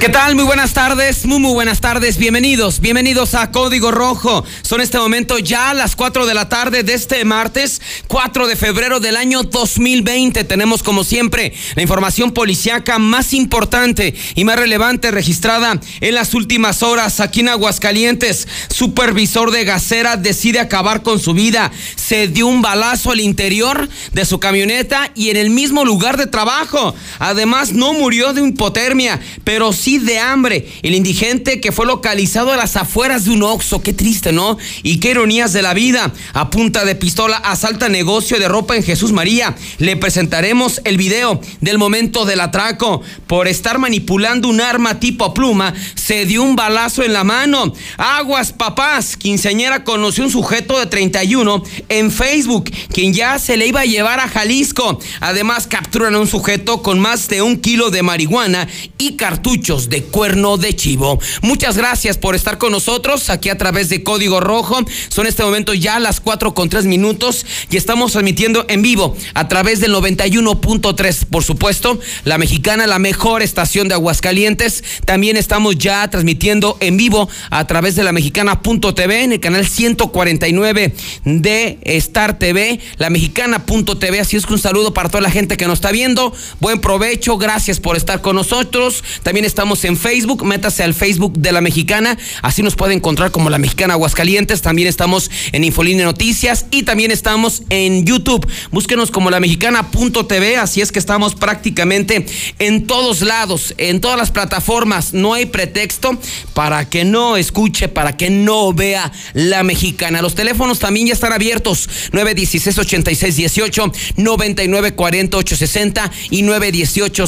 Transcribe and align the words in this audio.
¿Qué 0.00 0.08
tal? 0.08 0.34
Muy 0.34 0.44
buenas 0.44 0.72
tardes, 0.72 1.26
muy 1.26 1.52
buenas 1.52 1.82
tardes, 1.82 2.16
bienvenidos, 2.16 2.80
bienvenidos 2.80 3.34
a 3.34 3.50
Código 3.50 3.90
Rojo. 3.90 4.46
Son 4.62 4.80
este 4.80 4.96
momento 4.96 5.38
ya 5.38 5.74
las 5.74 5.94
4 5.94 6.24
de 6.24 6.32
la 6.32 6.48
tarde 6.48 6.82
de 6.82 6.94
este 6.94 7.22
martes, 7.26 7.82
4 8.08 8.46
de 8.46 8.56
febrero 8.56 8.98
del 8.98 9.18
año 9.18 9.42
2020. 9.42 10.44
Tenemos 10.44 10.82
como 10.82 11.04
siempre 11.04 11.52
la 11.74 11.82
información 11.82 12.30
policiaca 12.30 12.98
más 12.98 13.34
importante 13.34 14.14
y 14.36 14.46
más 14.46 14.58
relevante 14.58 15.10
registrada 15.10 15.78
en 16.00 16.14
las 16.14 16.32
últimas 16.32 16.82
horas 16.82 17.20
aquí 17.20 17.40
en 17.40 17.50
Aguascalientes. 17.50 18.48
Supervisor 18.74 19.50
de 19.50 19.64
Gacera 19.64 20.16
decide 20.16 20.60
acabar 20.60 21.02
con 21.02 21.20
su 21.20 21.34
vida. 21.34 21.70
Se 21.96 22.26
dio 22.26 22.46
un 22.46 22.62
balazo 22.62 23.10
al 23.10 23.20
interior 23.20 23.86
de 24.14 24.24
su 24.24 24.40
camioneta 24.40 25.10
y 25.14 25.28
en 25.28 25.36
el 25.36 25.50
mismo 25.50 25.84
lugar 25.84 26.16
de 26.16 26.26
trabajo. 26.26 26.94
Además 27.18 27.74
no 27.74 27.92
murió 27.92 28.32
de 28.32 28.48
hipotermia, 28.48 29.20
pero 29.44 29.74
sí 29.74 29.89
de 29.98 30.18
hambre. 30.18 30.66
El 30.82 30.94
indigente 30.94 31.60
que 31.60 31.72
fue 31.72 31.86
localizado 31.86 32.52
a 32.52 32.56
las 32.56 32.76
afueras 32.76 33.24
de 33.24 33.32
un 33.32 33.42
oxo. 33.42 33.82
Qué 33.82 33.92
triste, 33.92 34.32
¿no? 34.32 34.58
Y 34.82 35.00
qué 35.00 35.10
ironías 35.10 35.52
de 35.52 35.62
la 35.62 35.74
vida. 35.74 36.12
A 36.32 36.50
punta 36.50 36.84
de 36.84 36.94
pistola 36.94 37.36
asalta 37.36 37.88
negocio 37.88 38.38
de 38.38 38.48
ropa 38.48 38.76
en 38.76 38.82
Jesús 38.82 39.12
María. 39.12 39.56
Le 39.78 39.96
presentaremos 39.96 40.80
el 40.84 40.96
video 40.96 41.40
del 41.60 41.78
momento 41.78 42.24
del 42.24 42.40
atraco. 42.40 43.02
Por 43.26 43.48
estar 43.48 43.78
manipulando 43.78 44.48
un 44.48 44.60
arma 44.60 45.00
tipo 45.00 45.34
pluma, 45.34 45.74
se 45.94 46.26
dio 46.26 46.42
un 46.42 46.56
balazo 46.56 47.02
en 47.02 47.12
la 47.12 47.24
mano. 47.24 47.72
Aguas, 47.96 48.52
papás. 48.52 49.16
Quinceañera 49.16 49.84
conoció 49.84 50.24
un 50.24 50.30
sujeto 50.30 50.78
de 50.78 50.86
31 50.86 51.62
en 51.88 52.10
Facebook, 52.10 52.70
quien 52.92 53.12
ya 53.12 53.38
se 53.38 53.56
le 53.56 53.66
iba 53.66 53.80
a 53.80 53.86
llevar 53.86 54.20
a 54.20 54.28
Jalisco. 54.28 54.98
Además, 55.20 55.66
capturan 55.66 56.14
a 56.14 56.18
un 56.20 56.26
sujeto 56.26 56.82
con 56.82 56.98
más 56.98 57.28
de 57.28 57.42
un 57.42 57.56
kilo 57.56 57.90
de 57.90 58.02
marihuana 58.02 58.68
y 58.98 59.16
cartuchos 59.16 59.79
de 59.88 60.02
cuerno 60.02 60.56
de 60.56 60.74
chivo. 60.74 61.18
Muchas 61.42 61.76
gracias 61.76 62.18
por 62.18 62.34
estar 62.34 62.58
con 62.58 62.72
nosotros 62.72 63.30
aquí 63.30 63.48
a 63.48 63.58
través 63.58 63.88
de 63.88 64.02
Código 64.02 64.40
Rojo. 64.40 64.78
Son 65.08 65.26
este 65.26 65.42
momento 65.42 65.74
ya 65.74 65.98
las 65.98 66.20
4 66.20 66.54
con 66.54 66.68
3 66.68 66.84
minutos 66.84 67.46
y 67.70 67.76
estamos 67.76 68.12
transmitiendo 68.12 68.64
en 68.68 68.82
vivo 68.82 69.16
a 69.34 69.48
través 69.48 69.80
del 69.80 69.94
91.3. 69.94 71.26
Por 71.26 71.44
supuesto, 71.44 71.98
la 72.24 72.38
mexicana, 72.38 72.86
la 72.86 72.98
mejor 72.98 73.42
estación 73.42 73.88
de 73.88 73.94
Aguascalientes. 73.94 74.82
También 75.04 75.36
estamos 75.36 75.78
ya 75.78 76.08
transmitiendo 76.08 76.76
en 76.80 76.96
vivo 76.96 77.28
a 77.50 77.66
través 77.66 77.94
de 77.96 78.04
la 78.04 78.12
mexicana.tv 78.12 79.22
en 79.22 79.32
el 79.32 79.40
canal 79.40 79.66
149 79.66 80.94
de 81.24 81.78
Star 81.84 82.38
TV, 82.38 82.80
la 82.98 83.10
mexicana.tv. 83.10 84.20
Así 84.20 84.36
es 84.36 84.46
que 84.46 84.52
un 84.52 84.58
saludo 84.58 84.92
para 84.92 85.08
toda 85.08 85.20
la 85.20 85.30
gente 85.30 85.56
que 85.56 85.66
nos 85.66 85.78
está 85.78 85.92
viendo. 85.92 86.32
Buen 86.60 86.80
provecho, 86.80 87.38
gracias 87.38 87.80
por 87.80 87.96
estar 87.96 88.20
con 88.20 88.36
nosotros. 88.36 89.04
También 89.22 89.44
estamos 89.44 89.69
en 89.70 89.96
Facebook, 89.96 90.44
métase 90.44 90.82
al 90.82 90.94
Facebook 90.94 91.38
de 91.38 91.52
la 91.52 91.60
Mexicana, 91.60 92.18
así 92.42 92.62
nos 92.62 92.74
puede 92.74 92.94
encontrar 92.94 93.30
como 93.30 93.50
la 93.50 93.58
Mexicana 93.58 93.94
Aguascalientes. 93.94 94.62
También 94.62 94.88
estamos 94.88 95.30
en 95.52 95.62
Infoline 95.62 96.02
Noticias 96.02 96.66
y 96.72 96.82
también 96.82 97.12
estamos 97.12 97.62
en 97.70 98.04
YouTube. 98.04 98.46
Búsquenos 98.72 99.12
como 99.12 99.30
la 99.30 99.38
mexicana.tv, 99.38 100.56
así 100.56 100.80
es 100.80 100.90
que 100.90 100.98
estamos 100.98 101.36
prácticamente 101.36 102.26
en 102.58 102.88
todos 102.88 103.22
lados, 103.22 103.74
en 103.78 104.00
todas 104.00 104.18
las 104.18 104.32
plataformas. 104.32 105.12
No 105.12 105.34
hay 105.34 105.46
pretexto 105.46 106.18
para 106.52 106.88
que 106.88 107.04
no 107.04 107.36
escuche, 107.36 107.86
para 107.86 108.16
que 108.16 108.28
no 108.28 108.72
vea 108.72 109.12
la 109.34 109.62
Mexicana. 109.62 110.20
Los 110.20 110.34
teléfonos 110.34 110.80
también 110.80 111.06
ya 111.06 111.12
están 111.12 111.32
abiertos: 111.32 111.88
916 112.12 112.76
86 112.78 113.36
18, 113.36 113.92
99 114.16 114.94
40 114.94 115.36
860 115.36 116.10
y 116.30 116.42
918 116.42 117.26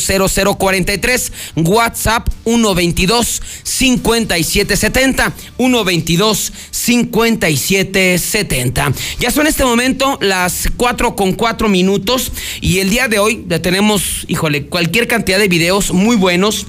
0043. 0.56 1.32
WhatsApp 1.56 2.28
122 2.44 3.43
5770 3.62 5.32
122 5.56 6.53
5770. 6.70 8.93
Ya 9.20 9.31
son 9.31 9.43
en 9.43 9.48
este 9.48 9.65
momento 9.65 10.19
las 10.20 10.69
4 10.76 11.16
con 11.16 11.32
4 11.32 11.69
minutos 11.69 12.32
y 12.60 12.78
el 12.78 12.91
día 12.91 13.09
de 13.09 13.19
hoy 13.19 13.44
tenemos, 13.62 14.25
híjole, 14.28 14.66
cualquier 14.66 15.09
cantidad 15.09 15.38
de 15.38 15.48
videos 15.48 15.92
muy 15.92 16.16
buenos 16.16 16.66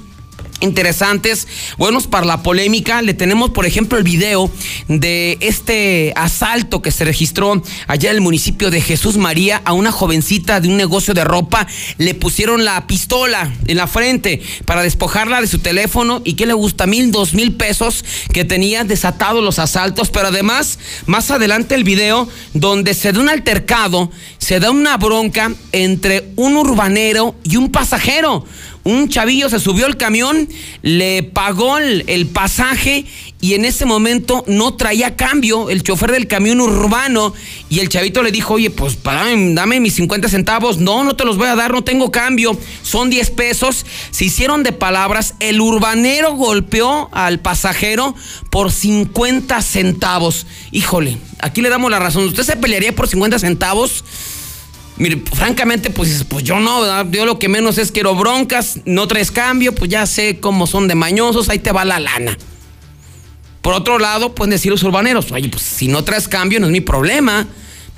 interesantes, 0.64 1.48
buenos 1.78 2.08
para 2.08 2.26
la 2.26 2.42
polémica. 2.42 3.02
Le 3.02 3.14
tenemos, 3.14 3.52
por 3.52 3.66
ejemplo, 3.66 3.98
el 3.98 4.04
video 4.04 4.50
de 4.88 5.38
este 5.42 6.14
asalto 6.16 6.82
que 6.82 6.92
se 6.92 7.06
registró 7.06 7.62
allá 7.88 8.10
en 8.10 8.16
el 8.16 8.22
municipio 8.22 8.72
de 8.72 8.82
Jesús 8.82 9.18
María 9.18 9.62
a 9.66 9.74
una 9.74 9.92
jovencita 9.92 10.60
de 10.60 10.70
un 10.70 10.78
negocio 10.78 11.14
de 11.14 11.24
ropa. 11.24 11.68
Le 11.98 12.16
pusieron 12.16 12.66
la 12.66 12.88
pistola 12.88 13.52
en 13.68 13.78
la 13.78 13.88
frente 13.88 14.42
para 14.66 14.84
despojarla 14.84 15.42
de 15.42 15.48
su 15.48 15.60
teléfono 15.60 16.22
y 16.24 16.34
que 16.34 16.46
le 16.46 16.54
gusta 16.54 16.88
mil, 16.88 17.12
dos 17.12 17.34
mil 17.34 17.54
pesos 17.54 18.04
que 18.32 18.46
tenía 18.46 18.84
desatados 18.84 19.44
los 19.44 19.60
asaltos. 19.60 20.10
Pero 20.10 20.30
además, 20.30 20.80
más 21.06 21.30
adelante 21.32 21.76
el 21.76 21.84
video 21.84 22.28
donde 22.54 22.94
se 22.94 23.12
da 23.12 23.20
un 23.20 23.30
altercado, 23.30 24.12
se 24.38 24.60
da 24.60 24.72
una 24.72 24.98
bronca 24.98 25.52
entre 25.72 26.32
un 26.36 26.56
urbanero 26.56 27.36
y 27.44 27.58
un 27.58 27.72
pasajero 27.72 28.46
un 28.84 29.08
chavillo 29.08 29.50
se 29.50 29.60
subió 29.60 29.86
al 29.86 29.96
camión, 29.96 30.50
le 30.82 31.24
pagó 31.24 31.78
el, 31.78 32.28
pasaje 32.28 33.06
y 33.40 33.54
en 33.54 33.64
ese 33.66 33.86
momento 33.86 34.44
no 34.48 34.76
traía 34.76 35.16
cambio. 35.16 35.70
El 35.70 35.84
chofer 35.84 36.12
del 36.12 36.28
camión 36.28 36.60
urbano 36.60 37.34
y 37.70 37.80
el 37.80 37.90
chavito 37.90 38.24
le 38.24 38.32
dijo, 38.32 38.56
oye, 38.56 38.70
pues 38.70 38.98
dame 39.04 39.80
mis 39.80 39.96
50 39.96 40.28
centavos, 40.28 40.80
no, 40.80 41.04
no 41.04 41.16
te 41.16 41.24
los 41.24 41.38
voy 41.38 41.48
a 41.48 41.56
dar, 41.56 41.72
no 41.72 41.84
tengo 41.84 42.12
cambio, 42.12 42.58
son 42.82 43.10
10 43.10 43.32
pesos, 43.32 43.86
se 44.12 44.26
hicieron 44.26 44.64
de 44.64 44.74
palabras, 44.74 45.36
el 45.40 45.62
urbanero 45.62 46.34
golpeó 46.34 47.10
al 47.14 47.40
pasajero 47.40 48.16
por 48.50 48.72
50 48.72 49.62
centavos, 49.62 50.46
híjole, 50.72 51.18
aquí 51.40 51.62
le 51.62 51.70
damos 51.70 51.90
la 51.90 52.00
razón, 52.00 52.26
¿usted 52.26 52.44
se 52.44 52.58
pelearía 52.58 52.94
por 52.94 53.08
50 53.08 53.40
centavos? 53.40 54.04
Mire, 54.98 55.22
francamente, 55.34 55.90
pues, 55.90 56.24
pues 56.30 56.44
yo 56.44 56.60
no, 56.60 57.10
yo 57.12 57.26
lo 57.26 57.40
que 57.40 57.50
menos 57.50 57.78
es 57.78 57.92
quiero 57.92 58.16
broncas, 58.16 58.80
no 58.86 59.08
traes 59.08 59.32
cambio, 59.32 59.74
pues 59.74 59.90
ya 59.90 60.06
sé 60.06 60.40
cómo 60.40 60.68
son 60.68 60.88
de 60.88 60.96
mañosos, 60.96 61.50
ahí 61.50 61.60
te 61.60 61.72
va 61.72 61.84
la 61.84 62.00
lana. 62.00 62.38
Por 63.62 63.74
otro 63.74 63.98
lado, 63.98 64.36
pueden 64.36 64.52
decir 64.52 64.72
los 64.72 64.84
urbaneros, 64.84 65.32
oye, 65.32 65.50
pues 65.50 65.64
si 65.64 65.88
no 65.88 66.04
traes 66.04 66.28
cambio 66.28 66.60
no 66.60 66.68
es 66.68 66.72
mi 66.72 66.82
problema. 66.82 67.48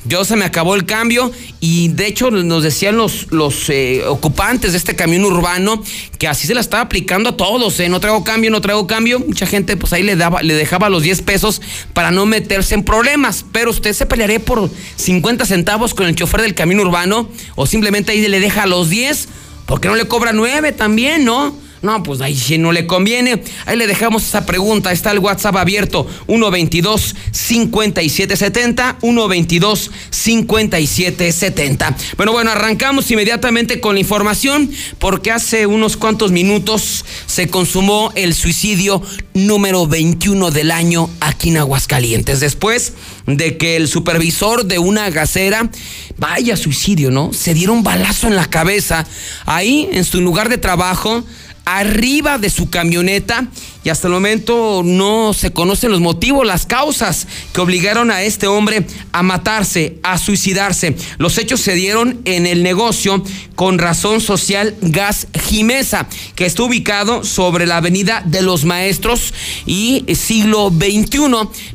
Yo 0.08 0.24
se 0.24 0.36
me 0.36 0.46
acabó 0.46 0.76
el 0.76 0.86
cambio 0.86 1.32
y 1.60 1.88
de 1.90 2.06
hecho 2.06 2.30
nos 2.30 2.62
decían 2.62 2.96
los, 2.96 3.32
los 3.32 3.70
eh, 3.70 4.04
ocupantes 4.08 4.74
de 4.74 4.78
este 4.78 4.96
camión 4.96 5.26
urbano 5.26 5.82
que 6.20 6.28
así 6.28 6.46
se 6.46 6.54
la 6.54 6.62
estaba 6.62 6.84
aplicando 6.84 7.30
a 7.30 7.38
todos, 7.38 7.80
¿eh? 7.80 7.90
no 7.90 8.00
traigo 8.00 8.24
cambio, 8.24 8.52
no 8.52 8.62
traigo 8.62 8.86
cambio. 8.86 9.20
Mucha 9.20 9.48
gente 9.48 9.76
pues 9.78 9.94
ahí 9.94 10.04
le, 10.04 10.16
daba, 10.16 10.44
le 10.44 10.54
dejaba 10.54 10.90
los 10.90 11.02
10 11.02 11.24
pesos 11.24 11.62
para 11.94 12.12
no 12.12 12.28
meterse 12.28 12.76
en 12.76 12.84
problemas, 12.84 13.46
pero 13.52 13.72
usted 13.72 13.94
se 13.94 14.06
pelearía 14.06 14.40
por 14.40 14.70
50 14.98 15.46
centavos 15.46 15.96
con 15.96 16.06
el 16.06 16.16
chofer 16.16 16.42
del 16.42 16.54
camión 16.54 16.82
urbano 16.82 17.28
o 17.56 17.66
simplemente 17.66 18.12
ahí 18.12 18.28
le 18.28 18.40
deja 18.40 18.68
los 18.68 18.90
10 18.90 19.28
porque 19.66 19.88
no 19.88 19.96
le 19.96 20.08
cobra 20.08 20.34
9 20.34 20.72
también, 20.72 21.26
¿no? 21.26 21.65
No, 21.86 22.04
pues 22.04 22.20
ahí 22.22 22.36
si 22.36 22.58
no 22.58 22.72
le 22.72 22.88
conviene. 22.88 23.44
Ahí 23.68 23.78
le 23.78 23.86
dejamos 23.86 24.24
esa 24.24 24.44
pregunta. 24.46 24.92
Está 24.92 25.12
el 25.12 25.20
WhatsApp 25.20 25.56
abierto 25.56 26.08
122-5770. 26.28 28.98
122-5770. 29.00 31.96
Bueno, 32.18 32.32
bueno, 32.32 32.50
arrancamos 32.52 33.12
inmediatamente 33.12 33.80
con 33.80 33.94
la 33.94 34.00
información 34.02 34.72
porque 34.98 35.30
hace 35.32 35.68
unos 35.68 35.96
cuantos 35.96 36.32
minutos 36.32 37.06
se 37.28 37.50
consumó 37.50 38.12
el 38.16 38.34
suicidio 38.34 39.04
número 39.36 39.86
21 39.86 40.50
del 40.50 40.72
año 40.72 41.10
aquí 41.20 41.50
en 41.50 41.58
Aguascalientes. 41.58 42.40
Después 42.40 42.94
de 43.28 43.58
que 43.58 43.76
el 43.76 43.88
supervisor 43.88 44.66
de 44.66 44.80
una 44.80 45.10
gasera, 45.12 45.70
vaya 46.18 46.58
suicidio, 46.58 47.12
¿no? 47.12 47.34
Se 47.34 47.54
dieron 47.54 47.84
balazo 47.84 48.28
en 48.28 48.36
la 48.36 48.50
cabeza 48.50 49.06
ahí 49.46 49.90
en 49.92 50.06
su 50.06 50.22
lugar 50.22 50.50
de 50.50 50.58
trabajo 50.58 51.24
arriba 51.66 52.38
de 52.38 52.50
su 52.50 52.70
camioneta 52.70 53.48
y 53.84 53.90
hasta 53.90 54.08
el 54.08 54.14
momento 54.14 54.82
no 54.84 55.34
se 55.34 55.52
conocen 55.52 55.92
los 55.92 56.00
motivos, 56.00 56.46
las 56.46 56.66
causas 56.66 57.28
que 57.54 57.62
obligaron 57.62 58.10
a 58.10 58.24
este 58.24 58.48
hombre 58.48 58.86
a 59.12 59.24
matarse, 59.24 59.98
a 60.04 60.18
suicidarse. 60.18 60.96
Los 61.18 61.38
hechos 61.38 61.62
se 61.62 61.74
dieron 61.74 62.22
en 62.26 62.48
el 62.48 62.64
negocio 62.64 63.24
con 63.56 63.78
razón 63.78 64.22
social 64.22 64.76
Gas 64.82 65.28
Jimesa, 65.48 66.08
que 66.36 66.46
está 66.46 66.64
ubicado 66.64 67.24
sobre 67.24 67.68
la 67.68 67.78
avenida 67.78 68.24
de 68.26 68.42
los 68.42 68.66
Maestros 68.66 69.34
y 69.66 70.04
siglo 70.16 70.72
XXI, 70.72 71.20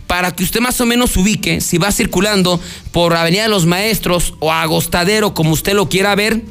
para 0.06 0.34
que 0.34 0.42
usted 0.42 0.60
más 0.60 0.80
o 0.80 0.86
menos 0.86 1.16
ubique 1.16 1.60
si 1.60 1.78
va 1.78 1.92
circulando 1.92 2.60
por 2.90 3.14
Avenida 3.14 3.44
de 3.44 3.48
los 3.48 3.66
Maestros 3.66 4.34
o 4.40 4.52
Agostadero, 4.52 5.34
como 5.34 5.52
usted 5.52 5.74
lo 5.74 5.88
quiera 5.88 6.14
ver 6.14 6.42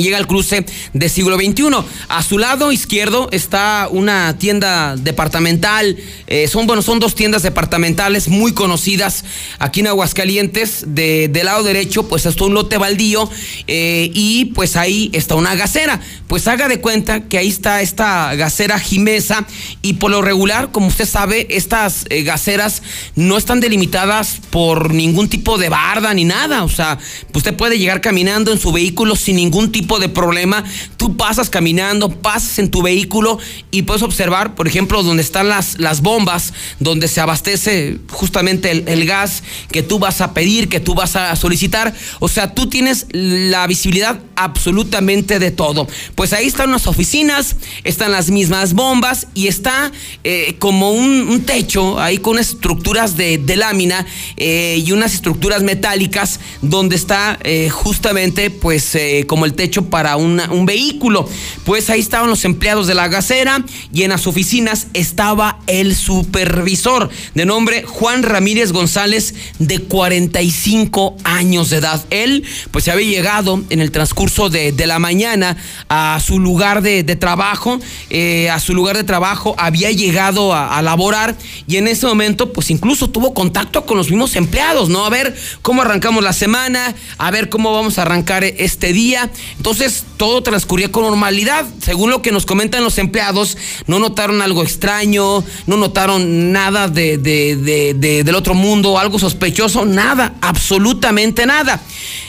llega 0.00 0.16
al 0.16 0.26
cruce 0.26 0.64
de 0.92 1.08
siglo 1.08 1.36
XXI. 1.36 1.64
A 2.08 2.22
su 2.22 2.38
lado 2.38 2.72
izquierdo 2.72 3.28
está 3.32 3.88
una 3.90 4.38
tienda 4.38 4.96
departamental. 4.96 5.96
Eh, 6.26 6.48
son, 6.48 6.66
bueno, 6.66 6.82
son 6.82 6.98
dos 6.98 7.14
tiendas 7.14 7.42
departamentales 7.42 8.28
muy 8.28 8.52
conocidas 8.52 9.24
aquí 9.58 9.80
en 9.80 9.88
Aguascalientes. 9.88 10.84
De, 10.86 11.28
del 11.28 11.46
lado 11.46 11.62
derecho, 11.62 12.08
pues 12.08 12.26
está 12.26 12.44
un 12.44 12.54
lote 12.54 12.78
baldío 12.78 13.28
eh, 13.66 14.10
y 14.14 14.46
pues 14.46 14.76
ahí 14.76 15.10
está 15.12 15.34
una 15.34 15.54
gasera. 15.54 16.00
Pues 16.26 16.48
haga 16.48 16.68
de 16.68 16.80
cuenta 16.80 17.28
que 17.28 17.38
ahí 17.38 17.48
está 17.48 17.82
esta 17.82 18.34
gasera 18.34 18.78
Jimesa 18.78 19.46
y 19.82 19.94
por 19.94 20.10
lo 20.10 20.22
regular, 20.22 20.70
como 20.72 20.86
usted 20.86 21.06
sabe, 21.06 21.46
estas 21.50 22.06
eh, 22.08 22.22
gaseras 22.22 22.82
no 23.14 23.36
están 23.36 23.60
delimitadas 23.60 24.40
por 24.50 24.94
ningún 24.94 25.28
tipo 25.28 25.58
de 25.58 25.68
barda 25.68 26.14
ni 26.14 26.24
nada. 26.24 26.64
O 26.64 26.68
sea, 26.68 26.98
usted 27.34 27.54
puede 27.54 27.78
llegar 27.78 28.00
caminando 28.00 28.52
en 28.52 28.58
su 28.58 28.72
vehículo 28.72 29.16
sin 29.16 29.36
ningún 29.36 29.70
tipo 29.70 29.81
de 29.98 30.08
problema. 30.08 30.64
Tú 30.96 31.16
pasas 31.16 31.50
caminando, 31.50 32.10
pasas 32.10 32.58
en 32.58 32.70
tu 32.70 32.82
vehículo 32.82 33.38
y 33.70 33.82
puedes 33.82 34.02
observar, 34.02 34.54
por 34.54 34.66
ejemplo, 34.66 35.02
donde 35.02 35.22
están 35.22 35.48
las, 35.48 35.78
las 35.78 36.00
bombas, 36.00 36.52
donde 36.80 37.08
se 37.08 37.20
abastece 37.20 37.98
justamente 38.10 38.70
el, 38.70 39.06
gas 39.06 39.42
que 39.70 39.82
tú 39.82 39.98
vas 39.98 40.20
a 40.20 40.32
pedir, 40.34 40.68
que 40.68 40.80
tú 40.80 40.94
vas 40.94 41.16
a 41.16 41.34
solicitar. 41.36 41.94
O 42.20 42.28
sea, 42.28 42.54
tú 42.54 42.68
tienes 42.68 43.06
la 43.12 43.66
visibilidad 43.66 44.20
absolutamente 44.36 45.38
de 45.38 45.50
todo. 45.50 45.86
Pues 46.14 46.32
ahí 46.32 46.46
están 46.46 46.70
las 46.70 46.86
oficinas, 46.86 47.56
están 47.84 48.12
las 48.12 48.30
mismas 48.30 48.74
bombas 48.74 49.26
y 49.34 49.48
está 49.48 49.92
eh, 50.24 50.56
como 50.58 50.92
un, 50.92 51.42
techo 51.42 51.98
ahí 51.98 52.18
con 52.18 52.38
estructuras 52.38 53.16
de, 53.16 53.40
lámina 53.56 54.06
eh, 54.36 54.82
y 54.84 54.92
unas 54.92 55.14
estructuras 55.14 55.62
metálicas 55.62 56.40
donde 56.62 56.96
está 56.96 57.38
eh, 57.42 57.68
justamente 57.68 58.50
pues 58.50 58.96
como 59.26 59.44
el 59.44 59.54
techo 59.54 59.71
para 59.80 60.16
un 60.16 60.66
vehículo. 60.66 61.28
Pues 61.64 61.88
ahí 61.88 62.00
estaban 62.00 62.28
los 62.28 62.44
empleados 62.44 62.86
de 62.86 62.94
la 62.94 63.08
gasera 63.08 63.64
y 63.92 64.02
en 64.02 64.10
las 64.10 64.26
oficinas 64.26 64.88
estaba 64.92 65.60
el 65.66 65.96
supervisor 65.96 67.08
de 67.34 67.46
nombre 67.46 67.84
Juan 67.84 68.22
Ramírez 68.22 68.72
González 68.72 69.34
de 69.58 69.80
45 69.80 71.16
años 71.24 71.70
de 71.70 71.78
edad. 71.78 72.04
Él 72.10 72.44
pues 72.70 72.84
se 72.84 72.90
había 72.90 73.08
llegado 73.08 73.62
en 73.70 73.80
el 73.80 73.90
transcurso 73.90 74.50
de, 74.50 74.72
la 74.82 74.98
mañana 74.98 75.56
a 75.88 76.20
su 76.24 76.40
lugar 76.40 76.82
de, 76.82 77.04
trabajo, 77.16 77.78
eh, 78.10 78.50
a 78.50 78.58
su 78.58 78.74
lugar 78.74 78.96
de 78.96 79.04
trabajo 79.04 79.54
había 79.58 79.92
llegado 79.92 80.52
a 80.52 80.82
laborar 80.82 81.36
y 81.68 81.76
en 81.76 81.86
ese 81.86 82.06
momento 82.06 82.52
pues 82.52 82.70
incluso 82.70 83.10
tuvo 83.10 83.32
contacto 83.32 83.86
con 83.86 83.96
los 83.96 84.10
mismos 84.10 84.34
empleados, 84.36 84.88
¿no? 84.88 85.04
A 85.04 85.10
ver 85.10 85.36
cómo 85.62 85.82
arrancamos 85.82 86.24
la 86.24 86.32
semana, 86.32 86.94
a 87.18 87.30
ver 87.30 87.48
cómo 87.48 87.72
vamos 87.72 87.98
a 87.98 88.02
arrancar 88.02 88.44
este 88.44 88.92
día. 88.92 89.30
Entonces 89.62 90.02
todo 90.16 90.42
transcurría 90.42 90.90
con 90.90 91.04
normalidad. 91.04 91.64
Según 91.80 92.10
lo 92.10 92.20
que 92.20 92.32
nos 92.32 92.46
comentan 92.46 92.82
los 92.82 92.98
empleados, 92.98 93.56
no 93.86 94.00
notaron 94.00 94.42
algo 94.42 94.64
extraño, 94.64 95.44
no 95.68 95.76
notaron 95.76 96.50
nada 96.50 96.88
de, 96.88 97.16
del 97.16 98.34
otro 98.34 98.54
mundo, 98.54 98.98
algo 98.98 99.20
sospechoso, 99.20 99.84
nada, 99.84 100.34
absolutamente 100.40 101.46
nada. 101.46 101.80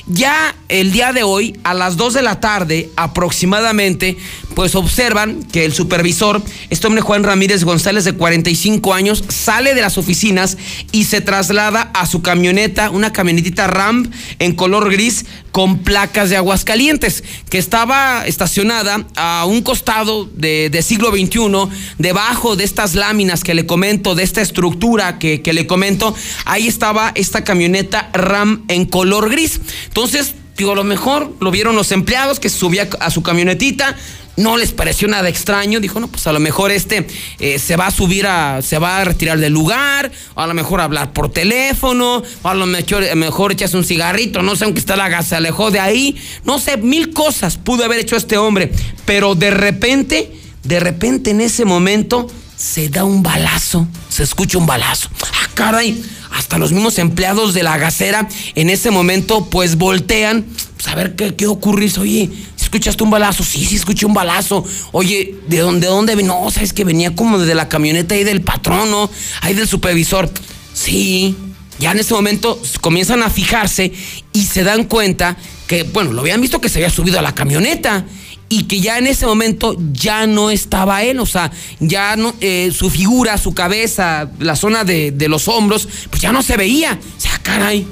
Ya 0.08 0.54
el 0.68 0.92
día 0.92 1.14
de 1.14 1.24
hoy, 1.24 1.58
a 1.64 1.74
las 1.74 1.96
2 1.96 2.16
de 2.16 2.22
la 2.22 2.42
tarde 2.42 2.90
aproximadamente, 2.98 4.18
pues 4.54 4.76
observan 4.76 5.44
que 5.44 5.64
el 5.64 5.74
supervisor, 5.74 6.42
este 6.70 6.88
hombre 6.88 7.02
Juan 7.02 7.24
Ramírez 7.24 7.64
González 7.64 8.04
de 8.04 8.12
45 8.12 8.94
años, 8.94 9.24
sale 9.30 9.74
de 9.74 9.82
las 9.82 9.98
oficinas 9.98 10.58
y 10.92 11.06
se 11.06 11.22
traslada 11.22 11.90
a 11.94 12.06
su 12.06 12.22
camioneta, 12.22 12.90
una 12.90 13.14
camionetita 13.14 13.68
Ram 13.68 14.12
en 14.40 14.54
color 14.56 14.92
gris 14.92 15.26
con 15.54 15.80
placas 15.80 16.30
de 16.30 16.36
Aguascalientes, 16.36 17.24
que 17.50 17.60
estaba 17.60 18.26
estacionada 18.26 19.06
a 19.16 19.46
un 19.46 19.62
costado 19.62 20.26
de, 20.26 20.84
siglo 20.84 21.12
XXI, 21.12 21.70
debajo 22.00 22.56
de 22.56 22.64
estas 22.64 22.96
láminas 22.96 23.44
que 23.44 23.54
le 23.54 23.66
comento, 23.66 24.16
de 24.16 24.24
esta 24.24 24.42
estructura 24.42 25.20
que, 25.20 25.42
que 25.42 25.54
le 25.54 25.68
comento, 25.68 26.16
ahí 26.46 26.68
estaba 26.68 27.12
esta 27.16 27.44
camioneta 27.44 28.10
Ram 28.14 28.64
en 28.68 28.86
color 28.86 29.30
gris. 29.30 29.62
Entonces, 29.94 30.34
digo, 30.58 30.72
a 30.72 30.76
lo 30.76 30.84
mejor 30.84 31.36
lo 31.40 31.52
vieron 31.52 31.76
los 31.76 31.92
empleados 31.92 32.40
que 32.40 32.50
subía 32.50 32.90
a 33.00 33.12
su 33.12 33.22
camionetita, 33.22 33.96
no 34.38 34.58
les 34.58 34.72
pareció 34.72 35.08
nada 35.08 35.30
extraño, 35.30 35.80
dijo, 35.80 36.00
no, 36.00 36.08
pues 36.08 36.26
a 36.26 36.32
lo 36.32 36.40
mejor 36.40 36.72
este 36.72 37.06
eh, 37.38 37.60
se 37.60 37.76
va 37.76 37.86
a 37.86 37.92
subir 37.92 38.26
a, 38.26 38.64
se 38.64 38.80
va 38.80 38.98
a 38.98 39.04
retirar 39.04 39.38
del 39.38 39.54
lugar, 39.54 40.12
a 40.34 40.48
lo 40.48 40.56
mejor 40.56 40.82
hablar 40.82 41.14
por 41.14 41.32
teléfono, 41.32 42.24
a 42.42 42.56
lo 42.56 42.66
mejor, 42.66 43.16
mejor 43.16 43.52
echas 43.52 43.76
un 43.76 43.84
cigarrito, 43.84 44.42
no 44.42 44.56
sé, 44.56 44.66
aunque 44.66 44.80
está 44.80 44.96
la 44.96 45.10
gas, 45.10 45.28
se 45.28 45.36
alejó 45.36 45.70
de 45.70 45.80
ahí, 45.80 46.20
no 46.44 46.58
sé, 46.58 46.78
mil 46.78 47.12
cosas 47.12 47.58
pudo 47.58 47.86
haber 47.86 48.00
hecho 48.00 48.16
este 48.16 48.40
hombre, 48.40 48.72
pero 49.06 49.36
de 49.36 49.52
repente, 49.52 50.32
de 50.64 50.80
repente 50.80 51.30
en 51.30 51.42
ese 51.42 51.66
momento 51.66 52.26
se 52.58 52.90
da 52.90 53.04
un 53.04 53.22
balazo, 53.22 53.88
se 54.10 54.24
escucha 54.24 54.58
un 54.58 54.66
balazo. 54.66 55.10
Ah, 55.22 55.50
caray, 55.54 56.04
hasta 56.34 56.58
los 56.58 56.72
mismos 56.72 56.98
empleados 56.98 57.54
de 57.54 57.64
la 57.64 57.78
gasera 57.78 58.28
en 58.56 58.70
ese 58.70 58.92
momento 58.92 59.50
pues 59.50 59.78
voltean, 59.78 60.46
pues 60.76 60.88
a 60.88 60.96
ver 60.96 61.16
qué, 61.16 61.36
qué 61.36 61.48
ocurrió. 61.48 61.90
Oye, 62.00 62.30
¿escuchaste 62.60 63.04
un 63.04 63.12
balazo? 63.12 63.44
Sí, 63.44 63.66
sí, 63.66 63.76
escuché 63.76 64.06
un 64.06 64.14
balazo. 64.14 64.66
Oye, 64.92 65.36
¿de 65.48 65.60
dónde, 65.60 65.88
de 65.88 65.94
dónde? 65.94 66.16
No, 66.24 66.50
sabes 66.52 66.74
que 66.74 66.84
venía 66.84 67.16
como 67.16 67.38
desde 67.38 67.56
la 67.56 67.70
camioneta 67.70 68.16
ahí 68.16 68.24
del 68.24 68.42
patrón, 68.42 68.90
¿no? 68.92 69.10
Ahí 69.42 69.54
del 69.54 69.68
supervisor. 69.68 70.30
Sí, 70.74 71.36
ya 71.80 71.92
en 71.92 72.00
ese 72.00 72.14
momento 72.14 72.60
comienzan 72.82 73.22
a 73.24 73.30
fijarse 73.30 73.94
y 74.34 74.44
se 74.44 74.64
dan 74.64 74.86
cuenta 74.86 75.38
que, 75.68 75.84
bueno, 75.84 76.14
lo 76.14 76.22
habían 76.22 76.42
visto 76.42 76.60
que 76.60 76.70
se 76.70 76.80
había 76.80 76.90
subido 76.90 77.20
a 77.20 77.22
la 77.22 77.36
camioneta 77.36 78.06
y 78.56 78.66
que 78.66 78.80
ya 78.80 79.00
en 79.00 79.08
ese 79.08 79.26
momento 79.26 79.76
ya 79.94 80.28
no 80.28 80.52
estaba 80.52 81.02
él, 81.02 81.20
o 81.20 81.26
sea, 81.26 81.52
ya 81.80 82.16
no, 82.16 82.36
eh, 82.40 82.72
su 82.72 82.92
figura, 82.92 83.40
su 83.40 83.56
cabeza, 83.56 84.30
la 84.38 84.56
zona 84.56 84.84
de, 84.84 85.12
los 85.28 85.48
hombros, 85.48 85.88
pues 86.12 86.22
ya 86.22 86.32
no 86.32 86.44
se 86.44 86.56
veía. 86.56 87.00
O 87.18 87.20
sea, 87.20 87.40
caray, 87.42 87.88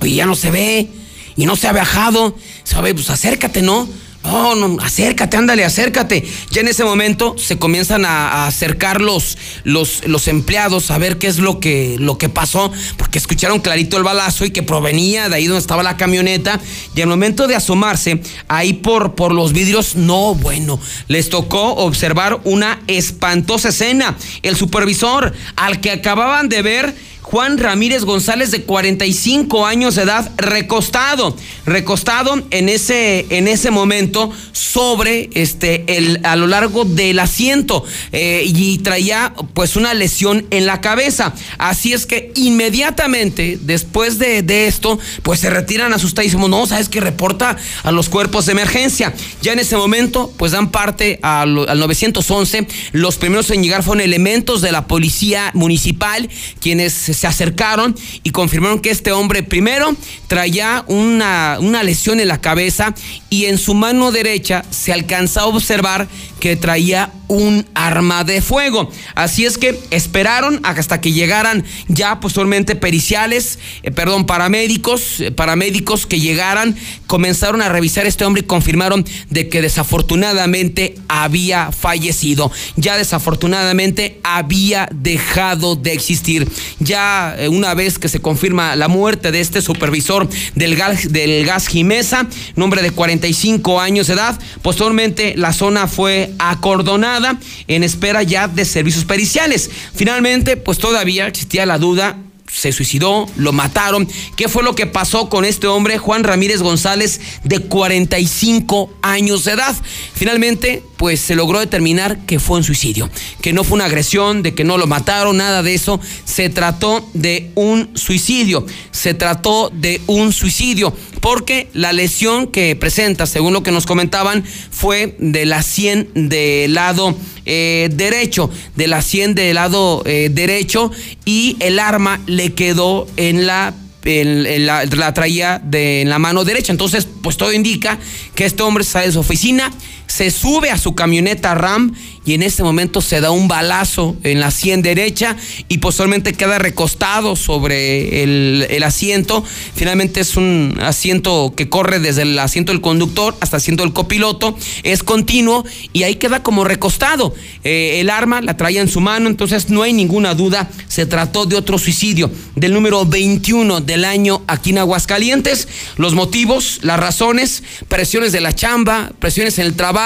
oye, 0.00 0.14
ya 0.14 0.26
no 0.26 0.36
se 0.36 0.52
ve 0.52 0.88
y 1.36 1.44
no 1.44 1.56
se 1.56 1.66
ha 1.66 1.72
bajado. 1.72 2.36
¿Sabe? 2.62 2.94
Pues 2.94 3.10
acércate, 3.10 3.62
¿no? 3.62 3.88
No, 4.22 4.54
no, 4.54 4.82
acércate, 4.82 5.36
ándale, 5.36 5.64
acércate. 5.64 6.24
Ya 6.50 6.60
en 6.60 6.68
ese 6.68 6.84
momento 6.84 7.36
se 7.38 7.58
comienzan 7.58 8.04
a, 8.04 8.46
acercar 8.46 9.00
los, 9.00 9.38
los, 9.64 10.06
los, 10.06 10.28
empleados 10.28 10.90
a 10.90 10.98
ver 10.98 11.16
qué 11.16 11.26
es 11.26 11.38
lo 11.38 11.58
que, 11.58 11.96
lo 11.98 12.18
que 12.18 12.28
pasó, 12.28 12.70
porque 12.98 13.18
escucharon 13.18 13.60
clarito 13.60 13.96
el 13.96 14.02
balazo 14.02 14.44
y 14.44 14.50
que 14.50 14.62
provenía 14.62 15.28
de 15.28 15.36
ahí 15.36 15.46
donde 15.46 15.60
estaba 15.60 15.82
la 15.82 15.96
camioneta. 15.96 16.60
Y 16.94 17.00
al 17.00 17.08
momento 17.08 17.48
de 17.48 17.56
asomarse, 17.56 18.22
ahí 18.48 18.74
por, 18.74 19.14
por 19.14 19.32
los 19.32 19.52
vidrios, 19.52 19.96
no, 19.96 20.34
bueno, 20.34 20.78
les 21.08 21.30
tocó 21.30 21.74
observar 21.76 22.40
una 22.44 22.82
espantosa 22.88 23.70
escena. 23.70 24.16
El 24.42 24.54
supervisor 24.54 25.32
al 25.56 25.80
que 25.80 25.92
acababan 25.92 26.48
de 26.50 26.62
ver 26.62 26.94
Juan 27.30 27.58
Ramírez 27.58 28.04
González 28.04 28.50
de 28.50 28.62
45 28.62 29.64
años 29.64 29.94
de 29.94 30.02
edad 30.02 30.32
recostado, 30.36 31.36
recostado 31.64 32.42
en 32.50 32.68
ese, 32.68 33.24
en 33.30 33.46
ese 33.46 33.70
momento 33.70 34.32
sobre 34.50 35.30
este 35.34 35.84
el, 35.96 36.20
a 36.24 36.34
lo 36.34 36.48
largo 36.48 36.84
del 36.84 37.20
asiento 37.20 37.84
eh, 38.10 38.42
y 38.46 38.78
traía 38.78 39.32
pues 39.54 39.76
una 39.76 39.94
lesión 39.94 40.44
en 40.50 40.66
la 40.66 40.80
cabeza. 40.80 41.32
Así 41.58 41.92
es 41.92 42.04
que 42.04 42.32
inmediatamente 42.34 43.58
después 43.62 44.18
de, 44.18 44.66
esto 44.66 44.98
pues 45.22 45.38
se 45.38 45.50
retiran 45.50 45.92
asustadísimos. 45.92 46.50
No, 46.50 46.66
sabes 46.66 46.88
que 46.88 47.00
reporta 47.00 47.56
a 47.84 47.92
los 47.92 48.08
cuerpos 48.08 48.46
de 48.46 48.52
emergencia. 48.52 49.14
Ya 49.40 49.52
en 49.52 49.60
ese 49.60 49.76
momento 49.76 50.32
pues 50.36 50.50
dan 50.50 50.72
parte 50.72 51.20
al 51.22 51.54
911. 51.54 52.66
Los 52.90 53.18
primeros 53.18 53.50
en 53.50 53.62
llegar 53.62 53.84
fueron 53.84 54.00
elementos 54.00 54.62
de 54.62 54.72
la 54.72 54.88
policía 54.88 55.52
municipal 55.54 56.28
quienes 56.60 57.08
se 57.20 57.26
acercaron 57.26 57.94
y 58.22 58.30
confirmaron 58.30 58.80
que 58.80 58.88
este 58.88 59.12
hombre 59.12 59.42
primero 59.42 59.94
traía 60.26 60.84
una, 60.86 61.58
una 61.60 61.82
lesión 61.82 62.18
en 62.18 62.28
la 62.28 62.40
cabeza 62.40 62.94
y 63.28 63.44
en 63.44 63.58
su 63.58 63.74
mano 63.74 64.10
derecha 64.10 64.64
se 64.70 64.94
alcanza 64.94 65.42
a 65.42 65.46
observar 65.46 66.08
que 66.40 66.56
traía 66.56 67.12
un 67.28 67.64
arma 67.74 68.24
de 68.24 68.42
fuego. 68.42 68.90
Así 69.14 69.46
es 69.46 69.56
que 69.56 69.78
esperaron 69.90 70.60
hasta 70.64 71.00
que 71.00 71.12
llegaran 71.12 71.64
ya 71.86 72.18
posteriormente 72.18 72.74
periciales, 72.74 73.60
eh, 73.84 73.92
perdón, 73.92 74.26
paramédicos, 74.26 75.20
eh, 75.20 75.30
paramédicos 75.30 76.06
que 76.06 76.18
llegaran, 76.18 76.76
comenzaron 77.06 77.62
a 77.62 77.68
revisar 77.68 78.06
este 78.06 78.24
hombre 78.24 78.42
y 78.42 78.46
confirmaron 78.46 79.06
de 79.28 79.48
que 79.48 79.62
desafortunadamente 79.62 80.96
había 81.06 81.70
fallecido. 81.70 82.50
Ya 82.76 82.96
desafortunadamente 82.96 84.18
había 84.24 84.88
dejado 84.92 85.76
de 85.76 85.92
existir. 85.92 86.48
Ya 86.80 87.36
eh, 87.38 87.48
una 87.48 87.74
vez 87.74 88.00
que 88.00 88.08
se 88.08 88.20
confirma 88.20 88.74
la 88.74 88.88
muerte 88.88 89.30
de 89.30 89.40
este 89.40 89.62
supervisor 89.62 90.28
del 90.56 90.74
gas, 90.74 91.12
del 91.12 91.44
gas 91.46 91.68
Jimesa, 91.68 92.26
nombre 92.56 92.82
de 92.82 92.90
45 92.90 93.80
años 93.80 94.08
de 94.08 94.14
edad, 94.14 94.40
posteriormente 94.62 95.34
la 95.36 95.52
zona 95.52 95.86
fue 95.86 96.29
acordonada 96.38 97.38
en 97.68 97.84
espera 97.84 98.22
ya 98.22 98.48
de 98.48 98.64
servicios 98.64 99.04
periciales. 99.04 99.70
Finalmente, 99.94 100.56
pues 100.56 100.78
todavía 100.78 101.26
existía 101.26 101.66
la 101.66 101.78
duda 101.78 102.16
se 102.52 102.72
suicidó, 102.72 103.28
lo 103.36 103.52
mataron. 103.52 104.08
¿Qué 104.36 104.48
fue 104.48 104.62
lo 104.62 104.74
que 104.74 104.86
pasó 104.86 105.28
con 105.28 105.44
este 105.44 105.66
hombre, 105.66 105.98
Juan 105.98 106.24
Ramírez 106.24 106.62
González, 106.62 107.20
de 107.44 107.60
45 107.60 108.92
años 109.02 109.44
de 109.44 109.52
edad? 109.52 109.76
Finalmente, 110.14 110.82
pues 111.00 111.18
se 111.20 111.34
logró 111.34 111.60
determinar 111.60 112.26
que 112.26 112.38
fue 112.38 112.58
un 112.58 112.62
suicidio, 112.62 113.08
que 113.40 113.54
no 113.54 113.64
fue 113.64 113.76
una 113.76 113.86
agresión, 113.86 114.42
de 114.42 114.54
que 114.54 114.64
no 114.64 114.76
lo 114.76 114.86
mataron, 114.86 115.38
nada 115.38 115.62
de 115.62 115.72
eso. 115.72 115.98
Se 116.26 116.50
trató 116.50 117.08
de 117.14 117.50
un 117.54 117.96
suicidio, 117.96 118.66
se 118.90 119.14
trató 119.14 119.70
de 119.72 120.02
un 120.06 120.30
suicidio, 120.34 120.94
porque 121.22 121.70
la 121.72 121.94
lesión 121.94 122.48
que 122.48 122.76
presenta, 122.76 123.24
según 123.24 123.54
lo 123.54 123.62
que 123.62 123.70
nos 123.70 123.86
comentaban, 123.86 124.44
fue 124.70 125.16
de 125.18 125.46
la 125.46 125.62
100 125.62 126.28
del 126.28 126.74
lado 126.74 127.16
eh, 127.46 127.88
derecho, 127.90 128.50
de 128.76 128.86
la 128.86 129.00
100 129.00 129.34
del 129.34 129.54
lado 129.54 130.02
eh, 130.04 130.28
derecho, 130.30 130.90
y 131.24 131.56
el 131.60 131.78
arma 131.78 132.20
le 132.26 132.52
quedó 132.52 133.06
en 133.16 133.46
la 133.46 133.72
la, 134.04 135.14
traía 135.14 135.60
de 135.62 136.02
en 136.02 136.10
la 136.10 136.18
mano 136.18 136.44
derecha. 136.44 136.72
Entonces, 136.72 137.06
pues 137.22 137.36
todo 137.36 137.52
indica 137.52 137.98
que 138.34 138.44
este 138.44 138.62
hombre 138.62 138.84
sale 138.84 139.06
de 139.06 139.12
su 139.12 139.20
oficina, 139.20 139.70
se 140.10 140.32
sube 140.32 140.70
a 140.70 140.78
su 140.78 140.96
camioneta 140.96 141.54
Ram 141.54 141.94
y 142.24 142.34
en 142.34 142.42
este 142.42 142.64
momento 142.64 143.00
se 143.00 143.20
da 143.20 143.30
un 143.30 143.46
balazo 143.46 144.16
en 144.24 144.40
la 144.40 144.50
sien 144.50 144.82
derecha 144.82 145.36
y 145.68 145.78
posteriormente 145.78 146.32
queda 146.32 146.58
recostado 146.58 147.36
sobre 147.36 148.22
el, 148.22 148.82
asiento. 148.82 149.44
Finalmente 149.74 150.20
es 150.20 150.36
un 150.36 150.76
asiento 150.82 151.52
que 151.56 151.68
corre 151.68 152.00
desde 152.00 152.22
el 152.22 152.38
asiento 152.38 152.72
del 152.72 152.80
conductor 152.80 153.36
hasta 153.40 153.56
el 153.56 153.60
asiento 153.60 153.84
del 153.84 153.92
copiloto, 153.92 154.56
es 154.82 155.02
continuo 155.02 155.64
y 155.92 156.02
ahí 156.02 156.16
queda 156.16 156.42
como 156.42 156.64
recostado. 156.64 157.32
Eh, 157.62 158.00
el 158.00 158.10
arma 158.10 158.40
la 158.40 158.56
traía 158.56 158.80
en 158.80 158.88
su 158.88 159.00
mano, 159.00 159.28
entonces 159.28 159.70
no 159.70 159.82
hay 159.82 159.92
ninguna 159.92 160.34
duda, 160.34 160.68
se 160.88 161.06
trató 161.06 161.46
de 161.46 161.56
otro 161.56 161.78
suicidio 161.78 162.30
del 162.56 162.72
número 162.72 163.06
21 163.06 163.80
del 163.80 164.04
año 164.04 164.42
aquí 164.48 164.70
en 164.70 164.78
Aguascalientes. 164.78 165.68
Los 165.96 166.14
motivos, 166.14 166.80
las 166.82 166.98
razones, 166.98 167.62
presiones 167.88 168.32
de 168.32 168.40
la 168.40 168.54
chamba, 168.54 169.12
presiones 169.20 169.58
en 169.58 169.66
el 169.66 169.74
trabajo, 169.74 169.99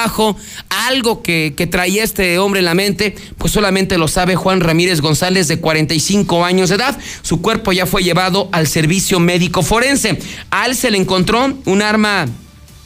algo 0.68 1.22
que, 1.22 1.54
que 1.56 1.66
traía 1.66 2.04
este 2.04 2.38
hombre 2.38 2.58
en 2.58 2.66
la 2.66 2.74
mente, 2.74 3.14
pues 3.38 3.52
solamente 3.52 3.96
lo 3.96 4.08
sabe 4.08 4.36
Juan 4.36 4.60
Ramírez 4.60 5.00
González 5.00 5.48
de 5.48 5.60
45 5.60 6.44
años 6.44 6.68
de 6.68 6.76
edad. 6.76 6.98
Su 7.22 7.40
cuerpo 7.40 7.72
ya 7.72 7.86
fue 7.86 8.02
llevado 8.02 8.48
al 8.52 8.66
servicio 8.66 9.20
médico 9.20 9.62
forense. 9.62 10.18
A 10.50 10.64
se 10.74 10.90
le 10.90 10.98
encontró 10.98 11.56
un 11.66 11.82
arma 11.82 12.26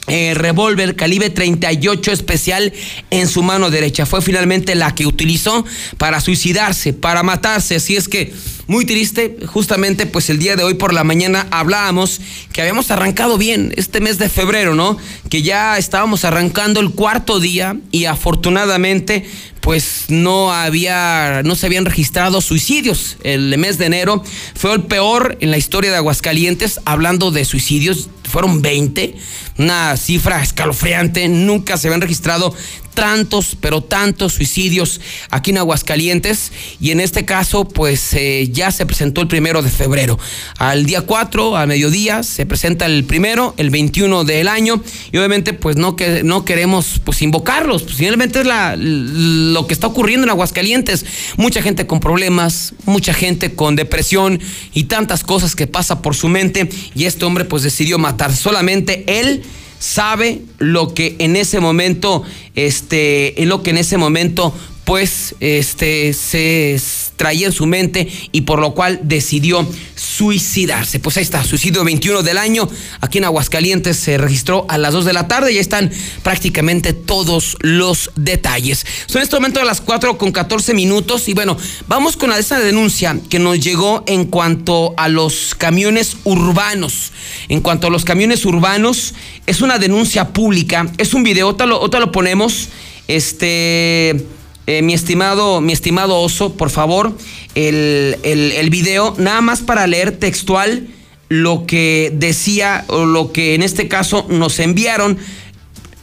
eh, 0.07 0.33
revólver 0.33 0.95
calibre 0.95 1.29
38 1.29 2.11
especial 2.11 2.73
en 3.09 3.27
su 3.27 3.43
mano 3.43 3.69
derecha. 3.69 4.05
Fue 4.05 4.21
finalmente 4.21 4.75
la 4.75 4.95
que 4.95 5.05
utilizó 5.05 5.65
para 5.97 6.19
suicidarse, 6.19 6.93
para 6.93 7.23
matarse. 7.23 7.75
Así 7.75 7.95
es 7.95 8.07
que 8.07 8.33
muy 8.69 8.85
triste, 8.85 9.35
justamente 9.47 10.05
pues 10.05 10.29
el 10.29 10.37
día 10.37 10.55
de 10.55 10.63
hoy 10.63 10.75
por 10.75 10.93
la 10.93 11.03
mañana 11.03 11.47
hablábamos 11.49 12.21
que 12.53 12.61
habíamos 12.61 12.91
arrancado 12.91 13.39
bien 13.39 13.73
este 13.77 13.99
mes 13.99 14.19
de 14.19 14.29
febrero, 14.29 14.75
¿no? 14.75 14.95
Que 15.27 15.41
ya 15.41 15.79
estábamos 15.79 16.23
arrancando 16.23 16.79
el 16.79 16.91
cuarto 16.91 17.39
día 17.39 17.77
y 17.91 18.05
afortunadamente 18.05 19.25
pues 19.61 20.05
no 20.09 20.53
había, 20.53 21.41
no 21.43 21.55
se 21.55 21.65
habían 21.65 21.85
registrado 21.85 22.41
suicidios. 22.41 23.17
El 23.23 23.57
mes 23.57 23.79
de 23.79 23.87
enero 23.87 24.23
fue 24.53 24.71
el 24.73 24.83
peor 24.83 25.39
en 25.41 25.49
la 25.49 25.57
historia 25.57 25.89
de 25.89 25.97
Aguascalientes, 25.97 26.79
hablando 26.85 27.31
de 27.31 27.45
suicidios, 27.45 28.11
fueron 28.23 28.61
20, 28.61 29.15
una 29.57 29.97
cifra 29.97 30.43
escalofriante, 30.43 31.27
nunca 31.27 31.75
se 31.77 31.87
habían 31.87 32.01
registrado 32.01 32.53
tantos, 32.93 33.57
pero 33.59 33.81
tantos 33.81 34.33
suicidios 34.33 35.01
aquí 35.29 35.51
en 35.51 35.57
Aguascalientes 35.59 36.51
y 36.79 36.91
en 36.91 36.99
este 36.99 37.25
caso 37.25 37.67
pues 37.67 38.13
eh, 38.13 38.49
ya 38.51 38.71
se 38.71 38.85
presentó 38.85 39.21
el 39.21 39.27
primero 39.27 39.61
de 39.61 39.69
febrero. 39.69 40.19
Al 40.57 40.85
día 40.85 41.01
4, 41.01 41.57
a 41.57 41.65
mediodía, 41.65 42.23
se 42.23 42.45
presenta 42.45 42.85
el 42.85 43.03
primero, 43.03 43.53
el 43.57 43.69
21 43.69 44.23
del 44.23 44.47
año 44.47 44.81
y 45.11 45.17
obviamente 45.17 45.53
pues 45.53 45.75
no, 45.75 45.95
que, 45.95 46.23
no 46.23 46.45
queremos 46.45 47.01
pues 47.03 47.21
invocarlos, 47.21 47.83
pues 47.83 47.99
es 47.99 48.45
la, 48.45 48.75
lo 48.77 49.67
que 49.67 49.73
está 49.73 49.87
ocurriendo 49.87 50.25
en 50.25 50.31
Aguascalientes. 50.31 51.05
Mucha 51.37 51.61
gente 51.61 51.87
con 51.87 51.99
problemas, 51.99 52.73
mucha 52.85 53.13
gente 53.13 53.53
con 53.55 53.75
depresión 53.75 54.39
y 54.73 54.85
tantas 54.85 55.23
cosas 55.23 55.55
que 55.55 55.67
pasa 55.67 56.01
por 56.01 56.15
su 56.15 56.27
mente 56.27 56.69
y 56.95 57.05
este 57.05 57.25
hombre 57.25 57.45
pues 57.45 57.63
decidió 57.63 57.97
matar 57.97 58.35
solamente 58.35 59.03
él 59.07 59.43
sabe 59.79 60.41
lo 60.59 60.93
que 60.93 61.15
en 61.19 61.35
ese 61.35 61.59
momento, 61.59 62.23
este, 62.55 63.33
lo 63.39 63.63
que 63.63 63.71
en 63.71 63.77
ese 63.77 63.97
momento, 63.97 64.53
pues, 64.85 65.35
este, 65.39 66.13
se 66.13 66.77
traía 67.19 67.47
en 67.47 67.51
su 67.51 67.65
mente 67.65 68.07
y 68.31 68.41
por 68.41 68.59
lo 68.59 68.73
cual 68.73 69.01
decidió 69.03 69.67
suicidarse. 69.93 71.01
Pues 71.01 71.17
ahí 71.17 71.23
está, 71.23 71.43
suicidio 71.43 71.83
21 71.83 72.23
del 72.23 72.37
año. 72.37 72.67
Aquí 73.01 73.17
en 73.17 73.25
Aguascalientes 73.25 73.97
se 73.97 74.17
registró 74.17 74.65
a 74.69 74.77
las 74.77 74.93
2 74.93 75.03
de 75.03 75.11
la 75.11 75.27
tarde 75.27 75.51
y 75.51 75.55
ahí 75.55 75.59
están 75.59 75.91
prácticamente 76.23 76.93
todos 76.93 77.57
los 77.59 78.11
detalles. 78.15 78.85
Son 79.05 79.21
este 79.21 79.35
momento 79.35 79.59
de 79.59 79.65
las 79.65 79.81
4 79.81 80.17
con 80.17 80.31
14 80.31 80.73
minutos 80.73 81.27
y 81.27 81.33
bueno, 81.33 81.57
vamos 81.89 82.15
con 82.15 82.31
esa 82.31 82.57
denuncia 82.57 83.19
que 83.29 83.37
nos 83.37 83.59
llegó 83.59 84.05
en 84.07 84.23
cuanto 84.23 84.93
a 84.95 85.09
los 85.09 85.55
camiones 85.55 86.15
urbanos. 86.23 87.11
En 87.49 87.59
cuanto 87.59 87.87
a 87.87 87.89
los 87.89 88.05
camiones 88.05 88.45
urbanos, 88.45 89.13
es 89.45 89.59
una 89.59 89.77
denuncia 89.77 90.29
pública, 90.29 90.89
es 90.97 91.13
un 91.13 91.23
video, 91.23 91.49
otra 91.49 91.67
otra 91.75 91.99
lo 91.99 92.13
ponemos. 92.13 92.69
Este 93.09 94.25
eh, 94.69 94.83
mi, 94.83 94.93
estimado, 94.93 95.61
mi 95.61 95.73
estimado 95.73 96.21
Oso, 96.21 96.53
por 96.53 96.69
favor, 96.69 97.17
el, 97.55 98.17
el, 98.21 98.69
video, 98.69 99.15
nada 99.17 99.41
más 99.41 99.61
para 99.61 99.87
leer 99.87 100.17
textual 100.17 100.87
lo 101.27 101.65
que 101.65 102.11
decía 102.13 102.85
o 102.87 103.05
lo 103.05 103.31
que 103.31 103.55
en 103.55 103.63
este 103.63 103.87
caso 103.87 104.27
nos 104.29 104.59
enviaron. 104.59 105.17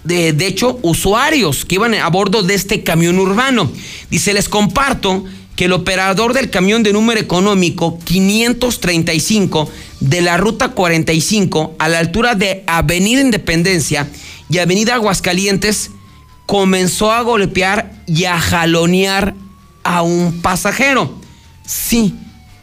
De, 0.02 0.32
de, 0.32 0.48
hecho, 0.48 0.80
usuarios 0.82 1.64
que 1.64 1.76
iban 1.76 1.94
a 1.94 2.08
bordo 2.08 2.42
de 2.42 2.54
este 2.54 2.82
camión 2.82 3.20
urbano. 3.20 3.70
Dice, 4.10 4.34
les 4.34 4.48
comparto 4.48 5.24
que 5.54 5.66
el 5.66 5.72
operador 5.72 6.34
del 6.34 6.50
camión 6.50 6.82
de 6.82 6.92
número 6.92 7.20
económico 7.20 8.00
535 8.02 9.70
de 10.00 10.20
la 10.22 10.38
ruta 10.38 10.70
45 10.70 11.76
a 11.78 11.88
la 11.88 12.00
altura 12.00 12.34
de 12.34 12.64
Avenida 12.66 13.20
Independencia 13.20 14.08
y 14.50 14.58
Avenida 14.58 14.94
Aguascalientes 14.94 15.92
comenzó 16.46 17.12
a 17.12 17.22
golpear 17.22 17.92
y 18.06 18.24
a 18.24 18.40
jalonear 18.40 19.34
a 19.82 20.02
un 20.02 20.40
pasajero. 20.40 21.14
Sí, 21.64 22.14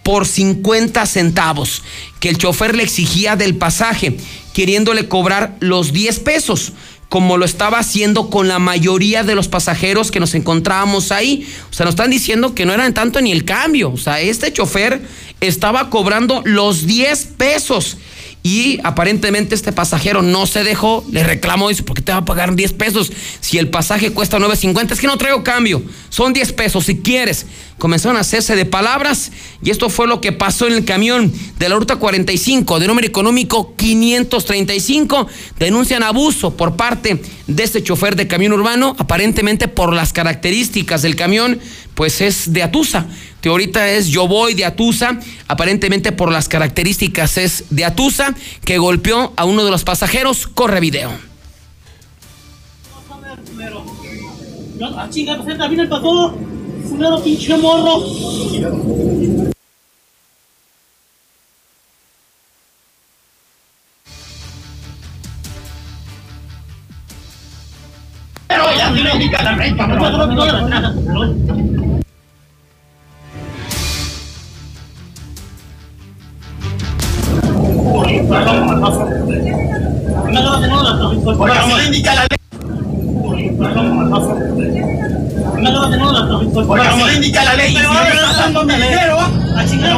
por 0.03 0.25
50 0.25 1.05
centavos 1.05 1.83
que 2.19 2.29
el 2.29 2.37
chofer 2.37 2.75
le 2.75 2.83
exigía 2.83 3.35
del 3.35 3.55
pasaje, 3.55 4.17
queriéndole 4.53 5.07
cobrar 5.07 5.55
los 5.59 5.93
10 5.93 6.19
pesos, 6.19 6.73
como 7.09 7.37
lo 7.37 7.45
estaba 7.45 7.79
haciendo 7.79 8.29
con 8.29 8.47
la 8.47 8.59
mayoría 8.59 9.23
de 9.23 9.35
los 9.35 9.47
pasajeros 9.47 10.09
que 10.09 10.19
nos 10.19 10.33
encontrábamos 10.33 11.11
ahí. 11.11 11.47
O 11.69 11.73
sea, 11.73 11.85
nos 11.85 11.93
están 11.93 12.09
diciendo 12.09 12.55
que 12.55 12.65
no 12.65 12.73
eran 12.73 12.93
tanto 12.93 13.21
ni 13.21 13.31
el 13.31 13.45
cambio. 13.45 13.91
O 13.91 13.97
sea, 13.97 14.19
este 14.19 14.51
chofer 14.51 15.01
estaba 15.39 15.89
cobrando 15.91 16.41
los 16.43 16.87
10 16.87 17.25
pesos 17.37 17.97
y 18.45 18.81
aparentemente 18.83 19.55
este 19.55 19.71
pasajero 19.71 20.21
no 20.21 20.45
se 20.45 20.65
dejó, 20.65 21.05
le 21.09 21.23
reclamó, 21.23 21.69
dice, 21.69 21.83
¿por 21.83 21.95
qué 21.95 22.01
te 22.01 22.12
va 22.12 22.19
a 22.19 22.25
pagar 22.25 22.55
10 22.55 22.73
pesos? 22.73 23.12
Si 23.39 23.57
el 23.57 23.69
pasaje 23.69 24.12
cuesta 24.12 24.38
9.50, 24.38 24.91
es 24.91 25.00
que 25.00 25.07
no 25.07 25.17
traigo 25.17 25.43
cambio, 25.43 25.81
son 26.09 26.33
10 26.33 26.51
pesos 26.51 26.85
si 26.85 26.97
quieres. 26.97 27.45
Comenzaron 27.77 28.17
a 28.17 28.19
hacerse 28.19 28.55
de 28.57 28.65
palabras 28.65 29.31
y 29.62 29.69
esto 29.69 29.89
fue 29.89 30.07
lo 30.07 30.19
que 30.19 30.33
pasó 30.33 30.67
en 30.67 30.73
el 30.73 30.85
camión 30.85 31.33
de 31.57 31.69
la 31.69 31.75
ruta 31.75 31.95
45, 31.95 32.79
de 32.79 32.88
número 32.88 33.07
económico 33.07 33.75
535. 33.77 35.27
Denuncian 35.57 36.03
abuso 36.03 36.55
por 36.55 36.75
parte 36.75 37.21
de 37.47 37.63
este 37.63 37.81
chofer 37.81 38.17
de 38.17 38.27
camión 38.27 38.51
urbano, 38.51 38.95
aparentemente 39.00 39.69
por 39.69 39.93
las 39.93 40.12
características 40.12 41.01
del 41.01 41.15
camión, 41.15 41.59
pues 41.95 42.19
es 42.19 42.51
de 42.51 42.63
Atusa 42.63 43.07
que 43.43 43.50
ahorita 43.50 43.89
es 43.89 44.07
Yo 44.07 44.25
Voy 44.25 44.53
de 44.53 44.63
Atusa, 44.63 45.19
aparentemente 45.50 46.13
por 46.13 46.31
las 46.31 46.47
características 46.47 47.38
es 47.38 47.65
de 47.71 47.83
Atusa, 47.83 48.33
que 48.63 48.77
golpeó 48.77 49.33
a 49.35 49.43
uno 49.43 49.65
de 49.65 49.69
los 49.69 49.83
pasajeros. 49.83 50.47
Corre 50.47 50.79
video. 50.79 51.12
Pinche 57.21 57.57
morro. 57.57 58.03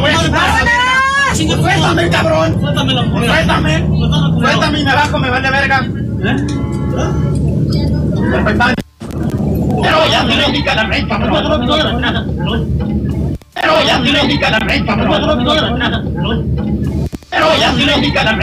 Voy 0.01 0.11
a 0.11 0.17
quitar. 0.17 0.69
Suéltame, 1.35 2.09
cabrón. 2.09 2.57
Suéltame. 3.25 3.87
Suéltame 4.39 4.79
y 4.79 4.85
me 4.85 4.93
bajo, 4.93 5.19
me 5.19 5.29
vale 5.29 5.49
verga. 5.51 5.87
Pero 9.81 10.07
ya 10.09 10.23
me 10.23 10.47
indica 10.47 10.75
la 10.75 10.83
ley, 10.83 11.07
cabrón. 11.07 11.43
Pero 13.53 13.83
ya 13.85 13.99
me 13.99 14.09
indica 14.21 14.49
la 14.51 14.59
ley, 14.59 14.85
cabrón. 14.85 16.64
Pero 17.45 17.59
ya 17.59 17.73
lo 17.73 17.95
indica 17.97 18.23
la. 18.23 18.39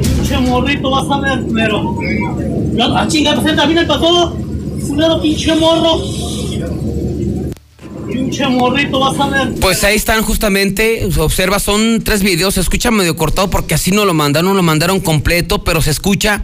Pinche 0.00 0.38
morrito 0.38 0.90
vas 0.90 1.10
a 1.10 1.20
ver, 1.20 1.44
pero. 1.54 1.98
Ah, 2.80 3.06
chinga, 3.08 3.34
pues 3.34 3.56
también 3.56 3.78
el 3.78 3.86
pasó. 3.86 4.36
Fulero, 4.86 5.20
pinche 5.20 5.54
morro. 5.54 6.00
Pinche 8.06 8.46
morrito 8.46 9.00
vas 9.00 9.18
a 9.18 9.28
ver. 9.28 9.54
Pues 9.60 9.82
ahí 9.84 9.96
están 9.96 10.22
justamente, 10.22 11.08
observa, 11.18 11.58
son 11.58 12.02
tres 12.04 12.22
videos, 12.22 12.54
se 12.54 12.60
escucha 12.60 12.90
medio 12.90 13.16
cortado 13.16 13.50
porque 13.50 13.74
así 13.74 13.90
no 13.90 14.04
lo 14.04 14.14
mandaron, 14.14 14.56
lo 14.56 14.62
mandaron 14.62 15.00
completo, 15.00 15.64
pero 15.64 15.82
se 15.82 15.90
escucha 15.90 16.42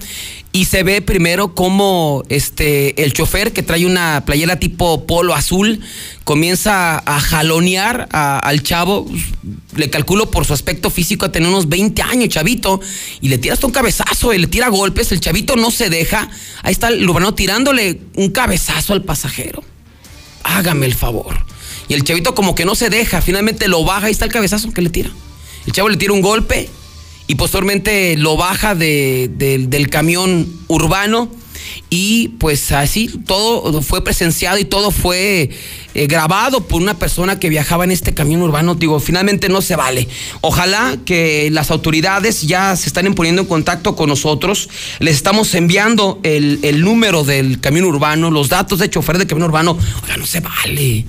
y 0.53 0.65
se 0.65 0.83
ve 0.83 1.01
primero 1.01 1.55
como 1.55 2.25
este 2.29 3.03
el 3.05 3.13
chofer 3.13 3.53
que 3.53 3.63
trae 3.63 3.87
una 3.87 4.25
playera 4.27 4.59
tipo 4.59 5.07
polo 5.07 5.35
azul 5.35 5.81
comienza 6.25 6.99
a 6.99 7.21
jalonear 7.21 8.09
al 8.13 8.63
chavo, 8.63 9.09
le 9.75 9.91
calculo 9.91 10.31
por 10.31 10.45
su 10.45 10.53
aspecto 10.53 10.91
físico 10.91 11.25
a 11.25 11.33
tener 11.33 11.49
unos 11.49 11.69
20 11.69 12.03
años, 12.03 12.29
chavito, 12.29 12.81
y 13.21 13.29
le 13.29 13.39
tira 13.39 13.55
hasta 13.55 13.67
un 13.67 13.73
cabezazo, 13.73 14.33
y 14.33 14.39
le 14.39 14.47
tira 14.47 14.69
golpes, 14.69 15.11
el 15.11 15.19
chavito 15.19 15.57
no 15.57 15.73
se 15.73 15.91
deja, 15.91 16.31
ahí 16.63 16.71
está 16.71 16.89
el 16.89 17.09
urbano 17.09 17.35
tirándole 17.35 18.01
un 18.15 18.31
cabezazo 18.31 18.93
al 18.93 19.03
pasajero. 19.03 19.65
Hágame 20.45 20.87
el 20.87 20.95
favor. 20.95 21.37
Y 21.89 21.95
el 21.95 22.05
chavito 22.05 22.37
como 22.37 22.55
que 22.55 22.65
no 22.65 22.77
se 22.77 22.91
deja, 22.91 23.21
finalmente 23.21 23.67
lo 23.67 23.83
baja, 23.83 24.07
ahí 24.07 24.13
está 24.13 24.25
el 24.25 24.33
cabezazo 24.33 24.73
que 24.73 24.83
le 24.83 24.91
tira. 24.91 25.11
El 25.67 25.73
chavo 25.73 25.89
le 25.89 25.97
tira 25.97 26.13
un 26.13 26.21
golpe 26.21 26.71
y 27.31 27.37
posteriormente 27.37 28.17
lo 28.17 28.37
baja 28.37 28.75
del 28.75 29.89
camión 29.89 30.49
urbano 30.67 31.31
y 31.89 32.31
pues 32.41 32.73
así 32.73 33.07
todo 33.25 33.83
fue 33.83 34.03
presenciado 34.03 34.59
y 34.59 34.65
todo 34.65 34.91
fue 34.91 35.49
eh, 35.95 36.07
grabado 36.09 36.67
por 36.67 36.83
una 36.83 36.99
persona 36.99 37.39
que 37.39 37.49
viajaba 37.49 37.85
en 37.85 37.93
este 37.93 38.15
camión 38.15 38.43
urbano. 38.43 38.75
Digo, 38.75 38.99
finalmente 38.99 39.49
no 39.49 39.63
se 39.63 39.77
vale. 39.77 40.09
Ojalá 40.41 40.97
que 41.05 41.51
las 41.53 41.71
autoridades 41.71 42.43
ya 42.43 42.75
se 42.75 42.89
están 42.89 43.15
poniendo 43.15 43.43
en 43.43 43.49
contacto 43.49 43.95
con 43.95 44.09
nosotros. 44.09 44.69
Les 44.99 45.15
estamos 45.15 45.55
enviando 45.55 46.19
el, 46.25 46.59
el 46.65 46.81
número 46.81 47.23
del 47.23 47.61
camión 47.61 47.85
urbano, 47.85 48.33
los 48.33 48.49
datos 48.49 48.81
de 48.81 48.91
chofer 48.91 49.19
del 49.19 49.29
camión 49.29 49.47
urbano. 49.47 49.79
Oiga, 50.03 50.17
no 50.17 50.27
se 50.27 50.41
vale. 50.41 51.05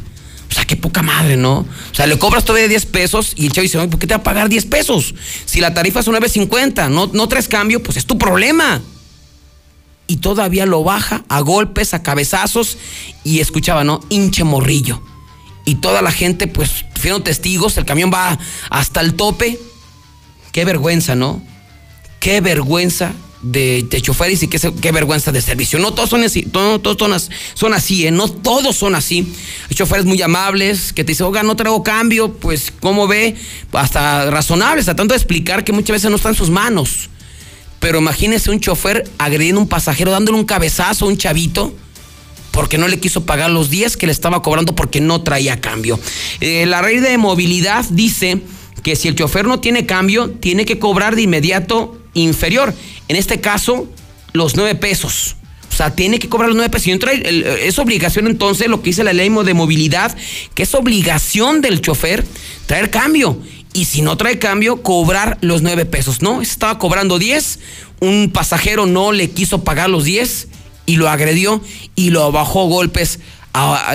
O 0.51 0.53
sea, 0.53 0.65
qué 0.65 0.75
poca 0.75 1.01
madre, 1.01 1.37
¿no? 1.37 1.59
O 1.59 1.95
sea, 1.95 2.07
le 2.07 2.19
cobras 2.19 2.43
todavía 2.43 2.67
10 2.67 2.85
pesos 2.87 3.31
y 3.37 3.45
el 3.45 3.53
chavo 3.53 3.63
dice, 3.63 3.87
¿por 3.87 3.99
qué 3.99 4.05
te 4.05 4.13
va 4.13 4.19
a 4.19 4.23
pagar 4.23 4.49
10 4.49 4.65
pesos? 4.65 5.15
Si 5.45 5.61
la 5.61 5.73
tarifa 5.73 6.01
es 6.01 6.07
9.50, 6.07 6.89
no, 6.89 7.09
no 7.13 7.27
traes 7.29 7.47
cambio, 7.47 7.81
pues 7.81 7.95
es 7.95 8.05
tu 8.05 8.17
problema. 8.17 8.81
Y 10.07 10.17
todavía 10.17 10.65
lo 10.65 10.83
baja 10.83 11.23
a 11.29 11.39
golpes, 11.39 11.93
a 11.93 12.03
cabezazos 12.03 12.77
y 13.23 13.39
escuchaba, 13.39 13.85
¿no? 13.85 14.01
Hinche 14.09 14.43
morrillo. 14.43 15.01
Y 15.63 15.75
toda 15.75 16.01
la 16.01 16.11
gente, 16.11 16.47
pues, 16.47 16.85
fueron 16.99 17.23
testigos, 17.23 17.77
el 17.77 17.85
camión 17.85 18.11
va 18.13 18.37
hasta 18.69 18.99
el 18.99 19.13
tope. 19.13 19.57
Qué 20.51 20.65
vergüenza, 20.65 21.15
¿no? 21.15 21.41
Qué 22.19 22.41
vergüenza 22.41 23.13
de, 23.41 23.87
choferes 24.01 24.43
y 24.43 24.47
qué, 24.47 24.91
vergüenza 24.91 25.31
de 25.31 25.41
servicio. 25.41 25.79
No 25.79 25.93
todos 25.93 26.09
son 26.09 26.23
así, 26.23 26.47
no, 26.53 26.79
todos 26.79 26.97
son, 26.97 27.73
así, 27.73 28.05
¿eh? 28.05 28.11
no 28.11 28.29
todos 28.29 28.75
son 28.75 28.95
así. 28.95 29.31
Hay 29.69 29.75
choferes 29.75 30.05
muy 30.05 30.21
amables 30.21 30.93
que 30.93 31.03
te 31.03 31.11
dicen, 31.11 31.27
oiga, 31.27 31.43
no 31.43 31.55
traigo 31.55 31.83
cambio, 31.83 32.33
pues, 32.33 32.71
¿cómo 32.79 33.07
ve? 33.07 33.35
Hasta 33.71 34.29
razonables, 34.29 34.85
tratando 34.85 35.13
de 35.13 35.17
explicar 35.17 35.63
que 35.63 35.71
muchas 35.71 35.95
veces 35.95 36.09
no 36.09 36.17
está 36.17 36.29
en 36.29 36.35
sus 36.35 36.49
manos. 36.49 37.09
Pero 37.79 37.97
imagínese 37.97 38.51
un 38.51 38.59
chofer 38.59 39.09
agrediendo 39.17 39.59
a 39.59 39.63
un 39.63 39.69
pasajero, 39.69 40.11
dándole 40.11 40.37
un 40.37 40.45
cabezazo 40.45 41.05
a 41.05 41.07
un 41.07 41.17
chavito 41.17 41.73
porque 42.51 42.77
no 42.77 42.87
le 42.89 42.99
quiso 42.99 43.25
pagar 43.25 43.49
los 43.49 43.69
10 43.69 43.95
que 43.97 44.05
le 44.05 44.11
estaba 44.11 44.41
cobrando 44.41 44.75
porque 44.75 44.99
no 44.99 45.21
traía 45.21 45.61
cambio. 45.61 45.99
Eh, 46.41 46.65
la 46.65 46.81
ley 46.81 46.99
de 46.99 47.17
movilidad 47.17 47.85
dice 47.89 48.41
que 48.83 48.95
si 48.95 49.07
el 49.07 49.15
chofer 49.15 49.45
no 49.45 49.61
tiene 49.61 49.85
cambio, 49.85 50.29
tiene 50.29 50.65
que 50.65 50.77
cobrar 50.77 51.15
de 51.15 51.23
inmediato 51.23 52.00
inferior. 52.13 52.73
En 53.07 53.15
este 53.15 53.39
caso, 53.41 53.89
los 54.33 54.55
nueve 54.55 54.75
pesos. 54.75 55.35
O 55.69 55.73
sea, 55.73 55.95
tiene 55.95 56.19
que 56.19 56.27
cobrar 56.27 56.49
los 56.49 56.57
nueve 56.57 56.69
pesos. 56.69 56.87
Y 56.87 56.91
es 57.61 57.79
obligación 57.79 58.27
entonces 58.27 58.67
lo 58.67 58.81
que 58.81 58.89
dice 58.89 59.03
la 59.03 59.13
ley 59.13 59.29
de 59.29 59.53
movilidad, 59.53 60.15
que 60.53 60.63
es 60.63 60.75
obligación 60.75 61.61
del 61.61 61.81
chofer 61.81 62.25
traer 62.65 62.89
cambio. 62.89 63.39
Y 63.73 63.85
si 63.85 64.01
no 64.01 64.17
trae 64.17 64.37
cambio, 64.37 64.83
cobrar 64.83 65.37
los 65.41 65.61
nueve 65.61 65.85
pesos. 65.85 66.21
No, 66.21 66.41
estaba 66.41 66.77
cobrando 66.77 67.19
diez, 67.19 67.59
un 68.01 68.31
pasajero 68.33 68.85
no 68.85 69.13
le 69.13 69.29
quiso 69.29 69.63
pagar 69.63 69.89
los 69.89 70.03
diez 70.03 70.49
y 70.85 70.97
lo 70.97 71.09
agredió 71.09 71.61
y 71.95 72.09
lo 72.09 72.31
bajó 72.33 72.67
golpes 72.67 73.19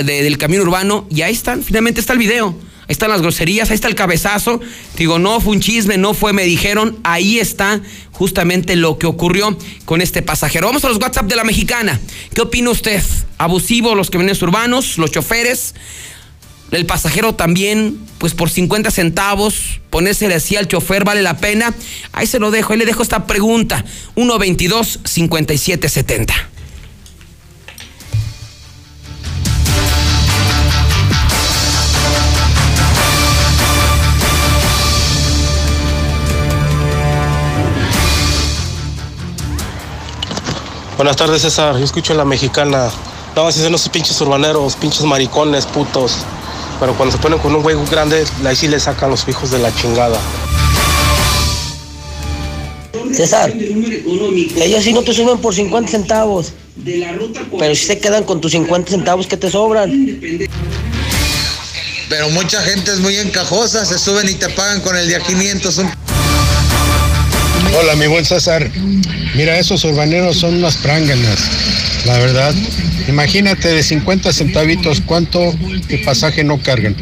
del 0.05 0.39
camión 0.39 0.63
urbano. 0.63 1.07
Y 1.11 1.23
ahí 1.23 1.35
están, 1.35 1.63
finalmente 1.63 2.01
está 2.01 2.15
el 2.15 2.19
video. 2.19 2.57
Ahí 2.89 2.93
están 2.93 3.11
las 3.11 3.21
groserías, 3.21 3.71
ahí 3.71 3.75
está 3.75 3.89
el 3.89 3.97
cabezazo. 3.97 4.61
Digo, 4.97 5.19
no 5.19 5.41
fue 5.41 5.55
un 5.55 5.61
chisme, 5.61 5.99
no 5.99 6.15
fue, 6.15 6.33
me 6.33 6.45
dijeron. 6.45 6.97
Ahí 7.03 7.41
está 7.41 7.81
justamente 8.13 8.77
lo 8.77 8.97
que 8.97 9.07
ocurrió 9.07 9.59
con 9.85 10.01
este 10.01 10.23
pasajero. 10.23 10.69
Vamos 10.69 10.85
a 10.85 10.89
los 10.89 10.99
WhatsApp 10.99 11.27
de 11.27 11.35
la 11.35 11.43
mexicana. 11.43 11.99
¿Qué 12.33 12.43
opina 12.43 12.71
usted? 12.71 13.03
¿Abusivo 13.39 13.97
los 13.97 14.11
camiones 14.11 14.41
urbanos, 14.41 14.99
los 14.99 15.11
choferes? 15.11 15.75
El 16.71 16.87
pasajero 16.87 17.35
también, 17.35 17.99
pues 18.19 18.35
por 18.35 18.51
50 18.51 18.93
centavos, 18.93 19.81
ponerse 19.91 20.33
así 20.33 20.55
al 20.57 20.69
chofer, 20.69 21.03
¿vale 21.05 21.23
la 21.23 21.39
pena? 21.39 21.75
Ahí 22.13 22.29
se 22.29 22.39
lo 22.39 22.53
dejo, 22.53 22.73
ahí 22.73 22.79
le 22.79 22.87
dejo 22.87 23.03
esta 23.03 23.27
pregunta. 23.27 23.85
122-5770. 24.15 26.56
Buenas 40.97 41.17
tardes, 41.17 41.43
César. 41.43 41.77
Yo 41.77 41.85
escucho 41.85 42.13
en 42.13 42.19
la 42.19 42.25
mexicana. 42.25 42.89
No, 43.35 43.53
si 43.53 43.61
son 43.61 43.73
los 43.73 43.87
pinches 43.91 44.19
urbaneros, 44.23 44.77
pinches 44.77 45.03
maricones, 45.03 45.67
putos. 45.67 46.17
Pero 46.81 46.95
cuando 46.95 47.15
se 47.15 47.23
ponen 47.23 47.39
con 47.39 47.55
un 47.55 47.63
güey 47.63 47.77
grande, 47.91 48.25
ahí 48.47 48.57
sí 48.57 48.67
le 48.67 48.81
sacan 48.81 49.11
los 49.11 49.29
hijos 49.29 49.51
de 49.51 49.59
la 49.59 49.75
chingada. 49.75 50.19
César, 53.13 53.53
ellos 53.53 54.85
sí 54.85 54.93
no 54.95 55.03
te 55.03 55.13
suben 55.13 55.39
por 55.39 55.55
50 55.55 55.91
centavos. 55.91 56.55
Pero 56.83 57.75
si 57.75 57.85
se 57.85 57.99
quedan 57.99 58.25
con 58.25 58.41
tus 58.41 58.53
50 58.53 58.91
centavos 58.91 59.27
que 59.27 59.37
te 59.37 59.51
sobran. 59.51 59.91
Pero 62.09 62.31
mucha 62.31 62.63
gente 62.63 62.91
es 62.91 63.01
muy 63.01 63.17
encajosa, 63.17 63.85
se 63.85 63.99
suben 63.99 64.31
y 64.31 64.35
te 64.35 64.49
pagan 64.49 64.81
con 64.81 64.97
el 64.97 65.07
día 65.09 65.21
500. 65.21 65.79
Hola, 67.79 67.97
mi 67.97 68.07
buen 68.07 68.25
César. 68.25 68.71
Mira, 69.37 69.59
esos 69.59 69.85
urbaneros 69.85 70.39
son 70.39 70.57
unas 70.57 70.79
pránganas, 70.79 71.39
la 72.07 72.19
verdad. 72.19 72.55
Imagínate 73.07 73.69
de 73.69 73.83
50 73.83 74.33
centavitos 74.33 75.03
cuánto 75.05 75.53
de 75.53 75.99
pasaje 75.99 76.43
no 76.43 76.59
cargan. 76.59 76.97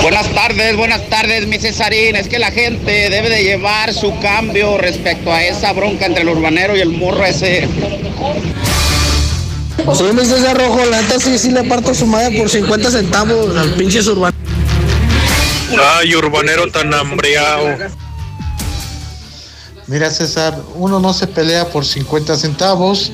Buenas 0.00 0.32
tardes, 0.32 0.76
buenas 0.76 1.06
tardes, 1.10 1.46
mi 1.46 1.58
Cesarín. 1.58 2.16
Es 2.16 2.26
que 2.26 2.38
la 2.38 2.50
gente 2.50 3.10
debe 3.10 3.28
de 3.28 3.44
llevar 3.44 3.92
su 3.92 4.18
cambio 4.20 4.78
respecto 4.78 5.30
a 5.30 5.44
esa 5.44 5.74
bronca 5.74 6.06
entre 6.06 6.22
el 6.22 6.30
urbanero 6.30 6.74
y 6.74 6.80
el 6.80 6.88
morro 6.88 7.22
ese. 7.26 7.68
Soy 9.94 10.14
mi 10.14 10.24
César 10.24 10.56
Rojo, 10.56 10.86
la 10.86 11.02
neta 11.02 11.20
sí, 11.20 11.38
sí 11.38 11.50
le 11.50 11.64
parto 11.64 11.94
su 11.94 12.06
madre 12.06 12.38
por 12.38 12.48
50 12.48 12.90
centavos 12.90 13.54
al 13.58 13.74
pinche 13.74 14.00
urbanero. 14.00 14.38
Ay, 15.98 16.14
urbanero 16.14 16.70
tan 16.70 16.94
hambriado. 16.94 17.76
Mira, 19.90 20.08
César, 20.08 20.56
uno 20.76 21.00
no 21.00 21.12
se 21.12 21.26
pelea 21.26 21.66
por 21.66 21.84
50 21.84 22.36
centavos, 22.36 23.10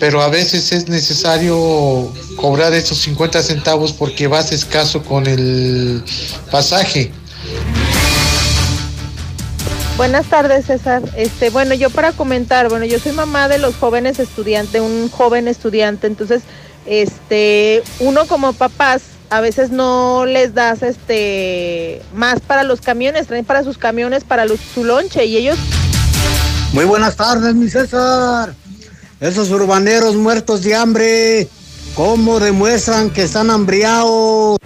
pero 0.00 0.20
a 0.20 0.28
veces 0.28 0.72
es 0.72 0.88
necesario 0.88 2.12
cobrar 2.34 2.72
esos 2.72 2.98
50 2.98 3.40
centavos 3.40 3.92
porque 3.92 4.26
vas 4.26 4.50
escaso 4.50 5.04
con 5.04 5.28
el 5.28 6.02
pasaje. 6.50 7.12
Buenas 9.96 10.26
tardes, 10.26 10.66
César. 10.66 11.02
Este, 11.16 11.50
bueno, 11.50 11.72
yo 11.72 11.88
para 11.88 12.10
comentar, 12.10 12.68
bueno, 12.68 12.84
yo 12.84 12.98
soy 12.98 13.12
mamá 13.12 13.46
de 13.46 13.58
los 13.58 13.76
jóvenes 13.76 14.18
estudiantes, 14.18 14.80
un 14.80 15.08
joven 15.08 15.46
estudiante, 15.46 16.08
entonces, 16.08 16.42
este, 16.84 17.84
uno 18.00 18.26
como 18.26 18.54
papás 18.54 19.02
a 19.30 19.40
veces 19.40 19.70
no 19.70 20.26
les 20.26 20.52
das 20.52 20.82
este 20.82 22.02
más 22.12 22.40
para 22.40 22.64
los 22.64 22.80
camiones, 22.80 23.28
traen 23.28 23.44
para 23.44 23.62
sus 23.62 23.78
camiones 23.78 24.24
para 24.24 24.46
los, 24.46 24.58
su 24.58 24.82
lonche 24.82 25.24
y 25.26 25.36
ellos 25.36 25.56
Muy 26.72 26.86
buenas 26.86 27.16
tardes, 27.16 27.54
mi 27.54 27.68
César. 27.68 28.54
Esos 29.20 29.50
urbaneros 29.50 30.16
muertos 30.16 30.62
de 30.62 30.74
hambre, 30.74 31.48
¿cómo 31.94 32.40
demuestran 32.40 33.10
que 33.10 33.22
están 33.22 33.50
hambriados? 33.50 34.58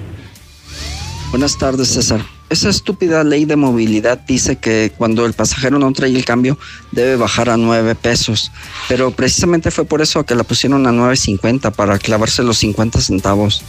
Buenas 1.30 1.58
tardes, 1.58 1.88
César. 1.88 2.24
Esa 2.48 2.68
estúpida 2.68 3.24
ley 3.24 3.44
de 3.44 3.56
movilidad 3.56 4.20
dice 4.20 4.54
que 4.54 4.92
cuando 4.96 5.26
el 5.26 5.32
pasajero 5.32 5.80
no 5.80 5.92
trae 5.92 6.14
el 6.14 6.24
cambio 6.24 6.56
debe 6.92 7.16
bajar 7.16 7.50
a 7.50 7.56
nueve 7.56 7.96
pesos, 7.96 8.52
pero 8.88 9.10
precisamente 9.10 9.72
fue 9.72 9.84
por 9.84 10.00
eso 10.00 10.24
que 10.24 10.36
la 10.36 10.44
pusieron 10.44 10.86
a 10.86 10.92
9.50 10.92 11.72
para 11.72 11.98
clavarse 11.98 12.44
los 12.44 12.58
50 12.58 13.00
centavos. 13.00 13.64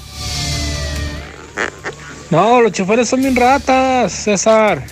No, 2.29 2.61
los 2.61 2.71
choferes 2.71 3.09
son 3.09 3.21
bien 3.21 3.35
ratas, 3.35 4.13
César. 4.13 4.85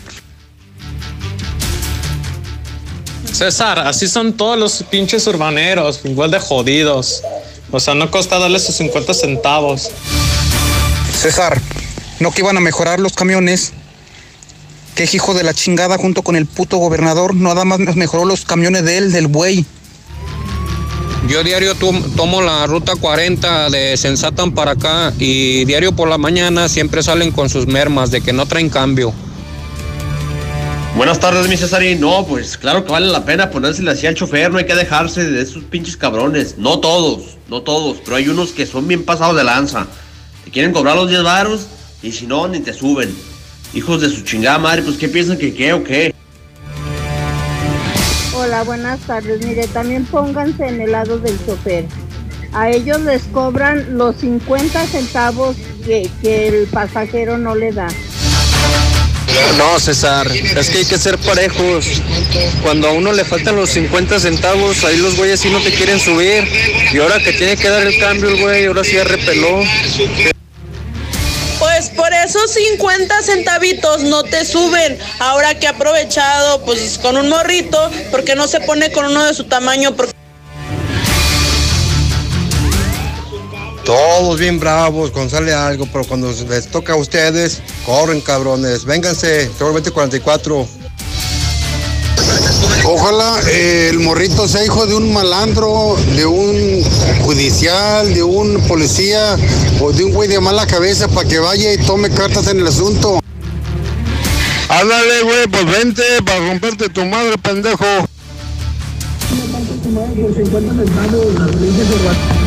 César, 3.39 3.79
así 3.79 4.07
son 4.07 4.33
todos 4.33 4.57
los 4.57 4.83
pinches 4.89 5.27
urbaneros, 5.27 5.99
igual 6.05 6.31
de 6.31 6.39
jodidos. 6.39 7.21
O 7.71 7.79
sea, 7.81 7.93
no 7.93 8.09
cuesta 8.09 8.39
darles 8.39 8.63
sus 8.63 8.75
50 8.75 9.13
centavos. 9.13 9.89
César, 11.13 11.59
no 12.19 12.31
que 12.31 12.41
iban 12.41 12.55
a 12.55 12.61
mejorar 12.61 12.99
los 13.01 13.13
camiones. 13.13 13.73
Que 14.95 15.03
hijo 15.11 15.33
de 15.33 15.43
la 15.43 15.53
chingada 15.53 15.97
junto 15.97 16.21
con 16.21 16.37
el 16.37 16.45
puto 16.45 16.77
gobernador 16.77 17.35
nada 17.35 17.65
más 17.65 17.79
mejoró 17.97 18.23
los 18.23 18.45
camiones 18.45 18.85
de 18.85 18.97
él, 18.99 19.11
del 19.11 19.27
buey. 19.27 19.65
Yo 21.27 21.43
diario 21.43 21.75
tom- 21.75 22.03
tomo 22.15 22.41
la 22.41 22.65
ruta 22.67 22.95
40 22.95 23.69
de 23.69 23.97
Sensatan 23.97 24.53
para 24.53 24.71
acá 24.71 25.11
y 25.19 25.65
diario 25.65 25.91
por 25.93 26.07
la 26.07 26.17
mañana 26.17 26.69
siempre 26.69 27.03
salen 27.03 27.31
con 27.31 27.49
sus 27.49 27.67
mermas 27.67 28.11
de 28.11 28.21
que 28.21 28.31
no 28.31 28.45
traen 28.45 28.69
cambio. 28.69 29.13
Buenas 30.95 31.19
tardes, 31.19 31.49
mi 31.49 31.58
Cesarín. 31.58 31.99
No, 31.99 32.25
pues 32.25 32.58
claro 32.58 32.86
que 32.86 32.91
vale 32.93 33.08
la 33.08 33.25
pena 33.25 33.49
ponérsele 33.49 33.91
así 33.91 34.08
al 34.08 34.15
chofer, 34.15 34.49
no 34.49 34.60
hay 34.60 34.65
que 34.65 34.75
dejarse 34.75 35.29
de 35.29 35.41
esos 35.41 35.65
pinches 35.65 35.97
cabrones. 35.97 36.58
No 36.58 36.79
todos, 36.79 37.38
no 37.49 37.63
todos, 37.63 37.97
pero 38.03 38.15
hay 38.15 38.29
unos 38.29 38.53
que 38.53 38.65
son 38.65 38.88
bien 38.88 39.03
pasados 39.03 39.36
de 39.36 39.43
lanza. 39.43 39.88
Te 40.45 40.51
quieren 40.51 40.71
cobrar 40.71 40.95
los 40.95 41.10
10 41.10 41.23
varos 41.23 41.67
y 42.01 42.13
si 42.13 42.25
no, 42.27 42.47
ni 42.47 42.62
te 42.62 42.71
suben. 42.71 43.13
Hijos 43.73 43.99
de 43.99 44.10
su 44.10 44.21
chingada 44.21 44.58
madre, 44.58 44.84
pues 44.84 44.95
¿qué 44.95 45.10
piensan 45.10 45.38
que 45.38 45.53
qué 45.53 45.73
o 45.73 45.84
qué? 45.84 46.15
Hola, 48.34 48.63
buenas 48.63 49.01
tardes. 49.01 49.45
Mire, 49.45 49.67
también 49.67 50.05
pónganse 50.05 50.65
en 50.65 50.79
el 50.79 50.93
lado 50.93 51.19
del 51.19 51.38
chofer. 51.45 51.88
A 52.53 52.69
ellos 52.69 53.01
les 53.01 53.23
cobran 53.23 53.97
los 53.97 54.15
50 54.15 54.88
centavos 54.88 55.58
que 55.86 56.10
el 56.23 56.67
pasajero 56.67 57.38
no 57.38 57.53
le 57.53 57.73
da. 57.73 57.88
No, 59.57 59.79
César, 59.79 60.27
es 60.31 60.69
que 60.69 60.79
hay 60.79 60.85
que 60.85 60.97
ser 60.97 61.17
parejos. 61.17 62.01
Cuando 62.61 62.87
a 62.87 62.91
uno 62.91 63.11
le 63.13 63.25
faltan 63.25 63.55
los 63.55 63.69
50 63.71 64.19
centavos, 64.19 64.83
ahí 64.83 64.97
los 64.97 65.15
güeyes 65.15 65.39
sí 65.39 65.49
no 65.49 65.61
te 65.61 65.71
quieren 65.71 65.99
subir. 65.99 66.47
Y 66.93 66.99
ahora 66.99 67.19
que 67.19 67.33
tiene 67.33 67.55
que 67.57 67.69
dar 67.69 67.83
el 67.83 67.97
cambio 67.99 68.29
el 68.29 68.41
güey, 68.41 68.65
ahora 68.65 68.83
sí 68.83 68.93
ya 68.93 69.03
repeló. 69.03 69.61
Pues 71.59 71.89
por 71.89 72.11
esos 72.13 72.51
50 72.51 73.21
centavitos 73.21 74.03
no 74.03 74.23
te 74.23 74.45
suben. 74.45 74.97
Ahora 75.19 75.57
que 75.57 75.67
ha 75.67 75.71
aprovechado, 75.71 76.63
pues 76.63 76.97
con 76.97 77.17
un 77.17 77.29
morrito, 77.29 77.91
porque 78.11 78.35
no 78.35 78.47
se 78.47 78.59
pone 78.61 78.91
con 78.91 79.05
uno 79.05 79.25
de 79.25 79.33
su 79.33 79.45
tamaño? 79.45 79.95
Porque 79.95 80.13
Todos 83.85 84.39
bien 84.39 84.59
bravos 84.59 85.11
cuando 85.11 85.29
sale 85.29 85.53
algo, 85.53 85.85
pero 85.85 86.03
cuando 86.05 86.33
les 86.49 86.67
toca 86.71 86.93
a 86.93 86.95
ustedes, 86.95 87.61
corren 87.85 88.19
cabrones. 88.19 88.83
Vénganse, 88.83 89.47
seguramente 89.55 89.91
44. 89.91 90.67
Ojalá 92.83 93.39
eh, 93.47 93.89
el 93.91 93.99
morrito 93.99 94.47
sea 94.47 94.65
hijo 94.65 94.87
de 94.87 94.95
un 94.95 95.13
malandro, 95.13 95.95
de 96.15 96.25
un 96.25 96.83
judicial, 97.23 98.11
de 98.11 98.23
un 98.23 98.59
policía 98.67 99.37
o 99.79 99.91
de 99.91 100.03
un 100.03 100.13
güey 100.13 100.29
de 100.29 100.39
mala 100.39 100.65
cabeza 100.65 101.07
para 101.07 101.27
que 101.27 101.37
vaya 101.37 101.71
y 101.71 101.77
tome 101.77 102.09
cartas 102.09 102.47
en 102.47 102.61
el 102.61 102.67
asunto. 102.67 103.19
Ándale, 104.67 105.21
güey, 105.21 105.47
pues 105.47 105.65
vente 105.65 106.03
para 106.25 106.39
romperte 106.39 106.89
tu 106.89 107.05
madre, 107.05 107.37
pendejo. 107.37 107.85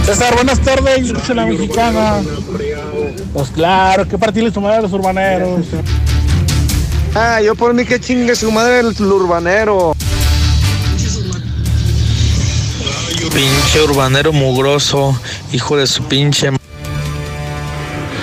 César, 0.04 0.34
buenas 0.34 0.60
tardes. 0.60 1.06
Escucha 1.06 1.34
la 1.34 1.46
mexicana. 1.46 2.20
Pues 3.32 3.48
claro, 3.50 4.06
que 4.06 4.18
partirle 4.18 4.50
su 4.52 4.60
madre 4.60 4.78
a 4.78 4.82
los 4.82 4.92
urbaneros. 4.92 5.66
Ah, 7.14 7.40
yo 7.40 7.54
por 7.54 7.72
mí 7.74 7.84
que 7.84 7.98
chingue 8.00 8.34
su 8.36 8.50
madre 8.50 8.80
el, 8.80 8.94
el 8.96 9.04
urbanero. 9.12 9.94
Pinche 13.32 13.82
urbanero 13.82 14.32
mugroso, 14.32 15.18
hijo 15.52 15.76
de 15.76 15.86
su 15.86 16.02
pinche. 16.04 16.50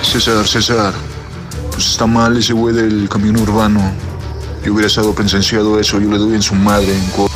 César, 0.02 0.46
César, 0.46 0.92
pues 1.72 1.86
está 1.90 2.06
mal 2.06 2.36
ese 2.36 2.52
güey 2.52 2.74
del 2.74 3.08
camión 3.08 3.36
urbano. 3.38 3.80
Yo 4.64 4.72
hubiera 4.72 4.88
estado 4.88 5.12
presenciado 5.14 5.78
eso, 5.80 6.00
yo 6.00 6.10
le 6.10 6.18
doy 6.18 6.34
en 6.34 6.42
su 6.42 6.54
madre. 6.54 6.92
En 6.96 7.06
co- 7.10 7.30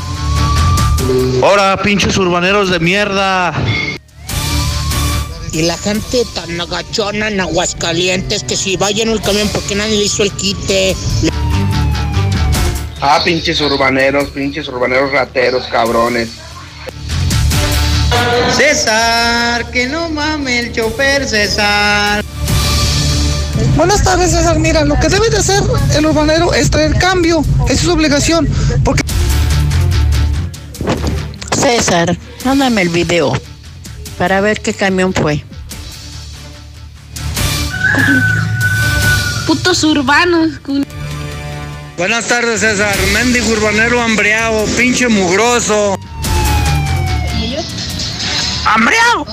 Ahora, 1.42 1.76
pinches 1.82 2.18
urbaneros 2.18 2.70
de 2.70 2.78
mierda. 2.80 3.54
Y 5.52 5.62
la 5.62 5.76
gente 5.78 6.24
tan 6.34 6.60
agachona 6.60 7.28
en 7.28 7.40
Aguascalientes 7.40 8.44
que 8.44 8.56
si 8.56 8.76
vaya 8.76 9.02
en 9.02 9.08
el 9.08 9.22
camión 9.22 9.48
porque 9.48 9.74
nadie 9.74 9.96
le 9.96 10.04
hizo 10.04 10.22
el 10.22 10.32
quite. 10.32 10.94
Ah, 13.00 13.20
pinches 13.24 13.60
urbaneros, 13.62 14.28
pinches 14.30 14.68
urbaneros 14.68 15.12
rateros, 15.12 15.66
cabrones. 15.68 16.28
César, 18.54 19.70
que 19.70 19.86
no 19.86 20.10
mame 20.10 20.58
el 20.58 20.72
chofer, 20.72 21.26
César. 21.26 22.22
Buenas 23.76 24.02
tardes, 24.04 24.30
César. 24.32 24.58
Mira, 24.58 24.84
lo 24.84 25.00
que 25.00 25.08
debe 25.08 25.30
de 25.30 25.38
hacer 25.38 25.62
el 25.96 26.04
urbanero 26.04 26.52
es 26.52 26.70
traer 26.70 26.94
cambio. 26.98 27.42
Esa 27.64 27.72
es 27.72 27.80
su 27.80 27.92
obligación. 27.92 28.46
Porque 28.84 29.02
César, 31.60 32.16
mándame 32.44 32.80
el 32.80 32.88
video 32.88 33.32
para 34.16 34.40
ver 34.40 34.62
qué 34.62 34.72
camión 34.72 35.12
fue. 35.12 35.44
Putos 39.46 39.84
urbanos. 39.84 40.52
Buenas 41.98 42.26
tardes, 42.28 42.60
César. 42.60 42.96
Mendigo 43.12 43.50
urbanero 43.50 44.00
hambreado, 44.00 44.64
pinche 44.76 45.08
mugroso. 45.08 45.98
¡Hambreado! 48.64 49.26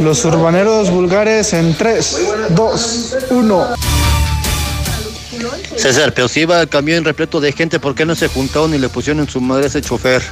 Los 0.00 0.24
urbaneros 0.26 0.90
vulgares 0.90 1.54
en 1.54 1.74
3, 1.74 2.18
2, 2.50 3.16
1. 3.30 3.66
César, 5.76 6.12
pero 6.14 6.28
si 6.28 6.40
iba 6.40 6.60
el 6.60 6.68
camión 6.68 7.04
repleto 7.04 7.40
de 7.40 7.52
gente, 7.52 7.78
¿por 7.78 7.94
qué 7.94 8.04
no 8.04 8.14
se 8.14 8.28
juntaron 8.28 8.74
y 8.74 8.78
le 8.78 8.88
pusieron 8.88 9.20
en 9.20 9.28
su 9.28 9.40
madre 9.40 9.64
a 9.64 9.66
ese 9.68 9.80
chofer? 9.80 10.22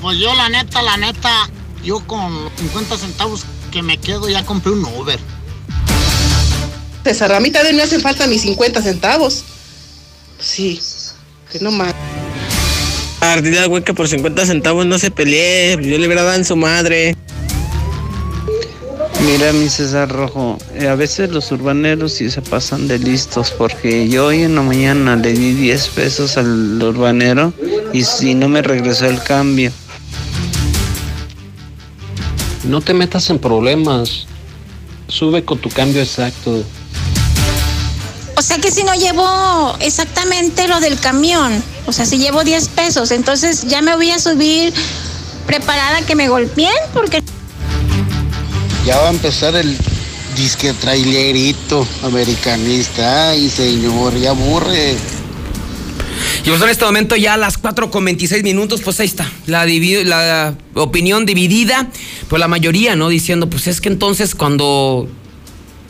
Pues 0.00 0.18
yo 0.18 0.34
la 0.34 0.48
neta, 0.48 0.82
la 0.82 0.96
neta, 0.96 1.50
yo 1.82 2.00
con 2.06 2.44
los 2.44 2.52
50 2.56 2.98
centavos 2.98 3.44
que 3.70 3.82
me 3.82 3.98
quedo 3.98 4.28
ya 4.28 4.44
compré 4.44 4.72
un 4.72 4.84
Uber. 4.84 5.18
César, 7.04 7.32
a 7.32 7.40
mí 7.40 7.50
también 7.50 7.76
me 7.76 7.82
hacen 7.82 8.00
falta 8.00 8.26
mis 8.26 8.42
50 8.42 8.82
centavos. 8.82 9.44
Sí, 10.38 10.80
que 11.50 11.60
no 11.60 11.70
más. 11.70 11.94
Güey 13.68 13.82
que 13.82 13.94
por 13.94 14.08
50 14.08 14.46
centavos 14.46 14.86
no 14.86 14.98
se 14.98 15.10
pelee. 15.10 15.72
Yo 15.72 15.98
le 15.98 16.06
hubiera 16.06 16.22
dado 16.22 16.36
en 16.36 16.44
su 16.44 16.56
madre. 16.56 17.16
Mira, 19.24 19.52
mi 19.52 19.68
César 19.68 20.10
Rojo, 20.10 20.58
eh, 20.74 20.88
a 20.88 20.94
veces 20.94 21.30
los 21.30 21.50
urbaneros 21.50 22.12
sí 22.12 22.30
se 22.30 22.42
pasan 22.42 22.86
de 22.86 22.98
listos 22.98 23.50
porque 23.50 24.08
yo 24.08 24.26
hoy 24.26 24.42
en 24.42 24.54
la 24.54 24.62
mañana 24.62 25.16
le 25.16 25.32
di 25.32 25.54
10 25.54 25.88
pesos 25.88 26.36
al 26.36 26.80
urbanero 26.82 27.52
y 27.92 28.04
si 28.04 28.34
no 28.34 28.48
me 28.48 28.62
regresó 28.62 29.06
el 29.06 29.22
cambio. 29.22 29.72
No 32.64 32.80
te 32.80 32.94
metas 32.94 33.30
en 33.30 33.38
problemas. 33.38 34.26
Sube 35.08 35.44
con 35.44 35.58
tu 35.58 35.70
cambio 35.70 36.02
exacto. 36.02 36.62
O 38.36 38.42
sea 38.42 38.58
que 38.58 38.70
si 38.70 38.84
no 38.84 38.94
llevo 38.94 39.76
exactamente 39.80 40.68
lo 40.68 40.78
del 40.80 40.98
camión, 41.00 41.62
O 41.86 41.92
sea, 41.92 42.04
si 42.04 42.18
llevo 42.18 42.44
10 42.44 42.68
pesos, 42.68 43.12
entonces 43.12 43.62
ya 43.68 43.80
me 43.80 43.94
voy 43.94 44.10
a 44.10 44.18
subir 44.18 44.74
preparada 45.46 46.02
que 46.02 46.14
me 46.16 46.28
golpeen 46.28 46.74
porque... 46.92 47.22
Ya 48.86 48.98
va 48.98 49.08
a 49.08 49.10
empezar 49.10 49.56
el 49.56 49.76
disque 50.36 50.72
trailerito 50.72 51.84
americanista. 52.04 53.30
Ay, 53.30 53.50
señor, 53.50 54.16
ya 54.16 54.30
aburre. 54.30 54.94
Y 56.44 56.48
pues 56.48 56.62
en 56.62 56.68
este 56.68 56.84
momento 56.84 57.16
ya 57.16 57.34
a 57.34 57.36
las 57.36 57.58
4 57.58 57.90
con 57.90 58.04
26 58.04 58.44
minutos, 58.44 58.82
pues 58.82 59.00
ahí 59.00 59.06
está, 59.06 59.28
la, 59.46 60.54
opinión 60.74 61.26
dividida, 61.26 61.90
pues 62.28 62.38
la 62.38 62.46
mayoría, 62.46 62.94
¿no? 62.94 63.08
Diciendo, 63.08 63.50
pues 63.50 63.66
es 63.66 63.80
que 63.80 63.88
entonces 63.88 64.36
cuando 64.36 65.08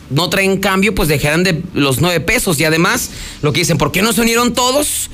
no 0.09 0.29
traen 0.31 0.57
cambio, 0.57 0.95
pues 0.95 1.07
dejarán 1.07 1.43
de 1.43 1.61
los 1.75 2.01
9 2.01 2.21
pesos. 2.21 2.59
Y 2.59 2.65
además, 2.65 3.11
lo 3.43 3.53
que 3.53 3.59
dicen, 3.59 3.77
¿por 3.77 3.91
qué 3.91 4.01
no 4.01 4.11
se 4.11 4.21
unieron 4.21 4.55
todos 4.55 5.11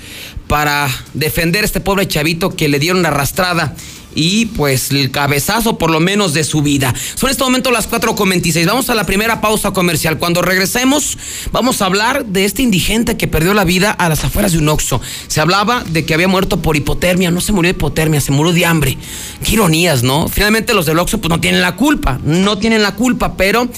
para 0.47 0.89
defender 1.13 1.63
a 1.63 1.65
este 1.65 1.81
pobre 1.81 2.07
chavito 2.07 2.55
que 2.55 2.69
le 2.69 2.79
dieron 2.79 3.05
arrastrada? 3.05 3.75
Y 4.15 4.47
pues 4.47 4.91
el 4.91 5.11
cabezazo 5.11 5.77
por 5.77 5.89
lo 5.91 5.99
menos 5.99 6.33
de 6.33 6.43
su 6.43 6.61
vida. 6.61 6.93
Son 7.15 7.29
en 7.29 7.31
este 7.31 7.43
momento 7.43 7.71
las 7.71 7.87
4 7.87 8.15
con 8.15 8.29
26. 8.29 8.65
Vamos 8.65 8.89
a 8.89 8.95
la 8.95 9.05
primera 9.05 9.41
pausa 9.41 9.71
comercial. 9.71 10.17
Cuando 10.17 10.41
regresemos, 10.41 11.17
vamos 11.51 11.81
a 11.81 11.85
hablar 11.85 12.25
de 12.25 12.45
este 12.45 12.61
indigente 12.61 13.17
que 13.17 13.27
perdió 13.27 13.53
la 13.53 13.63
vida 13.63 13.91
a 13.91 14.09
las 14.09 14.23
afueras 14.23 14.51
de 14.51 14.59
un 14.59 14.69
Oxxo. 14.69 15.01
Se 15.27 15.41
hablaba 15.41 15.83
de 15.83 16.05
que 16.05 16.13
había 16.13 16.27
muerto 16.27 16.61
por 16.61 16.75
hipotermia. 16.75 17.31
No 17.31 17.41
se 17.41 17.51
murió 17.51 17.71
de 17.71 17.77
hipotermia, 17.77 18.21
se 18.21 18.31
murió 18.31 18.53
de 18.53 18.65
hambre. 18.65 18.97
Qué 19.43 19.53
ironías, 19.53 20.03
¿no? 20.03 20.27
Finalmente 20.27 20.73
los 20.73 20.85
del 20.85 20.99
Oxxo 20.99 21.19
pues 21.19 21.29
no 21.29 21.39
tienen 21.39 21.61
la 21.61 21.75
culpa. 21.75 22.19
No 22.23 22.57
tienen 22.57 22.83
la 22.83 22.95
culpa, 22.95 23.35
pero 23.35 23.69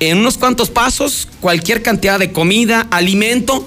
en 0.00 0.18
unos 0.18 0.38
cuantos 0.38 0.70
pasos, 0.70 1.28
cualquier 1.40 1.82
cantidad 1.82 2.18
de 2.18 2.32
comida, 2.32 2.86
alimento, 2.90 3.66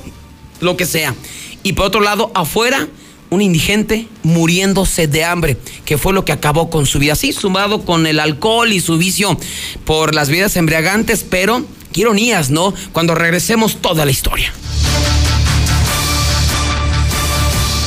lo 0.59 0.75
que 0.77 0.85
sea. 0.85 1.15
Y 1.61 1.73
por 1.73 1.85
otro 1.85 2.01
lado, 2.01 2.31
afuera, 2.33 2.87
un 3.33 3.41
indigente 3.41 4.07
muriéndose 4.23 5.07
de 5.07 5.25
hambre, 5.25 5.57
que 5.85 5.97
fue 5.97 6.13
lo 6.13 6.23
que 6.25 6.31
acabó 6.31 6.69
con 6.69 6.85
su 6.85 6.99
vida. 6.99 7.15
Sí, 7.15 7.33
sumado 7.33 7.83
con 7.83 8.05
el 8.05 8.19
alcohol 8.19 8.71
y 8.71 8.79
su 8.79 8.97
vicio 8.97 9.37
por 9.85 10.13
las 10.13 10.29
vidas 10.29 10.55
embriagantes, 10.55 11.25
pero 11.27 11.65
qué 11.91 12.01
ironías, 12.01 12.49
¿no? 12.49 12.73
Cuando 12.91 13.15
regresemos 13.15 13.77
toda 13.77 14.05
la 14.05 14.11
historia. 14.11 14.53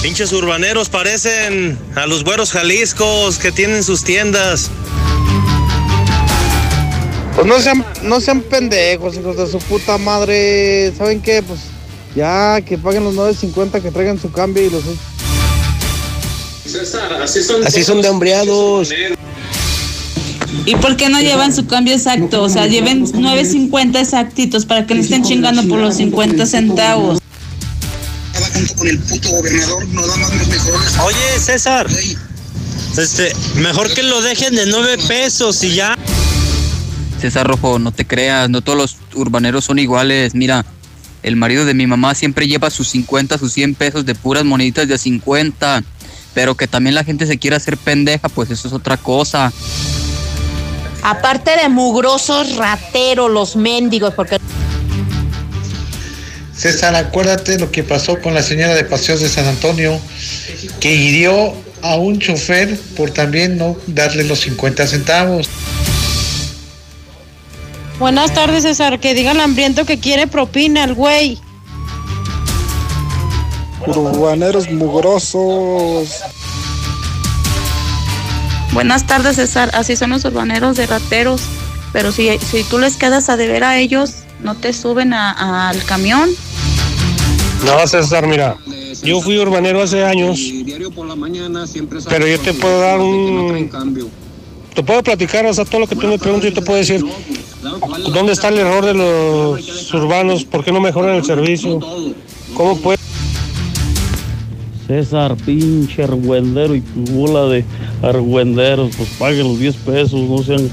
Pinches 0.03 0.33
urbaneros 0.33 0.89
parecen 0.89 1.79
a 1.97 2.07
los 2.07 2.23
güeros 2.23 2.53
jaliscos 2.53 3.39
que 3.39 3.51
tienen 3.51 3.83
sus 3.83 4.05
tiendas. 4.05 4.71
Pues 7.35 7.47
no 7.47 7.59
sean, 7.61 7.85
no 8.03 8.21
sean 8.21 8.41
pendejos, 8.41 9.17
hijos 9.17 9.37
de 9.37 9.47
su 9.47 9.59
puta 9.59 9.99
madre. 9.99 10.93
¿Saben 10.97 11.21
qué? 11.21 11.43
Pues 11.43 11.61
ya 12.15 12.61
que 12.63 12.79
paguen 12.79 13.05
los 13.05 13.15
9.50, 13.15 13.83
que 13.83 13.91
traigan 13.91 14.19
su 14.19 14.33
cambio 14.33 14.65
y 14.65 14.71
los. 14.71 14.85
Así 17.65 17.85
son 17.85 18.03
de 18.03 18.09
hombreados. 18.09 18.91
¿Y 20.65 20.75
por 20.77 20.97
qué 20.97 21.09
no 21.09 21.21
llevan 21.21 21.55
su 21.55 21.67
cambio 21.67 21.95
exacto? 21.95 22.43
O 22.43 22.49
sea, 22.49 22.67
lleven 22.67 23.07
9.50 23.07 24.01
exactitos 24.01 24.67
para 24.67 24.87
que 24.87 24.95
no 24.95 25.01
estén 25.01 25.23
chingando 25.23 25.67
por 25.69 25.79
los 25.79 25.97
50 25.97 26.45
centavos. 26.47 27.21
Oye, 31.05 31.39
César. 31.41 31.87
Este, 32.97 33.33
mejor 33.57 33.93
que 33.93 34.03
lo 34.03 34.23
dejen 34.23 34.55
de 34.57 34.67
9 34.67 34.99
pesos 35.07 35.63
y 35.63 35.75
ya. 35.75 35.97
César 37.21 37.47
Rojo, 37.47 37.79
no 37.79 37.93
te 37.93 38.07
creas, 38.07 38.49
no 38.49 38.63
todos 38.63 38.79
los 38.79 38.97
urbaneros 39.15 39.65
son 39.65 39.79
iguales. 39.79 40.35
Mira, 40.35 40.65
el 41.23 41.37
marido 41.37 41.65
de 41.65 41.75
mi 41.75 41.87
mamá 41.87 42.15
siempre 42.15 42.47
lleva 42.47 42.71
sus 42.71 42.89
50, 42.89 43.39
sus 43.39 43.53
100 43.53 43.75
pesos 43.75 44.07
de 44.07 44.15
puras 44.15 44.45
moneditas 44.45 44.89
de 44.89 44.97
50. 44.97 45.85
Pero 46.37 46.55
que 46.55 46.68
también 46.68 46.94
la 46.94 47.03
gente 47.03 47.27
se 47.27 47.38
quiera 47.38 47.57
hacer 47.57 47.79
pendeja, 47.79 48.29
pues 48.29 48.51
eso 48.51 48.68
es 48.68 48.75
otra 48.75 48.99
cosa. 48.99 49.51
Aparte 51.03 51.57
de 51.57 51.70
mugrosos, 51.70 52.57
rateros, 52.57 53.31
los 53.31 53.57
mendigos, 53.57 54.12
porque... 54.12 54.37
César, 56.55 56.94
acuérdate 56.94 57.59
lo 57.59 57.72
que 57.72 57.83
pasó 57.83 58.20
con 58.20 58.35
la 58.35 58.42
señora 58.42 58.75
de 58.75 58.85
Paseos 58.85 59.22
de 59.22 59.31
San 59.31 59.46
Antonio, 59.46 59.99
que 60.79 60.94
hirió 60.94 61.55
a 61.81 61.96
un 61.96 62.18
chofer 62.18 62.79
por 62.99 63.12
también 63.12 63.57
no 63.57 63.75
darle 63.87 64.25
los 64.25 64.40
50 64.40 64.87
centavos. 64.87 65.49
Buenas 67.99 68.35
tardes, 68.35 68.64
César. 68.64 69.01
Que 69.01 69.14
diga 69.14 69.31
el 69.31 69.40
hambriento 69.40 69.87
que 69.87 69.99
quiere 69.99 70.27
propina 70.27 70.85
el 70.85 70.92
güey. 70.92 71.40
Urbaneros 73.87 74.70
mugrosos. 74.70 76.09
Buenas 78.72 79.07
tardes, 79.07 79.37
César. 79.37 79.70
Así 79.75 79.96
son 79.96 80.11
los 80.11 80.25
urbaneros 80.25 80.77
de 80.77 80.87
rateros. 80.87 81.42
Pero 81.92 82.12
si, 82.12 82.29
si 82.38 82.62
tú 82.64 82.79
les 82.79 82.96
quedas 82.96 83.29
a 83.29 83.37
deber 83.37 83.64
a 83.64 83.79
ellos, 83.79 84.11
no 84.42 84.55
te 84.55 84.72
suben 84.72 85.12
a- 85.14 85.68
al 85.70 85.83
camión. 85.85 86.29
No, 87.64 87.87
César, 87.87 88.27
mira. 88.27 88.57
Yo 89.03 89.20
fui 89.20 89.38
urbanero 89.38 89.83
hace 89.83 90.05
años. 90.05 90.40
Pero 92.09 92.27
yo 92.27 92.38
te 92.40 92.53
puedo 92.55 92.81
dar 92.81 92.99
un. 93.01 93.70
Te 94.75 94.83
puedo 94.83 95.03
platicar, 95.03 95.46
o 95.46 95.55
sea, 95.55 95.64
todo 95.64 95.81
lo 95.81 95.87
que 95.87 95.96
tú 95.96 96.07
me 96.07 96.18
preguntas, 96.18 96.51
yo 96.51 96.55
te 96.55 96.62
puedo 96.62 96.79
decir. 96.79 97.03
¿Dónde 98.12 98.33
está 98.33 98.49
el 98.49 98.59
error 98.59 98.85
de 98.85 98.94
los 98.94 99.94
urbanos? 99.94 100.44
¿Por 100.44 100.62
qué 100.64 100.70
no 100.72 100.81
mejoran 100.81 101.16
el 101.16 101.25
servicio? 101.25 101.81
¿Cómo 102.55 102.77
puede? 102.79 102.99
César, 104.87 105.37
pinche 105.44 106.05
argüendero 106.05 106.75
y 106.75 106.81
tu 106.81 107.05
bola 107.12 107.46
de 107.46 107.64
argüenderos, 108.03 108.94
pues 108.96 109.09
paguen 109.18 109.49
los 109.49 109.59
10 109.59 109.77
pesos, 109.77 110.20
no 110.20 110.42
sean. 110.42 110.70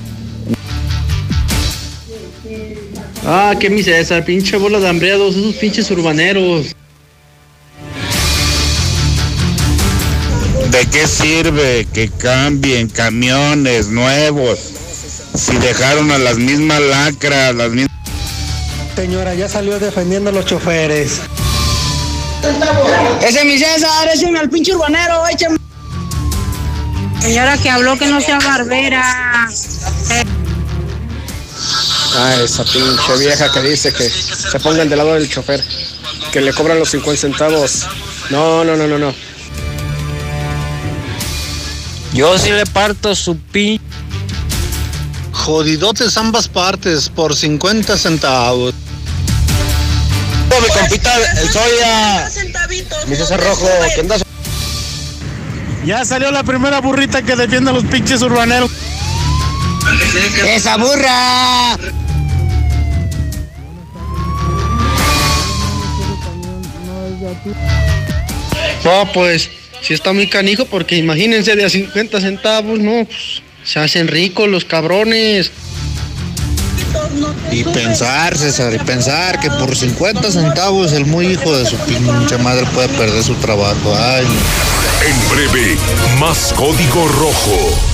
Ah, 3.26 3.56
qué 3.60 3.70
mi 3.70 3.82
César, 3.82 4.24
pinche 4.24 4.58
bola 4.58 4.80
de 4.80 4.88
hambreados, 4.88 5.36
esos 5.36 5.56
pinches 5.56 5.90
urbaneros. 5.90 6.76
¿De 10.72 10.86
qué 10.92 11.08
sirve 11.08 11.88
que 11.94 12.10
cambien 12.10 12.90
camiones 12.90 13.88
nuevos 13.88 14.60
si 15.36 15.58
dejaron 15.58 16.12
a 16.12 16.18
las 16.18 16.38
mismas 16.38 16.82
lacras, 16.82 17.56
las 17.56 17.72
mismas... 17.72 17.92
Señora, 18.96 19.34
ya 19.34 19.50
salió 19.50 19.80
defendiendo 19.80 20.30
a 20.30 20.34
los 20.34 20.46
choferes. 20.46 21.22
Ese 23.22 23.40
es 23.40 23.46
mi 23.46 23.58
César, 23.58 24.08
ese 24.14 24.26
es 24.26 24.40
al 24.40 24.50
pinche 24.50 24.76
urbanero, 24.76 25.26
échame. 25.28 25.58
Señora 27.22 27.58
que 27.58 27.70
habló 27.70 27.98
que 27.98 28.08
no 28.08 28.20
sea 28.20 28.38
barbera. 28.40 29.48
Ah, 32.16 32.36
esa 32.44 32.66
pinche 32.66 33.18
vieja 33.18 33.50
que 33.52 33.62
dice 33.62 33.94
que 33.94 34.10
se 34.10 34.60
pongan 34.60 34.90
del 34.90 34.98
lado 34.98 35.14
del 35.14 35.30
chofer, 35.30 35.64
que 36.34 36.42
le 36.42 36.54
cobran 36.54 36.80
los 36.80 36.90
50 36.90 37.22
centavos. 37.22 37.88
No, 38.30 38.66
no, 38.66 38.76
no, 38.76 38.88
no, 38.88 39.00
no. 39.00 39.14
Yo 42.14 42.38
sí 42.38 42.52
le 42.52 42.66
parto 42.66 43.16
su 43.16 43.38
pin. 43.38 43.80
Jodidotes 45.32 46.16
ambas 46.18 46.48
partes 46.48 47.10
por 47.10 47.36
50 47.36 47.98
centavos. 47.98 48.74
Mi 50.62 50.68
compita, 50.68 51.12
el 51.40 51.50
Soya. 51.50 52.30
Mi 53.08 53.16
César 53.16 53.40
Rojo, 53.42 53.68
¿qué 53.94 54.02
andas? 54.02 54.24
Ya 55.86 56.06
salió 56.06 56.32
la 56.32 56.44
primera 56.44 56.80
burrita 56.80 57.22
que 57.22 57.36
defiende 57.36 57.72
a 57.72 57.74
los 57.74 57.84
pinches 57.86 58.22
urbaneros. 58.22 58.72
¡Esa 60.46 60.78
burra! 60.78 61.78
No, 68.84 69.12
pues, 69.14 69.50
si 69.82 69.94
está 69.94 70.14
muy 70.14 70.28
canijo, 70.28 70.66
porque 70.66 70.96
imagínense 70.96 71.56
de 71.56 71.66
a 71.66 71.70
50 71.70 72.22
centavos, 72.22 72.80
no, 72.80 73.06
pues, 73.06 73.42
se 73.64 73.80
hacen 73.80 74.08
ricos 74.08 74.48
los 74.48 74.66
cabrones. 74.66 75.52
Y 77.52 77.64
pensar, 77.64 78.38
César, 78.38 78.74
y 78.74 78.80
pensar 78.80 79.40
que 79.40 79.50
por 79.52 79.76
50 79.76 80.32
centavos 80.32 80.92
el 80.94 81.06
muy 81.06 81.28
hijo 81.28 81.56
de 81.56 81.66
su 81.66 81.76
pinche 81.78 82.38
madre 82.40 82.66
puede 82.74 82.90
perder 82.90 83.24
su 83.24 83.36
trabajo. 83.36 83.96
Ay. 83.98 84.26
En 85.06 85.30
breve, 85.30 85.78
más 86.20 86.54
código 86.54 87.08
rojo. 87.08 87.94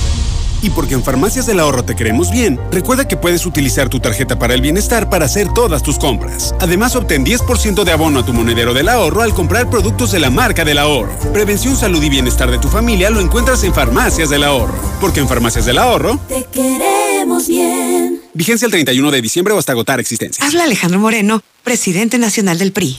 Y 0.62 0.70
porque 0.70 0.94
en 0.94 1.02
Farmacias 1.02 1.46
del 1.46 1.58
Ahorro 1.58 1.84
te 1.84 1.96
queremos 1.96 2.30
bien, 2.30 2.60
recuerda 2.70 3.08
que 3.08 3.16
puedes 3.16 3.46
utilizar 3.46 3.88
tu 3.88 3.98
tarjeta 3.98 4.38
para 4.38 4.52
el 4.52 4.60
bienestar 4.60 5.08
para 5.08 5.24
hacer 5.24 5.48
todas 5.54 5.82
tus 5.82 5.98
compras. 5.98 6.54
Además, 6.60 6.96
obtén 6.96 7.24
10% 7.24 7.82
de 7.82 7.92
abono 7.92 8.20
a 8.20 8.26
tu 8.26 8.32
monedero 8.34 8.74
del 8.74 8.88
ahorro 8.88 9.22
al 9.22 9.32
comprar 9.32 9.70
productos 9.70 10.12
de 10.12 10.20
la 10.20 10.30
marca 10.30 10.64
del 10.64 10.78
ahorro. 10.78 11.16
Prevención, 11.32 11.76
salud 11.76 12.02
y 12.02 12.10
bienestar 12.10 12.50
de 12.50 12.58
tu 12.58 12.68
familia 12.68 13.08
lo 13.10 13.20
encuentras 13.20 13.64
en 13.64 13.72
Farmacias 13.72 14.28
del 14.28 14.44
Ahorro. 14.44 14.74
Porque 15.00 15.20
en 15.20 15.28
Farmacias 15.28 15.64
del 15.64 15.78
Ahorro, 15.78 16.18
Te 16.28 16.44
queremos 16.44 17.48
bien. 17.48 18.09
Vigencia 18.34 18.66
el 18.66 18.72
31 18.72 19.10
de 19.10 19.22
diciembre 19.22 19.54
o 19.54 19.58
hasta 19.58 19.72
agotar 19.72 20.00
existencias. 20.00 20.46
Habla 20.46 20.64
Alejandro 20.64 20.98
Moreno, 20.98 21.42
presidente 21.64 22.18
nacional 22.18 22.58
del 22.58 22.72
PRI. 22.72 22.98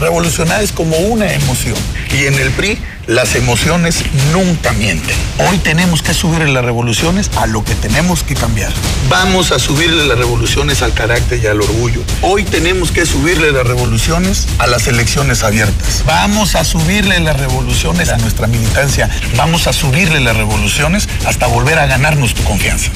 Revolucionar 0.00 0.62
es 0.62 0.72
como 0.72 0.96
una 0.96 1.30
emoción. 1.32 1.76
Y 2.10 2.24
en 2.24 2.34
el 2.34 2.50
PRI, 2.52 2.78
las 3.06 3.34
emociones 3.34 4.02
nunca 4.32 4.72
mienten. 4.72 5.14
Hoy 5.50 5.58
tenemos 5.58 6.00
que 6.00 6.14
subirle 6.14 6.50
las 6.50 6.64
revoluciones 6.64 7.30
a 7.36 7.46
lo 7.46 7.62
que 7.64 7.74
tenemos 7.74 8.22
que 8.22 8.34
cambiar. 8.34 8.72
Vamos 9.10 9.52
a 9.52 9.58
subirle 9.58 10.06
las 10.06 10.16
revoluciones 10.16 10.80
al 10.80 10.94
carácter 10.94 11.40
y 11.42 11.46
al 11.46 11.60
orgullo. 11.60 12.02
Hoy 12.22 12.44
tenemos 12.44 12.92
que 12.92 13.04
subirle 13.04 13.52
las 13.52 13.66
revoluciones 13.66 14.46
a 14.58 14.66
las 14.66 14.86
elecciones 14.86 15.42
abiertas. 15.42 16.02
Vamos 16.06 16.54
a 16.54 16.64
subirle 16.64 17.20
las 17.20 17.38
revoluciones 17.38 18.08
a 18.08 18.16
nuestra 18.16 18.46
militancia. 18.46 19.10
Vamos 19.36 19.66
a 19.66 19.74
subirle 19.74 20.20
las 20.20 20.36
revoluciones 20.36 21.08
hasta 21.26 21.46
volver 21.46 21.78
a 21.78 21.86
ganarnos 21.86 22.34
tu 22.34 22.42
confianza. 22.44 22.90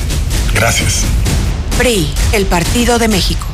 Gracias. 0.55 1.03
PRI, 1.79 2.09
el 2.33 2.47
Partido 2.47 2.99
de 2.99 3.09
México. 3.09 3.54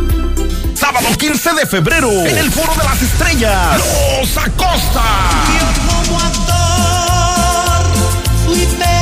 Sábado 0.81 1.09
15 1.15 1.53
de 1.53 1.67
febrero, 1.67 2.09
en 2.09 2.39
el 2.39 2.51
Foro 2.51 2.73
de 2.73 2.83
las 2.83 2.99
Estrellas, 3.03 3.77
Los 4.19 4.35
Acosta. 4.35 5.03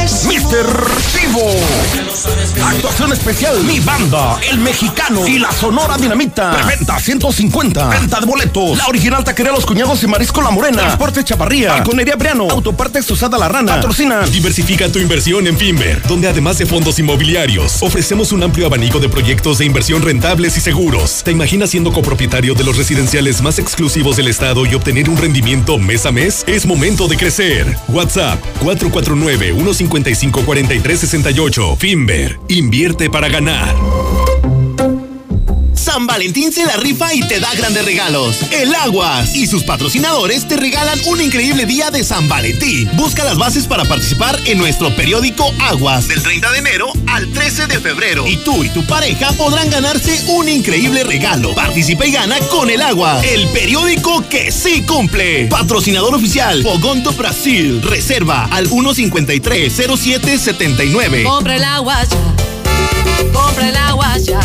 Mr. 0.05 0.65
Chivo. 1.11 1.51
Actuación 2.63 3.11
especial. 3.11 3.59
Mi 3.63 3.79
banda, 3.79 4.39
el 4.49 4.57
mexicano 4.59 5.27
y 5.27 5.39
la 5.39 5.51
sonora 5.51 5.97
dinamita. 5.97 6.51
Preventa 6.51 6.99
150. 6.99 7.89
Venta 7.89 8.19
de 8.19 8.25
boletos. 8.25 8.77
La 8.77 8.87
original 8.87 9.23
taquería 9.23 9.51
Los 9.51 9.65
Cuñados 9.65 10.01
y 10.01 10.07
Marisco 10.07 10.41
La 10.41 10.51
Morena. 10.51 10.77
Transporte 10.77 11.23
Chavarría. 11.23 11.73
Balconería 11.73 12.15
Briano. 12.15 12.49
Autopartes 12.49 13.09
Usada 13.11 13.37
La 13.37 13.49
Rana. 13.49 13.75
Patrocina. 13.75 14.21
Diversifica 14.21 14.89
tu 14.89 14.99
inversión 14.99 15.47
en 15.47 15.57
Finver, 15.57 16.01
donde 16.07 16.27
además 16.27 16.57
de 16.57 16.65
fondos 16.65 16.97
inmobiliarios, 16.97 17.83
ofrecemos 17.83 18.31
un 18.31 18.41
amplio 18.43 18.65
abanico 18.65 18.99
de 18.99 19.09
proyectos 19.09 19.57
de 19.57 19.65
inversión 19.65 20.01
rentables 20.01 20.57
y 20.57 20.61
seguros. 20.61 21.23
¿Te 21.23 21.31
imaginas 21.31 21.71
siendo 21.71 21.91
copropietario 21.91 22.55
de 22.55 22.63
los 22.63 22.77
residenciales 22.77 23.41
más 23.41 23.59
exclusivos 23.59 24.15
del 24.15 24.27
estado 24.27 24.65
y 24.65 24.73
obtener 24.75 25.09
un 25.09 25.17
rendimiento 25.17 25.77
mes 25.77 26.05
a 26.05 26.11
mes? 26.11 26.43
Es 26.47 26.65
momento 26.65 27.07
de 27.07 27.17
crecer. 27.17 27.77
WhatsApp 27.89 28.39
449 28.63 29.51
155 30.03 30.45
4368. 30.45 31.75
Finver. 31.77 32.39
Invierte 32.47 33.09
para 33.09 33.27
ganar. 33.27 33.75
San 35.91 36.05
Valentín 36.05 36.53
se 36.53 36.67
la 36.67 36.77
rifa 36.77 37.15
y 37.15 37.21
te 37.21 37.39
da 37.39 37.51
grandes 37.55 37.83
regalos. 37.83 38.37
El 38.51 38.75
Aguas 38.75 39.35
y 39.35 39.47
sus 39.47 39.63
patrocinadores 39.63 40.47
te 40.47 40.55
regalan 40.55 40.99
un 41.07 41.19
increíble 41.19 41.65
día 41.65 41.89
de 41.89 42.03
San 42.03 42.29
Valentín. 42.29 42.87
Busca 42.93 43.23
las 43.23 43.39
bases 43.39 43.65
para 43.65 43.83
participar 43.85 44.39
en 44.45 44.59
nuestro 44.59 44.95
periódico 44.95 45.51
Aguas 45.59 46.07
del 46.07 46.21
30 46.21 46.51
de 46.51 46.57
enero 46.59 46.93
al 47.07 47.31
13 47.31 47.65
de 47.65 47.79
febrero. 47.79 48.27
Y 48.27 48.37
tú 48.37 48.63
y 48.63 48.69
tu 48.69 48.85
pareja 48.85 49.31
podrán 49.31 49.71
ganarse 49.71 50.23
un 50.27 50.47
increíble 50.47 51.03
regalo. 51.03 51.55
Participa 51.55 52.05
y 52.05 52.11
gana 52.11 52.37
con 52.51 52.69
el 52.69 52.83
Agua, 52.83 53.19
el 53.25 53.47
periódico 53.47 54.23
que 54.29 54.51
sí 54.51 54.83
cumple. 54.83 55.47
Patrocinador 55.47 56.13
oficial 56.13 56.61
Fogón 56.61 57.01
do 57.01 57.13
Brasil. 57.13 57.81
Reserva 57.81 58.45
al 58.51 58.67
153 58.67 59.73
0779. 59.73 61.23
Compra 61.23 61.55
el 61.55 61.63
agua. 61.63 62.05
Compra 63.33 63.69
el 63.69 63.75
agua 63.75 64.17
ya. 64.19 64.39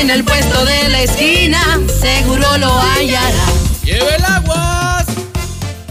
En 0.00 0.10
el 0.10 0.22
puesto 0.24 0.64
de 0.64 0.88
la 0.90 1.02
esquina, 1.02 1.80
seguro 2.00 2.56
lo 2.58 2.78
hallará. 2.78 3.46
¡Lleve 3.84 4.14
el 4.14 4.24
agua! 4.24 4.77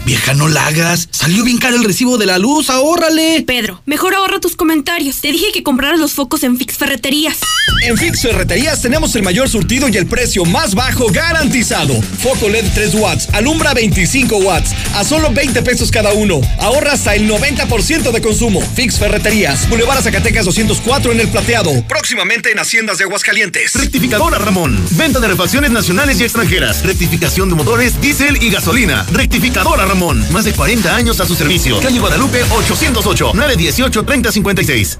Vieja, 0.08 0.32
no 0.32 0.48
la 0.48 0.64
hagas. 0.64 1.06
Salió 1.10 1.44
bien 1.44 1.58
caro 1.58 1.76
el 1.76 1.84
recibo 1.84 2.16
de 2.16 2.24
la 2.24 2.38
luz, 2.38 2.70
ahórrale. 2.70 3.44
Pedro, 3.46 3.82
mejor 3.84 4.14
ahorra 4.14 4.40
tus 4.40 4.56
comentarios. 4.56 5.20
Te 5.20 5.30
dije 5.30 5.52
que 5.52 5.62
compraras 5.62 6.00
los 6.00 6.14
focos 6.14 6.44
en 6.44 6.56
Fix 6.56 6.78
Ferreterías. 6.78 7.40
En 7.82 7.98
Fix 7.98 8.22
Ferreterías 8.22 8.80
tenemos 8.80 9.14
el 9.16 9.22
mayor 9.22 9.50
surtido 9.50 9.86
y 9.86 9.98
el 9.98 10.06
precio 10.06 10.46
más 10.46 10.74
bajo 10.74 11.08
garantizado. 11.08 12.00
Foco 12.22 12.48
LED 12.48 12.64
3 12.72 12.94
watts, 12.94 13.28
alumbra 13.34 13.74
25 13.74 14.38
watts, 14.38 14.70
a 14.94 15.04
solo 15.04 15.30
20 15.30 15.60
pesos 15.60 15.90
cada 15.90 16.14
uno. 16.14 16.40
Ahorra 16.58 16.92
hasta 16.92 17.14
el 17.14 17.28
90% 17.28 18.10
de 18.10 18.22
consumo. 18.22 18.62
Fix 18.62 18.98
Ferreterías, 18.98 19.68
Boulevard 19.68 20.02
Zacatecas 20.02 20.46
204 20.46 21.12
en 21.12 21.20
el 21.20 21.28
Plateado. 21.28 21.84
Próximamente 21.86 22.50
en 22.50 22.58
Haciendas 22.58 22.96
de 22.96 23.04
Aguascalientes. 23.04 23.74
Rectificadora 23.74 24.38
Ramón. 24.38 24.82
Venta 24.92 25.20
de 25.20 25.28
refacciones 25.28 25.70
nacionales 25.70 26.18
y 26.18 26.24
extranjeras. 26.24 26.82
Rectificación 26.82 27.50
de 27.50 27.56
motores, 27.56 28.00
diésel 28.00 28.42
y 28.42 28.48
gasolina. 28.48 29.04
Rectificadora 29.12 29.84
Ramón. 29.84 29.97
Más 29.98 30.44
de 30.44 30.52
40 30.52 30.94
años 30.94 31.18
a 31.20 31.26
su 31.26 31.34
servicio. 31.34 31.80
Calle 31.80 31.98
Guadalupe 31.98 32.44
808 32.44 33.32
918 33.34 34.04
3056. 34.04 34.98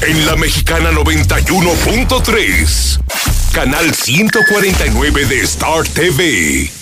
En 0.00 0.26
la 0.26 0.34
Mexicana 0.34 0.90
91.3. 0.90 2.98
Canal 3.52 3.94
149 3.94 5.26
de 5.26 5.42
Star 5.42 5.86
TV. 5.86 6.81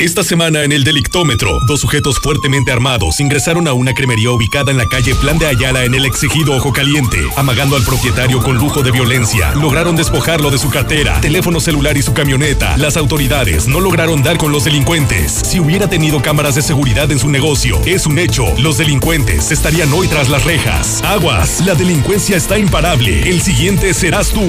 Esta 0.00 0.24
semana 0.24 0.64
en 0.64 0.72
el 0.72 0.82
Delictómetro, 0.82 1.60
dos 1.66 1.80
sujetos 1.80 2.20
fuertemente 2.20 2.72
armados 2.72 3.20
ingresaron 3.20 3.68
a 3.68 3.74
una 3.74 3.92
cremería 3.92 4.30
ubicada 4.30 4.70
en 4.70 4.78
la 4.78 4.86
calle 4.86 5.14
Plan 5.14 5.36
de 5.36 5.46
Ayala 5.46 5.84
en 5.84 5.94
el 5.94 6.06
exigido 6.06 6.54
Ojo 6.54 6.72
Caliente. 6.72 7.18
Amagando 7.36 7.76
al 7.76 7.84
propietario 7.84 8.42
con 8.42 8.56
lujo 8.56 8.82
de 8.82 8.92
violencia, 8.92 9.54
lograron 9.56 9.96
despojarlo 9.96 10.50
de 10.50 10.56
su 10.56 10.70
cartera, 10.70 11.20
teléfono 11.20 11.60
celular 11.60 11.98
y 11.98 12.02
su 12.02 12.14
camioneta. 12.14 12.78
Las 12.78 12.96
autoridades 12.96 13.68
no 13.68 13.78
lograron 13.78 14.22
dar 14.22 14.38
con 14.38 14.52
los 14.52 14.64
delincuentes. 14.64 15.32
Si 15.32 15.60
hubiera 15.60 15.86
tenido 15.86 16.22
cámaras 16.22 16.54
de 16.54 16.62
seguridad 16.62 17.12
en 17.12 17.18
su 17.18 17.28
negocio, 17.28 17.78
es 17.84 18.06
un 18.06 18.18
hecho. 18.18 18.46
Los 18.56 18.78
delincuentes 18.78 19.52
estarían 19.52 19.92
hoy 19.92 20.08
tras 20.08 20.30
las 20.30 20.44
rejas. 20.44 21.02
Aguas, 21.04 21.60
la 21.66 21.74
delincuencia 21.74 22.38
está 22.38 22.58
imparable. 22.58 23.28
El 23.28 23.42
siguiente 23.42 23.92
serás 23.92 24.30
tú. 24.30 24.48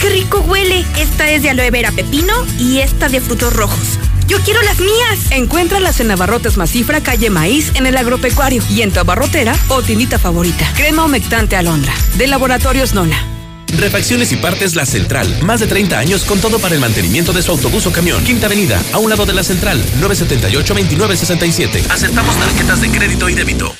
qué 0.00 0.08
rico 0.08 0.38
huele. 0.40 0.86
Esta 0.98 1.30
es 1.30 1.42
de 1.42 1.50
aloe 1.50 1.70
vera 1.70 1.92
pepino 1.92 2.32
y 2.58 2.78
esta 2.78 3.10
de 3.10 3.20
frutos 3.20 3.52
rojos. 3.52 3.98
Yo 4.26 4.40
quiero 4.40 4.62
las 4.62 4.80
mías. 4.80 5.30
Encuéntralas 5.32 6.00
en 6.00 6.10
Abarrotes 6.10 6.56
Macifra, 6.56 7.02
calle 7.02 7.28
Maíz, 7.28 7.72
en 7.74 7.84
el 7.84 7.98
agropecuario. 7.98 8.62
Y 8.70 8.80
en 8.80 8.92
tu 8.92 9.00
abarrotera 9.00 9.54
o 9.68 9.82
tiendita 9.82 10.18
favorita. 10.18 10.66
Crema 10.74 11.04
humectante 11.04 11.54
alondra. 11.54 11.92
De 12.16 12.26
Laboratorios 12.26 12.94
Nona. 12.94 13.35
Refacciones 13.78 14.32
y 14.32 14.36
partes 14.36 14.74
La 14.76 14.86
Central. 14.86 15.42
Más 15.42 15.60
de 15.60 15.66
30 15.66 15.98
años 15.98 16.24
con 16.24 16.40
todo 16.40 16.58
para 16.58 16.74
el 16.74 16.80
mantenimiento 16.80 17.32
de 17.32 17.42
su 17.42 17.50
autobús 17.50 17.86
o 17.86 17.92
camión. 17.92 18.22
Quinta 18.24 18.46
Avenida, 18.46 18.80
a 18.92 18.98
un 18.98 19.10
lado 19.10 19.26
de 19.26 19.32
La 19.32 19.42
Central, 19.42 19.82
978-2967. 20.00 21.90
Aceptamos 21.90 22.36
tarjetas 22.36 22.80
de 22.80 22.90
crédito 22.90 23.28
y 23.28 23.34
débito. 23.34 23.74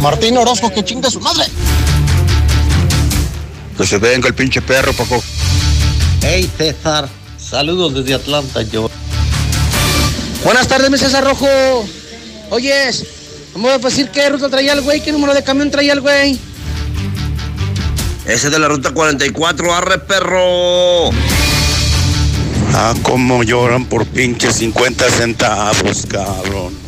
Martín 0.01 0.37
Orozco, 0.37 0.73
que 0.73 0.85
chinga 0.85 1.11
su 1.11 1.21
madre. 1.21 1.45
Que 3.77 3.87
se 3.87 3.99
venga 3.99 4.29
el 4.29 4.35
pinche 4.35 4.61
perro, 4.61 4.93
Paco. 4.93 5.23
Hey 6.27 6.51
César, 6.57 7.07
saludos 7.37 7.93
desde 7.93 8.14
Atlanta, 8.14 8.62
yo. 8.62 8.89
Buenas 10.43 10.66
tardes, 10.66 10.91
mi 10.91 10.97
César 10.97 11.22
Rojo. 11.22 11.47
Oyes, 12.49 13.05
vamos 13.53 13.72
a 13.72 13.79
decir 13.79 14.09
qué 14.09 14.31
ruta 14.31 14.49
traía 14.49 14.72
el 14.72 14.81
güey, 14.81 15.03
qué 15.03 15.12
número 15.12 15.35
de 15.35 15.45
camión 15.45 15.70
traía 15.70 15.93
el 15.93 16.01
güey. 16.01 16.41
Ese 18.25 18.49
de 18.49 18.59
la 18.59 18.68
ruta 18.68 18.93
44, 18.93 19.75
arre 19.75 19.99
perro. 19.99 21.11
Ah, 22.72 22.95
cómo 23.03 23.43
lloran 23.43 23.85
por 23.85 24.07
pinches 24.07 24.57
50 24.57 25.11
centavos, 25.11 26.07
cabrón. 26.09 26.84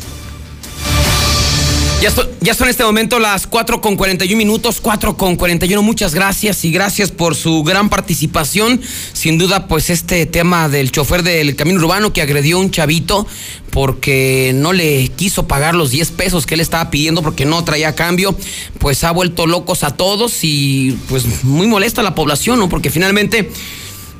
Ya, 2.01 2.11
so- 2.11 2.29
ya 2.41 2.53
son 2.53 2.67
en 2.67 2.71
este 2.71 2.83
momento 2.83 3.17
las 3.17 3.47
4 3.47 3.81
con 3.81 3.95
41 3.95 4.37
minutos, 4.37 4.79
4 4.81 5.17
con 5.17 5.35
41. 5.35 5.81
Muchas 5.81 6.13
gracias 6.13 6.63
y 6.63 6.71
gracias 6.71 7.09
por 7.11 7.33
su 7.35 7.63
gran 7.63 7.89
participación. 7.89 8.79
Sin 9.13 9.39
duda, 9.39 9.67
pues 9.67 9.89
este 9.89 10.27
tema 10.27 10.69
del 10.69 10.91
chofer 10.91 11.23
del 11.23 11.55
camino 11.55 11.79
urbano 11.79 12.13
que 12.13 12.21
agredió 12.21 12.57
a 12.57 12.59
un 12.59 12.69
chavito 12.69 13.25
porque 13.71 14.51
no 14.53 14.73
le 14.73 15.07
quiso 15.09 15.47
pagar 15.47 15.73
los 15.73 15.89
10 15.89 16.11
pesos 16.11 16.45
que 16.45 16.53
él 16.53 16.59
estaba 16.61 16.91
pidiendo 16.91 17.23
porque 17.23 17.45
no 17.45 17.63
traía 17.63 17.95
cambio, 17.95 18.37
pues 18.77 19.03
ha 19.03 19.11
vuelto 19.11 19.47
locos 19.47 19.83
a 19.83 19.95
todos 19.95 20.43
y 20.43 20.95
pues 21.09 21.43
muy 21.43 21.65
molesta 21.65 22.01
a 22.01 22.03
la 22.03 22.13
población, 22.13 22.59
¿no? 22.59 22.69
Porque 22.69 22.91
finalmente 22.91 23.49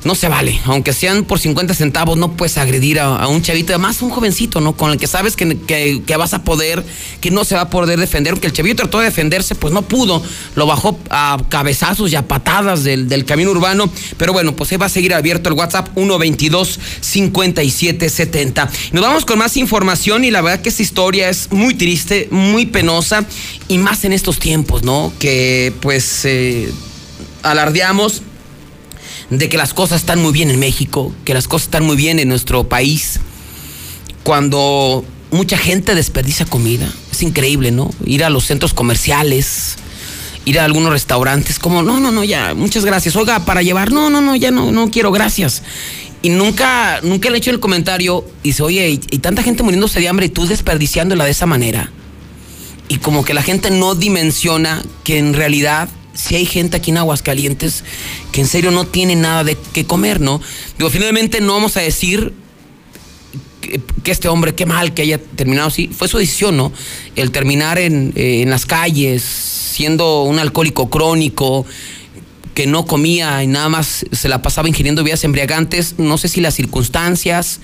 no 0.04 0.14
se 0.14 0.28
vale, 0.28 0.58
aunque 0.64 0.92
sean 0.92 1.24
por 1.24 1.38
50 1.38 1.74
centavos, 1.74 2.16
no 2.16 2.32
puedes 2.32 2.56
agredir 2.58 3.00
a, 3.00 3.26
un 3.28 3.42
chavito, 3.42 3.72
además 3.72 4.00
un 4.00 4.10
jovencito, 4.10 4.60
¿no? 4.60 4.76
Con 4.76 4.92
el 4.92 4.98
que 4.98 5.06
sabes 5.06 5.34
que, 5.36 5.58
que- 5.66 6.16
vas 6.16 6.34
a 6.34 6.42
poder, 6.42 6.84
que 7.20 7.30
no 7.30 7.44
se 7.44 7.54
va 7.54 7.62
a 7.62 7.70
poder 7.70 7.98
defender, 7.98 8.32
aunque 8.32 8.48
el 8.48 8.52
chavito 8.52 8.82
trató 8.82 8.98
de 8.98 9.04
defenderse, 9.06 9.54
pues 9.54 9.72
no 9.72 9.82
pudo, 9.82 10.22
lo 10.56 10.66
bajó 10.66 10.98
a 11.10 11.38
cabezazos 11.48 12.10
y 12.12 12.16
a 12.16 12.26
patadas 12.26 12.82
del, 12.84 13.08
del 13.08 13.24
camino 13.24 13.50
urbano, 13.52 13.88
pero 14.16 14.32
bueno, 14.32 14.56
pues 14.56 14.72
ahí 14.72 14.78
va 14.78 14.86
a 14.86 14.88
seguir 14.88 15.14
abierto 15.14 15.48
el 15.48 15.54
WhatsApp 15.54 15.88
122 15.94 16.78
5770. 17.00 18.70
Nos 18.92 19.02
vamos 19.02 19.24
con 19.24 19.38
más 19.38 19.56
información 19.56 20.24
y 20.24 20.30
la 20.30 20.40
verdad 20.40 20.60
que 20.60 20.68
esta 20.68 20.82
historia 20.82 21.28
es 21.28 21.50
muy 21.52 21.74
triste, 21.74 22.28
muy 22.30 22.66
penosa 22.66 23.24
y 23.68 23.78
más 23.78 24.04
en 24.04 24.12
estos 24.12 24.38
tiempos, 24.38 24.82
¿no? 24.82 25.12
Que 25.18 25.72
pues 25.80 26.24
eh, 26.24 26.72
alardeamos 27.42 28.22
de 29.30 29.48
que 29.48 29.56
las 29.56 29.74
cosas 29.74 30.00
están 30.00 30.20
muy 30.20 30.32
bien 30.32 30.50
en 30.50 30.58
México, 30.58 31.12
que 31.24 31.34
las 31.34 31.48
cosas 31.48 31.66
están 31.66 31.84
muy 31.84 31.96
bien 31.96 32.18
en 32.18 32.28
nuestro 32.28 32.68
país, 32.68 33.20
cuando 34.22 35.04
mucha 35.30 35.58
gente 35.58 35.94
desperdicia 35.94 36.46
comida. 36.46 36.88
Es 37.12 37.22
increíble, 37.22 37.70
¿no? 37.70 37.90
Ir 38.04 38.24
a 38.24 38.30
los 38.30 38.46
centros 38.46 38.74
comerciales, 38.74 39.76
ir 40.44 40.58
a 40.58 40.64
algunos 40.64 40.92
restaurantes, 40.92 41.58
como, 41.58 41.82
no, 41.82 42.00
no, 42.00 42.10
no, 42.10 42.24
ya, 42.24 42.54
muchas 42.54 42.84
gracias. 42.84 43.16
Oiga, 43.16 43.44
para 43.44 43.62
llevar, 43.62 43.92
no, 43.92 44.10
no, 44.10 44.20
no, 44.20 44.36
ya 44.36 44.50
no, 44.50 44.72
no 44.72 44.90
quiero, 44.90 45.12
gracias. 45.12 45.62
Y 46.22 46.30
nunca, 46.30 47.00
nunca 47.02 47.30
le 47.30 47.36
he 47.36 47.38
hecho 47.38 47.50
el 47.50 47.60
comentario 47.60 48.24
y 48.42 48.48
dice, 48.48 48.62
oye, 48.62 48.90
y, 48.90 49.00
y 49.10 49.18
tanta 49.18 49.42
gente 49.42 49.62
muriéndose 49.62 50.00
de 50.00 50.08
hambre 50.08 50.26
y 50.26 50.30
tú 50.30 50.46
desperdiciándola 50.46 51.24
de 51.24 51.30
esa 51.30 51.46
manera. 51.46 51.92
Y 52.88 52.96
como 52.96 53.24
que 53.24 53.34
la 53.34 53.42
gente 53.42 53.70
no 53.70 53.94
dimensiona 53.94 54.82
que 55.04 55.18
en 55.18 55.34
realidad 55.34 55.88
si 56.18 56.34
hay 56.34 56.46
gente 56.46 56.76
aquí 56.76 56.90
en 56.90 56.98
Aguascalientes 56.98 57.84
que 58.32 58.40
en 58.40 58.48
serio 58.48 58.72
no 58.72 58.86
tiene 58.86 59.14
nada 59.14 59.44
de 59.44 59.56
qué 59.72 59.84
comer, 59.84 60.20
¿no? 60.20 60.40
Digo, 60.76 60.90
finalmente 60.90 61.40
no 61.40 61.52
vamos 61.52 61.76
a 61.76 61.80
decir 61.80 62.32
que, 64.02 64.10
este 64.10 64.28
hombre, 64.28 64.54
qué 64.54 64.66
mal 64.66 64.94
que 64.94 65.02
haya 65.02 65.18
terminado 65.18 65.68
así. 65.68 65.88
Fue 65.88 66.08
su 66.08 66.18
decisión, 66.18 66.56
¿no? 66.56 66.72
El 67.14 67.30
terminar 67.30 67.78
en, 67.78 68.12
eh, 68.16 68.42
en 68.42 68.50
las 68.50 68.66
calles, 68.66 69.22
siendo 69.22 70.24
un 70.24 70.40
alcohólico 70.40 70.90
crónico, 70.90 71.64
que 72.54 72.66
no 72.66 72.86
comía 72.86 73.44
y 73.44 73.46
nada 73.46 73.68
más 73.68 74.04
se 74.10 74.28
la 74.28 74.42
pasaba 74.42 74.66
ingiriendo 74.66 75.04
bebidas 75.04 75.22
embriagantes. 75.22 75.94
No 75.98 76.18
sé 76.18 76.26
si 76.26 76.40
las 76.40 76.54
circunstancias, 76.54 77.60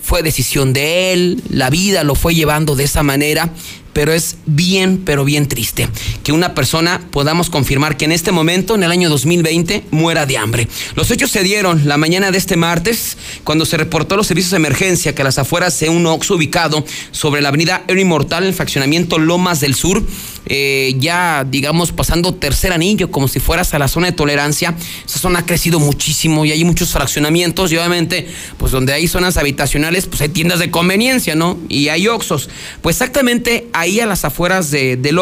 fue 0.00 0.22
decisión 0.22 0.72
de 0.72 1.12
él, 1.12 1.42
la 1.50 1.68
vida 1.68 2.02
lo 2.02 2.14
fue 2.14 2.34
llevando 2.34 2.74
de 2.74 2.84
esa 2.84 3.02
manera, 3.02 3.52
pero 3.98 4.12
es 4.12 4.36
bien, 4.46 5.02
pero 5.04 5.24
bien 5.24 5.48
triste 5.48 5.88
que 6.22 6.30
una 6.30 6.54
persona 6.54 7.00
podamos 7.10 7.50
confirmar 7.50 7.96
que 7.96 8.04
en 8.04 8.12
este 8.12 8.30
momento, 8.30 8.76
en 8.76 8.84
el 8.84 8.92
año 8.92 9.10
2020, 9.10 9.86
muera 9.90 10.24
de 10.24 10.38
hambre. 10.38 10.68
Los 10.94 11.10
hechos 11.10 11.32
se 11.32 11.42
dieron 11.42 11.88
la 11.88 11.96
mañana 11.96 12.30
de 12.30 12.38
este 12.38 12.56
martes, 12.56 13.16
cuando 13.42 13.66
se 13.66 13.76
reportó 13.76 14.14
a 14.14 14.18
los 14.18 14.28
servicios 14.28 14.52
de 14.52 14.58
emergencia 14.58 15.16
que 15.16 15.22
a 15.22 15.24
las 15.24 15.38
afueras 15.38 15.80
de 15.80 15.88
un 15.88 16.06
Oxxo 16.06 16.36
ubicado 16.36 16.84
sobre 17.10 17.42
la 17.42 17.48
avenida 17.48 17.82
Héroe 17.88 18.02
Inmortal, 18.02 18.44
en 18.44 18.50
el 18.50 18.54
fraccionamiento 18.54 19.18
Lomas 19.18 19.58
del 19.58 19.74
Sur, 19.74 20.04
eh, 20.46 20.94
ya 20.98 21.44
digamos 21.44 21.90
pasando 21.90 22.32
tercer 22.34 22.72
anillo, 22.72 23.10
como 23.10 23.26
si 23.26 23.40
fueras 23.40 23.74
a 23.74 23.80
la 23.80 23.88
zona 23.88 24.06
de 24.06 24.12
tolerancia. 24.12 24.76
Esa 25.06 25.18
zona 25.18 25.40
ha 25.40 25.46
crecido 25.46 25.80
muchísimo 25.80 26.44
y 26.44 26.52
hay 26.52 26.64
muchos 26.64 26.90
fraccionamientos 26.92 27.72
y 27.72 27.76
obviamente, 27.76 28.28
pues 28.58 28.70
donde 28.70 28.92
hay 28.92 29.08
zonas 29.08 29.36
habitacionales, 29.36 30.06
pues 30.06 30.20
hay 30.20 30.28
tiendas 30.28 30.60
de 30.60 30.70
conveniencia, 30.70 31.34
¿no? 31.34 31.58
Y 31.68 31.88
hay 31.88 32.06
Oxxos. 32.06 32.48
Pues 32.80 32.96
exactamente 32.96 33.66
ahí 33.72 33.87
a 34.00 34.06
las 34.06 34.24
afueras 34.24 34.70
de- 34.70 34.96
del 34.96 35.18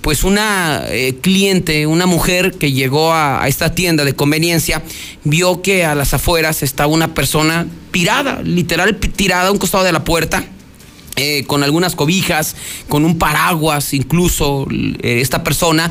pues 0.00 0.24
una 0.24 0.82
eh, 0.88 1.16
cliente, 1.20 1.86
una 1.86 2.06
mujer 2.06 2.52
que 2.58 2.72
llegó 2.72 3.12
a, 3.12 3.46
esta 3.48 3.74
tienda 3.74 4.04
de 4.04 4.14
conveniencia, 4.14 4.82
vio 5.24 5.62
que 5.62 5.84
a 5.84 5.94
las 5.94 6.14
afueras 6.14 6.62
estaba 6.62 6.92
una 6.92 7.14
persona 7.14 7.66
tirada, 7.90 8.40
literal 8.42 8.96
tirada 8.96 9.48
a 9.48 9.52
un 9.52 9.58
costado 9.58 9.84
de 9.84 9.92
la 9.92 10.04
puerta 10.04 10.44
eh, 11.16 11.44
con 11.46 11.62
algunas 11.62 11.94
cobijas, 11.96 12.56
con 12.88 13.04
un 13.04 13.18
paraguas 13.18 13.92
incluso 13.94 14.66
eh, 15.02 15.20
esta 15.20 15.44
persona 15.44 15.90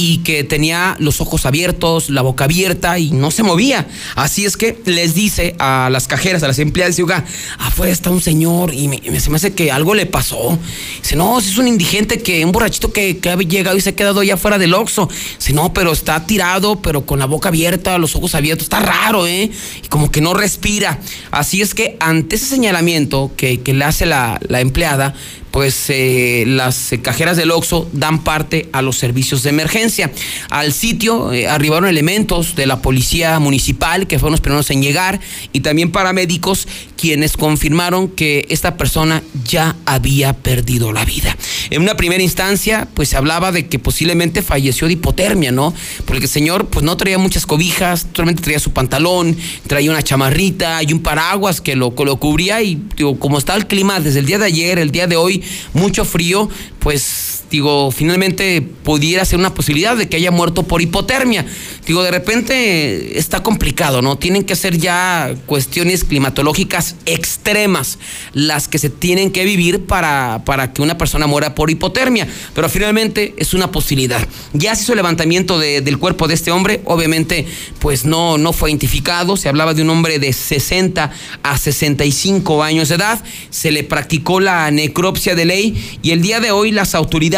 y 0.00 0.18
que 0.18 0.44
tenía 0.44 0.96
los 1.00 1.20
ojos 1.20 1.44
abiertos, 1.44 2.08
la 2.08 2.22
boca 2.22 2.44
abierta 2.44 2.98
y 2.98 3.10
no 3.10 3.30
se 3.30 3.42
movía. 3.42 3.86
Así 4.14 4.46
es 4.46 4.56
que 4.56 4.80
les 4.86 5.14
dice 5.14 5.54
a 5.58 5.90
las 5.92 6.06
cajeras, 6.06 6.42
a 6.44 6.46
las 6.46 6.58
empleadas, 6.60 6.94
dice, 6.96 7.02
"Oiga, 7.02 7.24
afuera 7.58 7.92
está 7.92 8.10
un 8.10 8.22
señor 8.22 8.72
y 8.72 8.88
me, 8.88 9.02
me- 9.10 9.18
se 9.20 9.28
me 9.28 9.36
hace 9.36 9.52
que 9.54 9.70
algo 9.72 9.94
le 9.94 10.06
pasó. 10.06 10.56
Dice, 11.02 11.16
no, 11.16 11.38
es 11.40 11.58
un 11.58 11.66
indigente 11.68 12.22
que, 12.22 12.44
un 12.44 12.52
borrachito 12.52 12.92
que, 12.92 13.18
que 13.18 13.28
ha 13.28 13.36
llegado 13.36 13.76
y 13.76 13.80
se 13.80 13.90
ha 13.90 13.96
quedado 13.96 14.22
ya 14.22 14.36
fuera 14.36 14.56
del 14.56 14.72
Oxxo. 14.72 15.08
Dice, 15.38 15.52
no, 15.52 15.72
pero 15.74 15.92
está 15.92 16.24
tirado, 16.24 16.80
pero 16.80 17.04
con 17.04 17.18
la 17.18 17.26
boca 17.26 17.48
abierta, 17.48 17.98
los 17.98 18.14
ojos 18.14 18.36
abiertos, 18.36 18.64
está 18.66 18.78
raro, 18.80 19.26
¿eh? 19.26 19.50
Y 19.82 19.88
como 19.88 20.12
que 20.12 20.20
no 20.20 20.32
respira. 20.32 21.00
Así 21.32 21.60
es 21.60 21.74
que 21.74 21.96
ante 21.98 22.36
ese 22.36 22.46
señalamiento 22.46 23.32
que, 23.36 23.60
que 23.62 23.74
le 23.74 23.84
hace 23.84 24.06
la, 24.06 24.38
la 24.48 24.60
empleada, 24.60 25.14
pues 25.50 25.86
eh, 25.88 26.44
las 26.46 26.92
eh, 26.92 27.00
cajeras 27.00 27.36
del 27.36 27.50
Oxxo 27.50 27.88
dan 27.92 28.24
parte 28.24 28.68
a 28.72 28.82
los 28.82 28.96
servicios 28.98 29.42
de 29.42 29.50
emergencia. 29.50 30.10
Al 30.50 30.72
sitio 30.72 31.32
eh, 31.32 31.48
arribaron 31.48 31.88
elementos 31.88 32.54
de 32.54 32.66
la 32.66 32.82
policía 32.82 33.38
municipal 33.38 34.06
que 34.06 34.18
fueron 34.18 34.32
los 34.32 34.40
primeros 34.40 34.70
en 34.70 34.82
llegar 34.82 35.20
y 35.52 35.60
también 35.60 35.90
paramédicos 35.90 36.68
quienes 36.96 37.36
confirmaron 37.36 38.08
que 38.08 38.46
esta 38.50 38.76
persona 38.76 39.22
ya 39.44 39.76
había 39.86 40.32
perdido 40.32 40.92
la 40.92 41.04
vida. 41.04 41.36
En 41.70 41.82
una 41.82 41.96
primera 41.96 42.22
instancia, 42.22 42.88
pues 42.94 43.10
se 43.10 43.16
hablaba 43.16 43.52
de 43.52 43.68
que 43.68 43.78
posiblemente 43.78 44.42
falleció 44.42 44.88
de 44.88 44.94
hipotermia, 44.94 45.52
¿no? 45.52 45.72
Porque 46.04 46.24
el 46.24 46.30
señor 46.30 46.66
pues 46.66 46.84
no 46.84 46.96
traía 46.96 47.18
muchas 47.18 47.46
cobijas, 47.46 48.06
solamente 48.12 48.42
traía 48.42 48.58
su 48.58 48.72
pantalón, 48.72 49.36
traía 49.66 49.90
una 49.90 50.02
chamarrita 50.02 50.82
y 50.82 50.92
un 50.92 51.00
paraguas 51.00 51.60
que 51.60 51.76
lo, 51.76 51.94
lo 51.96 52.16
cubría 52.16 52.62
y 52.62 52.80
digo, 52.96 53.18
como 53.18 53.38
está 53.38 53.54
el 53.54 53.66
clima 53.66 54.00
desde 54.00 54.18
el 54.18 54.26
día 54.26 54.38
de 54.38 54.46
ayer, 54.46 54.78
el 54.78 54.90
día 54.90 55.06
de 55.06 55.16
hoy, 55.16 55.37
mucho 55.74 56.04
frío, 56.04 56.48
pues 56.78 57.37
digo, 57.50 57.90
finalmente 57.90 58.60
pudiera 58.62 59.24
ser 59.24 59.38
una 59.38 59.54
posibilidad 59.54 59.96
de 59.96 60.08
que 60.08 60.16
haya 60.16 60.30
muerto 60.30 60.64
por 60.64 60.82
hipotermia. 60.82 61.46
Digo, 61.86 62.02
de 62.02 62.10
repente 62.10 63.18
está 63.18 63.42
complicado, 63.42 64.02
¿no? 64.02 64.16
Tienen 64.18 64.44
que 64.44 64.54
ser 64.56 64.76
ya 64.78 65.34
cuestiones 65.46 66.04
climatológicas 66.04 66.96
extremas 67.06 67.98
las 68.34 68.68
que 68.68 68.78
se 68.78 68.90
tienen 68.90 69.30
que 69.30 69.44
vivir 69.44 69.86
para, 69.86 70.42
para 70.44 70.72
que 70.72 70.82
una 70.82 70.98
persona 70.98 71.26
muera 71.26 71.54
por 71.54 71.70
hipotermia, 71.70 72.28
pero 72.54 72.68
finalmente 72.68 73.34
es 73.38 73.54
una 73.54 73.70
posibilidad. 73.70 74.26
Ya 74.52 74.74
se 74.74 74.82
hizo 74.82 74.92
el 74.92 74.96
levantamiento 74.98 75.58
de- 75.58 75.80
del 75.80 75.98
cuerpo 75.98 76.28
de 76.28 76.34
este 76.34 76.50
hombre, 76.50 76.82
obviamente 76.84 77.46
pues 77.78 78.04
no, 78.04 78.36
no 78.38 78.52
fue 78.52 78.70
identificado, 78.70 79.36
se 79.36 79.48
hablaba 79.48 79.72
de 79.74 79.82
un 79.82 79.90
hombre 79.90 80.18
de 80.18 80.32
60 80.32 81.10
a 81.42 81.58
65 81.58 82.62
años 82.62 82.88
de 82.90 82.96
edad, 82.96 83.22
se 83.50 83.70
le 83.70 83.84
practicó 83.84 84.40
la 84.40 84.70
necropsia 84.70 85.34
de 85.34 85.44
ley 85.44 85.98
y 86.02 86.10
el 86.10 86.20
día 86.20 86.40
de 86.40 86.50
hoy 86.50 86.70
las 86.72 86.94
autoridades 86.94 87.37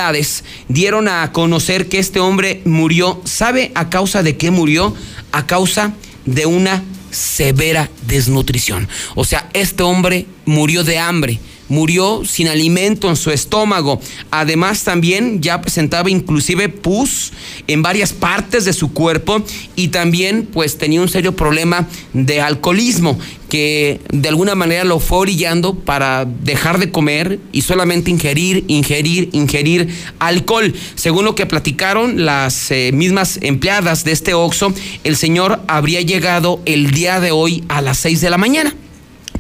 dieron 0.69 1.09
a 1.09 1.33
conocer 1.33 1.89
que 1.89 1.99
este 1.99 2.21
hombre 2.21 2.63
murió, 2.65 3.21
¿sabe 3.25 3.73
a 3.75 3.91
causa 3.91 4.23
de 4.23 4.37
qué 4.37 4.51
murió? 4.51 4.95
A 5.33 5.47
causa 5.47 5.93
de 6.25 6.47
una 6.47 6.83
severa 7.11 7.91
desnutrición. 8.07 8.89
O 9.15 9.25
sea, 9.25 9.49
este 9.53 9.83
hombre 9.83 10.27
murió 10.45 10.85
de 10.85 10.99
hambre 10.99 11.41
murió 11.71 12.23
sin 12.27 12.49
alimento 12.49 13.09
en 13.09 13.17
su 13.17 13.31
estómago. 13.31 14.01
Además 14.31 14.85
también 14.85 15.41
ya 15.41 15.63
presentaba 15.63 16.11
inclusive 16.11 16.69
pus 16.69 17.33
en 17.67 17.83
varias 17.83 18.13
partes 18.13 18.67
de 18.67 18.75
su 18.75 18.93
cuerpo 18.93 19.43
y 19.77 19.89
también 19.89 20.47
pues 20.53 20.77
tenía 20.77 21.01
un 21.01 21.09
serio 21.09 21.35
problema 21.35 21.89
de 22.13 22.43
alcoholismo 22.43 23.19
que 23.49 24.01
de 24.13 24.29
alguna 24.29 24.55
manera 24.55 24.85
lo 24.85 25.01
fue 25.01 25.19
orillando 25.19 25.75
para 25.75 26.25
dejar 26.25 26.79
de 26.79 26.91
comer 26.91 27.41
y 27.53 27.63
solamente 27.63 28.11
ingerir, 28.11 28.65
ingerir, 28.69 29.29
ingerir 29.33 29.89
alcohol. 30.19 30.73
Según 30.95 31.25
lo 31.25 31.35
que 31.35 31.47
platicaron 31.47 32.25
las 32.25 32.71
eh, 32.71 32.93
mismas 32.93 33.39
empleadas 33.43 34.05
de 34.05 34.13
este 34.13 34.35
Oxxo, 34.35 34.73
el 35.05 35.17
señor 35.17 35.61
habría 35.67 36.01
llegado 36.01 36.61
el 36.65 36.93
día 36.93 37.21
de 37.21 37.33
hoy 37.33 37.65
a 37.69 37.83
las 37.83 37.99
6 37.99 38.21
de 38.21 38.31
la 38.31 38.39
mañana 38.39 38.75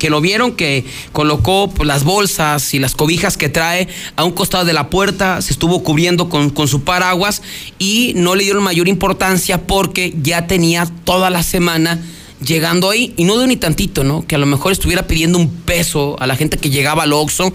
que 0.00 0.10
lo 0.10 0.20
vieron, 0.20 0.52
que 0.52 0.84
colocó 1.12 1.70
pues, 1.70 1.86
las 1.86 2.02
bolsas 2.02 2.74
y 2.74 2.80
las 2.80 2.96
cobijas 2.96 3.36
que 3.36 3.48
trae 3.48 3.86
a 4.16 4.24
un 4.24 4.32
costado 4.32 4.64
de 4.64 4.72
la 4.72 4.90
puerta, 4.90 5.40
se 5.42 5.52
estuvo 5.52 5.84
cubriendo 5.84 6.28
con, 6.28 6.50
con, 6.50 6.66
su 6.66 6.82
paraguas 6.82 7.42
y 7.78 8.14
no 8.16 8.34
le 8.34 8.42
dieron 8.42 8.64
mayor 8.64 8.88
importancia 8.88 9.66
porque 9.66 10.12
ya 10.20 10.48
tenía 10.48 10.90
toda 11.04 11.30
la 11.30 11.44
semana 11.44 12.02
llegando 12.44 12.90
ahí, 12.90 13.12
y 13.16 13.24
no 13.24 13.36
de 13.38 13.46
ni 13.46 13.56
tantito, 13.56 14.02
¿no? 14.02 14.26
Que 14.26 14.34
a 14.34 14.38
lo 14.38 14.46
mejor 14.46 14.72
estuviera 14.72 15.06
pidiendo 15.06 15.38
un 15.38 15.50
peso 15.50 16.16
a 16.20 16.26
la 16.26 16.36
gente 16.36 16.56
que 16.56 16.70
llegaba 16.70 17.02
al 17.02 17.12
Oxxo, 17.12 17.52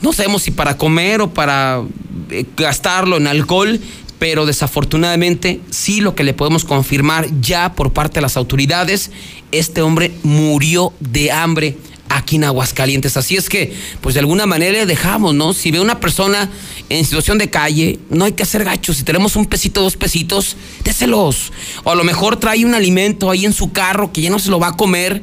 no 0.00 0.12
sabemos 0.12 0.42
si 0.42 0.50
para 0.50 0.76
comer 0.76 1.20
o 1.20 1.32
para 1.32 1.82
eh, 2.30 2.44
gastarlo 2.56 3.16
en 3.16 3.26
alcohol, 3.26 3.80
pero 4.24 4.46
desafortunadamente 4.46 5.60
sí 5.68 6.00
lo 6.00 6.14
que 6.14 6.24
le 6.24 6.32
podemos 6.32 6.64
confirmar 6.64 7.28
ya 7.42 7.74
por 7.74 7.92
parte 7.92 8.14
de 8.14 8.20
las 8.22 8.38
autoridades, 8.38 9.10
este 9.52 9.82
hombre 9.82 10.12
murió 10.22 10.94
de 10.98 11.30
hambre 11.30 11.76
aquí 12.08 12.36
en 12.36 12.44
Aguascalientes. 12.44 13.18
Así 13.18 13.36
es 13.36 13.50
que, 13.50 13.74
pues 14.00 14.14
de 14.14 14.20
alguna 14.20 14.46
manera 14.46 14.78
le 14.78 14.86
dejamos, 14.86 15.34
¿no? 15.34 15.52
Si 15.52 15.70
ve 15.70 15.78
una 15.78 16.00
persona 16.00 16.48
en 16.88 17.04
situación 17.04 17.36
de 17.36 17.50
calle, 17.50 17.98
no 18.08 18.24
hay 18.24 18.32
que 18.32 18.44
hacer 18.44 18.64
gachos. 18.64 18.96
Si 18.96 19.02
tenemos 19.02 19.36
un 19.36 19.44
pesito, 19.44 19.82
dos 19.82 19.98
pesitos, 19.98 20.56
déselos. 20.82 21.52
O 21.82 21.90
a 21.90 21.94
lo 21.94 22.02
mejor 22.02 22.36
trae 22.36 22.64
un 22.64 22.72
alimento 22.72 23.30
ahí 23.30 23.44
en 23.44 23.52
su 23.52 23.72
carro 23.72 24.10
que 24.10 24.22
ya 24.22 24.30
no 24.30 24.38
se 24.38 24.48
lo 24.48 24.58
va 24.58 24.68
a 24.68 24.76
comer. 24.78 25.22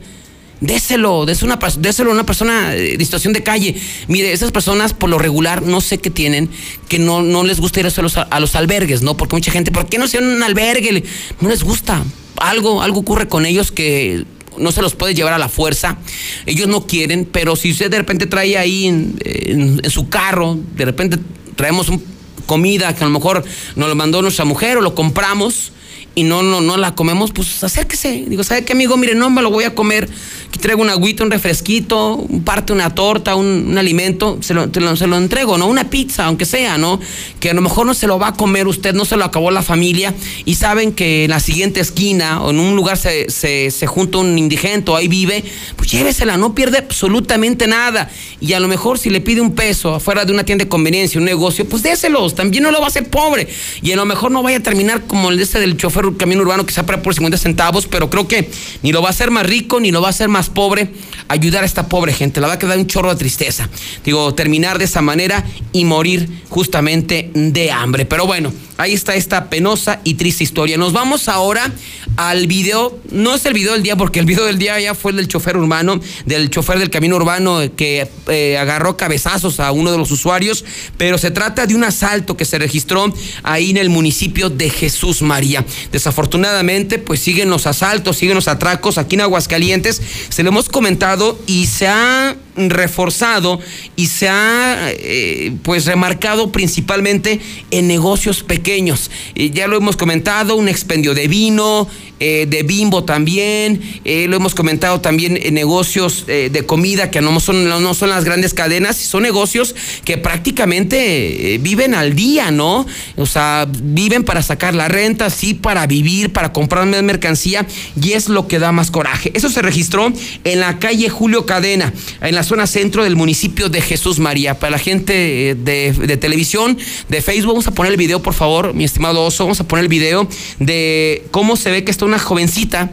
Déselo, 0.61 1.25
déselo, 1.25 2.11
a 2.11 2.13
una 2.13 2.25
persona 2.25 2.69
de 2.69 2.97
situación 2.99 3.33
de 3.33 3.41
calle. 3.41 3.75
Mire, 4.07 4.31
esas 4.31 4.51
personas 4.51 4.93
por 4.93 5.09
lo 5.09 5.17
regular 5.17 5.63
no 5.63 5.81
sé 5.81 5.97
qué 5.97 6.11
tienen, 6.11 6.49
que 6.87 6.99
no, 6.99 7.23
no 7.23 7.43
les 7.43 7.59
gusta 7.59 7.79
ir 7.79 7.87
a 7.87 8.01
los, 8.01 8.17
a 8.17 8.39
los 8.39 8.55
albergues, 8.55 9.01
¿no? 9.01 9.17
Porque 9.17 9.35
mucha 9.35 9.51
gente, 9.51 9.71
¿por 9.71 9.87
qué 9.87 9.97
no 9.97 10.07
se 10.07 10.19
un 10.19 10.43
albergue? 10.43 11.03
No 11.41 11.49
les 11.49 11.63
gusta. 11.63 12.03
Algo, 12.37 12.83
algo 12.83 12.99
ocurre 12.99 13.27
con 13.27 13.47
ellos 13.47 13.71
que 13.71 14.23
no 14.57 14.71
se 14.71 14.83
los 14.83 14.93
puede 14.93 15.15
llevar 15.15 15.33
a 15.33 15.39
la 15.39 15.49
fuerza. 15.49 15.97
Ellos 16.45 16.67
no 16.67 16.85
quieren, 16.85 17.27
pero 17.31 17.55
si 17.55 17.71
usted 17.71 17.89
de 17.89 17.97
repente 17.97 18.27
trae 18.27 18.55
ahí 18.55 18.85
en, 18.85 19.81
su 19.89 20.09
carro, 20.09 20.59
de 20.75 20.85
repente 20.85 21.17
traemos 21.55 21.89
un, 21.89 22.03
comida 22.45 22.93
que 22.95 23.03
a 23.03 23.07
lo 23.07 23.13
mejor 23.13 23.43
nos 23.75 23.89
lo 23.89 23.95
mandó 23.95 24.21
nuestra 24.21 24.45
mujer 24.45 24.77
o 24.77 24.81
lo 24.81 24.93
compramos 24.93 25.71
y 26.13 26.23
no, 26.23 26.43
no, 26.43 26.59
no 26.59 26.75
la 26.75 26.93
comemos, 26.93 27.31
pues 27.31 27.63
acérquese. 27.63 28.25
Digo, 28.27 28.43
¿sabe 28.43 28.65
qué, 28.65 28.73
amigo? 28.73 28.97
Mire, 28.97 29.15
no 29.15 29.29
me 29.29 29.41
lo 29.41 29.49
voy 29.49 29.63
a 29.63 29.73
comer. 29.73 30.09
Aquí 30.49 30.59
traigo 30.59 30.81
un 30.81 30.89
agüito, 30.89 31.23
un 31.23 31.31
refresquito, 31.31 32.15
un 32.15 32.43
parte, 32.43 32.73
una 32.73 32.93
torta, 32.93 33.35
un, 33.35 33.77
alimento, 33.77 34.37
se 34.41 34.53
lo, 34.53 34.69
se 34.73 35.07
lo, 35.07 35.17
entrego, 35.17 35.57
¿no? 35.57 35.67
Una 35.67 35.89
pizza, 35.89 36.25
aunque 36.25 36.43
sea, 36.43 36.77
¿no? 36.77 36.99
Que 37.39 37.51
a 37.51 37.53
lo 37.53 37.61
mejor 37.61 37.85
no 37.85 37.93
se 37.93 38.05
lo 38.05 38.19
va 38.19 38.29
a 38.29 38.33
comer 38.33 38.67
usted, 38.67 38.93
no 38.93 39.05
se 39.05 39.15
lo 39.15 39.23
acabó 39.23 39.49
la 39.51 39.63
familia 39.63 40.13
y 40.43 40.55
saben 40.55 40.91
que 40.91 41.23
en 41.23 41.29
la 41.29 41.39
siguiente 41.39 41.79
esquina 41.79 42.41
o 42.41 42.49
en 42.49 42.59
un 42.59 42.75
lugar 42.75 42.97
se, 42.97 43.29
se, 43.29 43.71
se 43.71 43.87
junta 43.87 44.17
un 44.17 44.37
indigente 44.37 44.91
o 44.91 44.97
ahí 44.97 45.07
vive, 45.07 45.45
pues 45.77 45.89
llévesela, 45.89 46.35
no 46.35 46.53
pierde 46.53 46.79
absolutamente 46.79 47.67
nada. 47.67 48.09
Y 48.41 48.51
a 48.51 48.59
lo 48.59 48.67
mejor 48.67 48.99
si 48.99 49.09
le 49.09 49.21
pide 49.21 49.39
un 49.39 49.55
peso 49.55 49.95
afuera 49.95 50.25
de 50.25 50.33
una 50.33 50.43
tienda 50.43 50.65
de 50.65 50.69
conveniencia, 50.69 51.17
un 51.17 51.25
negocio, 51.25 51.67
pues 51.69 51.81
déselos, 51.81 52.35
también 52.35 52.63
no 52.63 52.71
lo 52.71 52.79
va 52.79 52.85
a 52.85 52.89
hacer 52.89 53.09
pobre. 53.09 53.47
Y 53.81 53.93
a 53.93 53.95
lo 53.95 54.05
mejor 54.05 54.31
no 54.31 54.43
vaya 54.43 54.57
a 54.57 54.63
terminar 54.63 55.03
como 55.07 55.29
el 55.29 55.37
de 55.37 55.43
este 55.43 55.61
del 55.61 55.77
chofer 55.77 56.00
camión 56.17 56.41
urbano 56.41 56.65
que 56.65 56.73
se 56.73 56.83
para 56.83 57.01
por 57.01 57.13
50 57.13 57.37
centavos, 57.37 57.87
pero 57.87 58.09
creo 58.09 58.27
que 58.27 58.49
ni 58.81 58.91
lo 58.91 59.01
va 59.01 59.09
a 59.09 59.11
hacer 59.11 59.31
más 59.31 59.45
rico 59.45 59.79
ni 59.79 59.91
lo 59.91 60.01
va 60.01 60.07
a 60.07 60.11
hacer 60.11 60.29
más 60.29 60.49
pobre 60.49 60.89
ayudar 61.27 61.63
a 61.63 61.65
esta 61.65 61.87
pobre 61.87 62.13
gente. 62.13 62.41
La 62.41 62.47
va 62.47 62.53
a 62.53 62.59
quedar 62.59 62.77
un 62.77 62.87
chorro 62.87 63.09
de 63.09 63.15
tristeza. 63.15 63.69
Digo, 64.03 64.33
terminar 64.33 64.77
de 64.77 64.85
esa 64.85 65.01
manera 65.01 65.45
y 65.71 65.85
morir 65.85 66.29
justamente 66.49 67.31
de 67.33 67.71
hambre. 67.71 68.05
Pero 68.05 68.27
bueno, 68.27 68.51
ahí 68.77 68.93
está 68.93 69.15
esta 69.15 69.49
penosa 69.49 70.01
y 70.03 70.15
triste 70.15 70.43
historia. 70.43 70.77
Nos 70.77 70.91
vamos 70.91 71.29
ahora 71.29 71.71
al 72.17 72.47
video, 72.47 72.99
no 73.11 73.35
es 73.35 73.45
el 73.45 73.53
video 73.53 73.73
del 73.73 73.83
día, 73.83 73.95
porque 73.95 74.19
el 74.19 74.25
video 74.25 74.45
del 74.45 74.57
día 74.57 74.79
ya 74.79 74.95
fue 74.95 75.11
el 75.11 75.17
del 75.17 75.27
chofer 75.27 75.55
urbano, 75.55 75.99
del 76.25 76.49
chofer 76.49 76.79
del 76.79 76.89
camino 76.89 77.15
urbano 77.15 77.59
que 77.75 78.09
eh, 78.27 78.57
agarró 78.57 78.97
cabezazos 78.97 79.59
a 79.59 79.71
uno 79.71 79.91
de 79.91 79.97
los 79.97 80.11
usuarios, 80.11 80.65
pero 80.97 81.17
se 81.17 81.31
trata 81.31 81.65
de 81.65 81.75
un 81.75 81.83
asalto 81.83 82.35
que 82.35 82.45
se 82.45 82.57
registró 82.59 83.13
ahí 83.43 83.69
en 83.69 83.77
el 83.77 83.89
municipio 83.89 84.49
de 84.49 84.69
Jesús 84.69 85.21
María. 85.21 85.65
Desafortunadamente, 85.91 86.99
pues 86.99 87.19
siguen 87.19 87.49
los 87.49 87.67
asaltos, 87.67 88.17
siguen 88.17 88.35
los 88.35 88.47
atracos 88.47 88.97
aquí 88.97 89.15
en 89.15 89.21
Aguascalientes. 89.21 90.01
Se 90.29 90.43
lo 90.43 90.49
hemos 90.49 90.69
comentado 90.69 91.39
y 91.47 91.67
se 91.67 91.87
ha 91.87 92.35
reforzado 92.55 93.59
y 93.95 94.07
se 94.07 94.27
ha 94.27 94.89
eh, 94.91 95.53
pues 95.63 95.85
remarcado 95.85 96.51
principalmente 96.51 97.39
en 97.71 97.87
negocios 97.87 98.43
pequeños. 98.43 99.09
ya 99.35 99.67
lo 99.67 99.77
hemos 99.77 99.95
comentado, 99.95 100.55
un 100.55 100.67
expendio 100.67 101.13
de 101.13 101.27
vino, 101.27 101.87
eh, 102.23 102.45
de 102.47 102.61
Bimbo 102.61 103.03
también, 103.03 103.81
eh, 104.05 104.27
lo 104.29 104.35
hemos 104.35 104.53
comentado 104.53 105.01
también 105.01 105.39
en 105.41 105.55
negocios 105.55 106.25
eh, 106.27 106.51
de 106.51 106.63
comida 106.67 107.09
que 107.09 107.19
no 107.19 107.39
son, 107.39 107.67
no 107.67 107.93
son 107.95 108.11
las 108.11 108.25
grandes 108.25 108.53
cadenas, 108.53 108.95
son 108.95 109.23
negocios 109.23 109.73
que 110.05 110.19
prácticamente 110.19 111.57
viven 111.61 111.95
al 111.95 112.15
día, 112.15 112.51
¿no? 112.51 112.85
O 113.17 113.25
sea, 113.25 113.67
viven 113.67 114.23
para 114.23 114.43
sacar 114.43 114.75
la 114.75 114.87
renta, 114.87 115.31
sí, 115.31 115.55
para 115.55 115.80
vivir, 115.87 116.33
para 116.33 116.51
comprar 116.53 116.85
más 116.85 117.03
mercancía 117.03 117.65
y 118.01 118.13
es 118.13 118.29
lo 118.29 118.47
que 118.47 118.59
da 118.59 118.71
más 118.71 118.91
coraje. 118.91 119.31
Eso 119.35 119.49
se 119.49 119.61
registró 119.61 120.11
en 120.43 120.59
la 120.59 120.79
calle 120.79 121.09
Julio 121.09 121.45
Cadena, 121.45 121.93
en 122.21 122.35
la 122.35 122.43
zona 122.43 122.67
centro 122.67 123.03
del 123.03 123.15
municipio 123.15 123.69
de 123.69 123.81
Jesús 123.81 124.19
María. 124.19 124.59
Para 124.59 124.71
la 124.71 124.79
gente 124.79 125.55
de, 125.55 125.93
de 125.93 126.17
televisión, 126.17 126.77
de 127.09 127.21
Facebook, 127.21 127.53
vamos 127.53 127.67
a 127.67 127.71
poner 127.71 127.91
el 127.91 127.97
video, 127.97 128.21
por 128.21 128.33
favor, 128.33 128.73
mi 128.73 128.83
estimado 128.83 129.23
Oso, 129.23 129.43
vamos 129.43 129.59
a 129.59 129.67
poner 129.67 129.83
el 129.83 129.89
video 129.89 130.27
de 130.59 131.23
cómo 131.31 131.55
se 131.55 131.71
ve 131.71 131.83
que 131.83 131.91
está 131.91 132.05
una 132.05 132.19
jovencita 132.19 132.91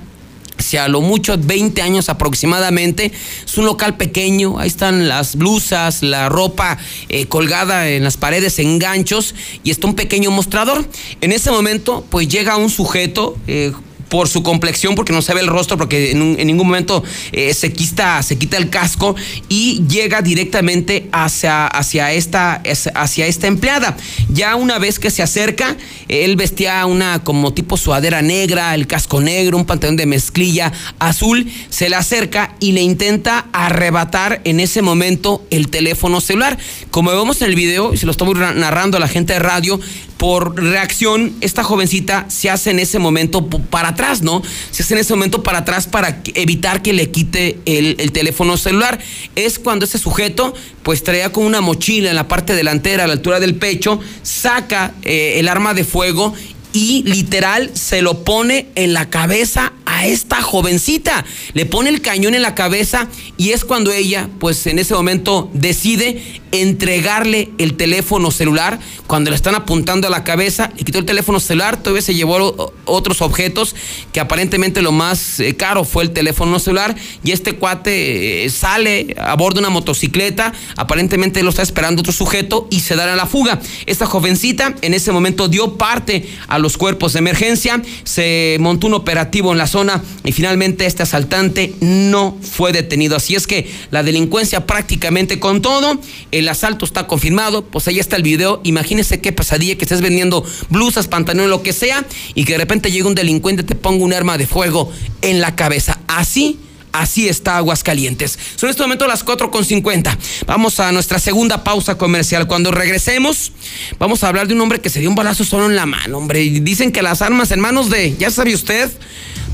si 0.58 0.76
a 0.76 0.88
lo 0.88 1.00
mucho 1.00 1.36
20 1.38 1.80
años 1.82 2.08
aproximadamente. 2.08 3.12
Es 3.44 3.58
un 3.58 3.66
local 3.66 3.96
pequeño, 3.96 4.58
ahí 4.58 4.68
están 4.68 5.08
las 5.08 5.36
blusas, 5.36 6.02
la 6.02 6.28
ropa 6.28 6.78
eh, 7.08 7.26
colgada 7.26 7.88
en 7.88 8.04
las 8.04 8.16
paredes 8.16 8.58
en 8.58 8.78
ganchos 8.78 9.34
y 9.64 9.70
está 9.70 9.86
un 9.86 9.94
pequeño 9.94 10.30
mostrador. 10.30 10.86
En 11.20 11.32
ese 11.32 11.50
momento, 11.50 12.04
pues 12.10 12.28
llega 12.28 12.56
un 12.56 12.70
sujeto. 12.70 13.36
Eh, 13.46 13.72
por 14.08 14.28
su 14.28 14.42
complexión, 14.42 14.94
porque 14.94 15.12
no 15.12 15.22
se 15.22 15.34
ve 15.34 15.40
el 15.40 15.46
rostro, 15.46 15.76
porque 15.76 16.12
en, 16.12 16.46
ningún 16.46 16.66
momento 16.66 17.02
eh, 17.32 17.54
se, 17.54 17.72
quita, 17.72 18.22
se 18.22 18.38
quita 18.38 18.56
el 18.56 18.70
casco 18.70 19.14
y 19.48 19.82
llega 19.88 20.22
directamente 20.22 21.08
hacia, 21.12 21.66
hacia, 21.66 22.12
esta, 22.12 22.62
hacia 22.94 23.26
esta 23.26 23.46
empleada. 23.46 23.96
Ya 24.28 24.56
una 24.56 24.78
vez 24.78 24.98
que 24.98 25.10
se 25.10 25.22
acerca, 25.22 25.76
él 26.08 26.36
vestía 26.36 26.84
una 26.86 27.22
como 27.22 27.52
tipo 27.52 27.76
suadera 27.76 28.22
negra, 28.22 28.74
el 28.74 28.86
casco 28.86 29.20
negro, 29.20 29.56
un 29.56 29.64
pantalón 29.64 29.96
de 29.96 30.06
mezclilla 30.06 30.72
azul, 30.98 31.50
se 31.68 31.88
le 31.88 31.96
acerca 31.96 32.54
y 32.60 32.72
le 32.72 32.82
intenta 32.82 33.46
arrebatar 33.52 34.40
en 34.44 34.60
ese 34.60 34.82
momento 34.82 35.44
el 35.50 35.68
teléfono 35.68 36.20
celular. 36.20 36.58
Como 36.90 37.10
vemos 37.10 37.42
en 37.42 37.48
el 37.48 37.54
video, 37.54 37.92
y 37.92 37.96
se 37.98 38.06
lo 38.06 38.12
estamos 38.12 38.36
narrando 38.36 38.96
a 38.96 39.00
la 39.00 39.08
gente 39.08 39.34
de 39.34 39.38
radio, 39.38 39.80
por 40.16 40.60
reacción, 40.60 41.34
esta 41.40 41.62
jovencita 41.62 42.26
se 42.28 42.50
hace 42.50 42.70
en 42.70 42.80
ese 42.80 42.98
momento 42.98 43.46
para 43.46 43.94
atrás, 43.98 44.22
¿no? 44.22 44.42
Se 44.70 44.84
hace 44.84 44.94
en 44.94 45.00
ese 45.00 45.12
momento 45.12 45.42
para 45.42 45.58
atrás 45.58 45.88
para 45.88 46.22
evitar 46.34 46.82
que 46.82 46.92
le 46.92 47.10
quite 47.10 47.58
el, 47.64 48.12
teléfono 48.12 48.56
celular. 48.56 49.00
Es 49.34 49.58
cuando 49.58 49.84
ese 49.84 49.98
sujeto, 49.98 50.54
pues 50.84 51.02
traía 51.02 51.32
con 51.32 51.44
una 51.44 51.60
mochila 51.60 52.10
en 52.10 52.16
la 52.16 52.28
parte 52.28 52.54
delantera, 52.54 53.04
a 53.04 53.06
la 53.08 53.14
altura 53.14 53.40
del 53.40 53.56
pecho, 53.56 53.98
saca 54.22 54.94
eh, 55.02 55.34
el 55.38 55.48
arma 55.48 55.74
de 55.74 55.82
fuego 55.82 56.32
y 56.72 57.02
literal 57.06 57.70
se 57.74 58.02
lo 58.02 58.22
pone 58.22 58.68
en 58.76 58.92
la 58.92 59.10
cabeza 59.10 59.72
a 59.84 60.06
esta 60.06 60.42
jovencita. 60.42 61.24
Le 61.54 61.66
pone 61.66 61.90
el 61.90 62.00
cañón 62.00 62.34
en 62.34 62.42
la 62.42 62.54
cabeza 62.54 63.08
y 63.36 63.50
es 63.50 63.64
cuando 63.64 63.90
ella, 63.90 64.28
pues 64.38 64.66
en 64.68 64.78
ese 64.78 64.94
momento, 64.94 65.50
decide 65.54 66.22
entregarle 66.52 67.50
el 67.58 67.74
teléfono 67.74 68.30
celular 68.30 68.78
cuando 69.06 69.30
le 69.30 69.36
están 69.36 69.54
apuntando 69.54 70.06
a 70.06 70.10
la 70.10 70.24
cabeza, 70.24 70.70
le 70.76 70.84
quitó 70.84 70.98
el 70.98 71.04
teléfono 71.04 71.40
celular, 71.40 71.76
todavía 71.76 72.02
se 72.02 72.14
llevó 72.14 72.72
otros 72.84 73.22
objetos 73.22 73.74
que 74.12 74.20
aparentemente 74.20 74.82
lo 74.82 74.92
más 74.92 75.40
eh, 75.40 75.56
caro 75.56 75.84
fue 75.84 76.04
el 76.04 76.10
teléfono 76.10 76.58
celular 76.58 76.94
y 77.24 77.32
este 77.32 77.54
cuate 77.54 78.44
eh, 78.44 78.50
sale 78.50 79.14
a 79.18 79.34
bordo 79.34 79.56
de 79.56 79.60
una 79.60 79.70
motocicleta, 79.70 80.52
aparentemente 80.76 81.42
lo 81.42 81.50
está 81.50 81.62
esperando 81.62 82.00
otro 82.00 82.12
sujeto 82.12 82.68
y 82.70 82.80
se 82.80 82.96
da 82.96 83.12
a 83.12 83.16
la 83.16 83.26
fuga. 83.26 83.60
Esta 83.86 84.06
jovencita 84.06 84.74
en 84.82 84.94
ese 84.94 85.12
momento 85.12 85.48
dio 85.48 85.78
parte 85.78 86.28
a 86.48 86.58
los 86.58 86.76
cuerpos 86.76 87.14
de 87.14 87.20
emergencia, 87.20 87.82
se 88.04 88.56
montó 88.60 88.86
un 88.86 88.94
operativo 88.94 89.52
en 89.52 89.58
la 89.58 89.66
zona 89.66 90.02
y 90.24 90.32
finalmente 90.32 90.86
este 90.86 91.02
asaltante 91.02 91.74
no 91.80 92.36
fue 92.42 92.72
detenido. 92.72 93.16
Así 93.16 93.34
es 93.34 93.46
que 93.46 93.70
la 93.90 94.02
delincuencia 94.02 94.66
prácticamente 94.66 95.38
con 95.38 95.62
todo, 95.62 95.98
el 96.38 96.48
asalto 96.48 96.84
está 96.84 97.06
confirmado, 97.06 97.64
pues 97.64 97.88
ahí 97.88 97.98
está 97.98 98.16
el 98.16 98.22
video. 98.22 98.60
Imagínese 98.64 99.20
qué 99.20 99.32
pasadilla 99.32 99.76
que 99.76 99.84
estés 99.84 100.00
vendiendo 100.00 100.44
blusas, 100.68 101.08
pantalones, 101.08 101.50
lo 101.50 101.62
que 101.62 101.72
sea, 101.72 102.04
y 102.34 102.44
que 102.44 102.52
de 102.52 102.58
repente 102.58 102.90
llegue 102.90 103.04
un 103.04 103.14
delincuente 103.14 103.62
te 103.62 103.74
ponga 103.74 104.04
un 104.04 104.12
arma 104.12 104.38
de 104.38 104.46
fuego 104.46 104.92
en 105.22 105.40
la 105.40 105.54
cabeza. 105.54 105.98
Así 106.06 106.58
Así 106.92 107.28
está 107.28 107.58
Aguascalientes. 107.58 108.38
Son 108.56 108.68
en 108.68 108.70
este 108.70 108.82
momento 108.82 109.06
las 109.06 109.24
4.50. 109.24 110.16
Vamos 110.46 110.80
a 110.80 110.90
nuestra 110.90 111.18
segunda 111.18 111.62
pausa 111.62 111.96
comercial. 111.96 112.46
Cuando 112.46 112.70
regresemos, 112.70 113.52
vamos 113.98 114.24
a 114.24 114.28
hablar 114.28 114.48
de 114.48 114.54
un 114.54 114.60
hombre 114.60 114.80
que 114.80 114.90
se 114.90 115.00
dio 115.00 115.08
un 115.08 115.14
balazo 115.14 115.44
solo 115.44 115.66
en 115.66 115.76
la 115.76 115.86
mano, 115.86 116.18
hombre. 116.18 116.40
Dicen 116.40 116.90
que 116.90 117.02
las 117.02 117.22
armas 117.22 117.50
en 117.50 117.60
manos 117.60 117.90
de, 117.90 118.16
¿ya 118.16 118.30
sabe 118.30 118.54
usted? 118.54 118.90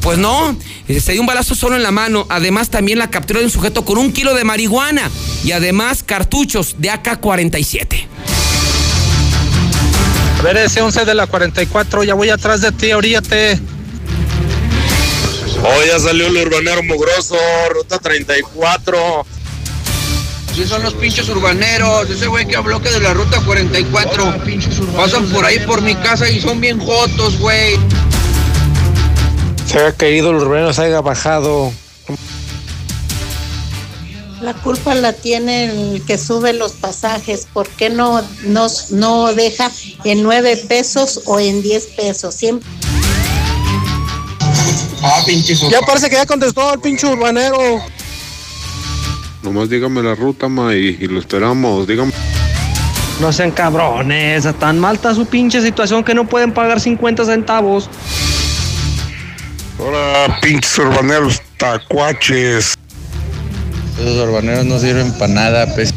Pues 0.05 0.19
no, 0.19 0.55
se 0.87 1.13
dio 1.13 1.23
un 1.23 1.27
balazo 1.27 1.55
solo 1.55 1.77
en 1.77 1.83
la 1.83 1.91
mano. 1.91 2.27
Además, 2.29 2.69
también 2.69 2.99
la 2.99 3.09
captura 3.09 3.41
de 3.41 3.47
un 3.47 3.51
sujeto 3.51 3.87
con 3.87 3.97
un 3.97 4.13
kilo 4.13 4.35
de 4.35 4.45
marihuana 4.45 5.11
y 5.45 5.53
además 5.53 6.03
cartuchos 6.03 6.77
de 6.77 6.91
AK-47. 6.91 8.07
A 10.39 10.43
ver, 10.43 10.59
ese 10.59 10.83
11 10.83 11.07
de 11.07 11.15
la 11.15 11.27
44, 11.27 12.05
ya 12.05 12.13
voy 12.13 12.29
atrás 12.29 12.61
de 12.61 12.71
ti, 12.71 12.93
oríate. 12.93 13.59
Oh, 15.63 15.85
ya 15.87 15.99
salió 15.99 16.27
el 16.27 16.37
urbanero 16.37 16.83
mugroso, 16.83 17.39
ruta 17.71 17.99
34. 17.99 19.25
Sí, 20.55 20.67
son 20.67 20.83
los 20.83 20.93
pinches 20.93 21.31
urbaneros. 21.31 22.11
Ese 22.11 22.27
güey 22.27 22.47
que 22.47 22.57
habló 22.57 22.83
que 22.83 22.91
de 22.91 23.01
la 23.01 23.15
ruta 23.15 23.41
44. 23.41 24.35
Pasan 24.95 25.31
por 25.31 25.47
ahí 25.47 25.61
por 25.61 25.81
mi 25.81 25.95
casa 25.95 26.29
y 26.29 26.43
son 26.43 26.61
bien 26.61 26.79
jotos, 26.79 27.39
güey. 27.39 27.79
Se 29.75 29.81
haya 29.81 29.93
caído 29.93 30.31
el 30.31 30.37
urbano, 30.37 30.72
se 30.72 30.83
haya 30.83 31.01
bajado. 31.01 31.72
La 34.41 34.55
culpa 34.55 34.95
la 34.95 35.12
tiene 35.12 35.64
el 35.64 36.05
que 36.07 36.16
sube 36.16 36.53
los 36.53 36.75
pasajes. 36.75 37.49
¿Por 37.53 37.66
qué 37.66 37.91
no, 37.91 38.22
no, 38.45 38.68
no 38.91 39.35
deja 39.35 39.68
en 40.05 40.22
nueve 40.22 40.57
pesos 40.68 41.22
o 41.27 41.41
en 41.41 41.61
diez 41.61 41.87
pesos? 41.87 42.37
Siempre. 42.37 42.70
Ah, 45.03 45.25
pinche 45.27 45.57
Ya 45.57 45.81
parece 45.81 46.09
que 46.09 46.14
ya 46.14 46.25
contestó 46.25 46.72
el 46.72 46.81
pinche 46.81 47.09
urbanero. 47.09 47.59
Nomás 49.43 49.68
dígame 49.68 50.05
la 50.05 50.14
ruta, 50.14 50.49
ma, 50.49 50.72
y, 50.72 50.99
y 51.01 51.09
lo 51.09 51.18
esperamos. 51.18 51.89
Dígame. 51.89 52.12
No 53.18 53.33
sean 53.33 53.51
cabrones, 53.51 54.47
tan 54.61 54.79
mal 54.79 54.95
está 54.95 55.16
su 55.16 55.27
pinche 55.27 55.61
situación 55.61 56.05
que 56.05 56.14
no 56.14 56.29
pueden 56.29 56.53
pagar 56.53 56.79
50 56.79 57.25
centavos. 57.25 57.91
Ahora, 59.79 60.41
pinches 60.41 60.79
urbaneros 60.79 61.43
tacuaches. 61.59 62.75
Esos 63.99 64.16
urbaneros 64.29 64.64
no 64.64 64.79
sirven 64.79 65.12
para 65.18 65.33
nada, 65.33 65.75
pues. 65.75 65.93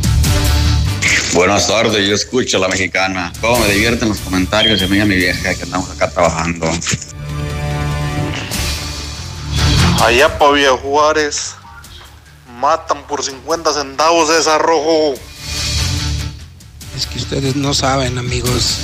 Buenas 1.34 1.68
tardes, 1.68 2.08
yo 2.08 2.16
escucho 2.16 2.58
a 2.58 2.62
la 2.62 2.68
mexicana. 2.68 3.32
Cómo 3.42 3.60
me 3.60 3.68
divierten 3.72 4.10
los 4.10 4.20
comentarios 4.20 4.80
de 4.80 4.88
mí 4.88 4.98
y 4.98 5.02
a 5.02 5.06
mi 5.06 5.16
vieja 5.16 5.54
que 5.54 5.64
andamos 5.64 5.92
acá 5.92 6.10
trabajando. 6.10 6.68
Allá 10.04 10.38
para 10.38 10.52
Villa 10.52 10.72
Juárez 10.72 11.56
matan 12.60 13.06
por 13.08 13.24
50 13.24 13.74
centavos 13.74 14.30
ese 14.30 14.58
rojo. 14.58 15.14
Es 16.96 17.06
que 17.06 17.20
ustedes 17.20 17.56
no 17.56 17.74
saben, 17.74 18.18
amigos. 18.18 18.78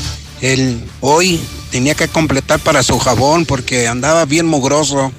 Él 0.44 0.78
hoy 1.00 1.40
tenía 1.72 1.96
que 1.96 2.10
completar 2.10 2.60
para 2.60 2.84
su 2.84 3.00
jabón 3.00 3.46
porque 3.46 3.88
andaba 3.88 4.26
bien 4.26 4.46
mugroso. 4.46 5.10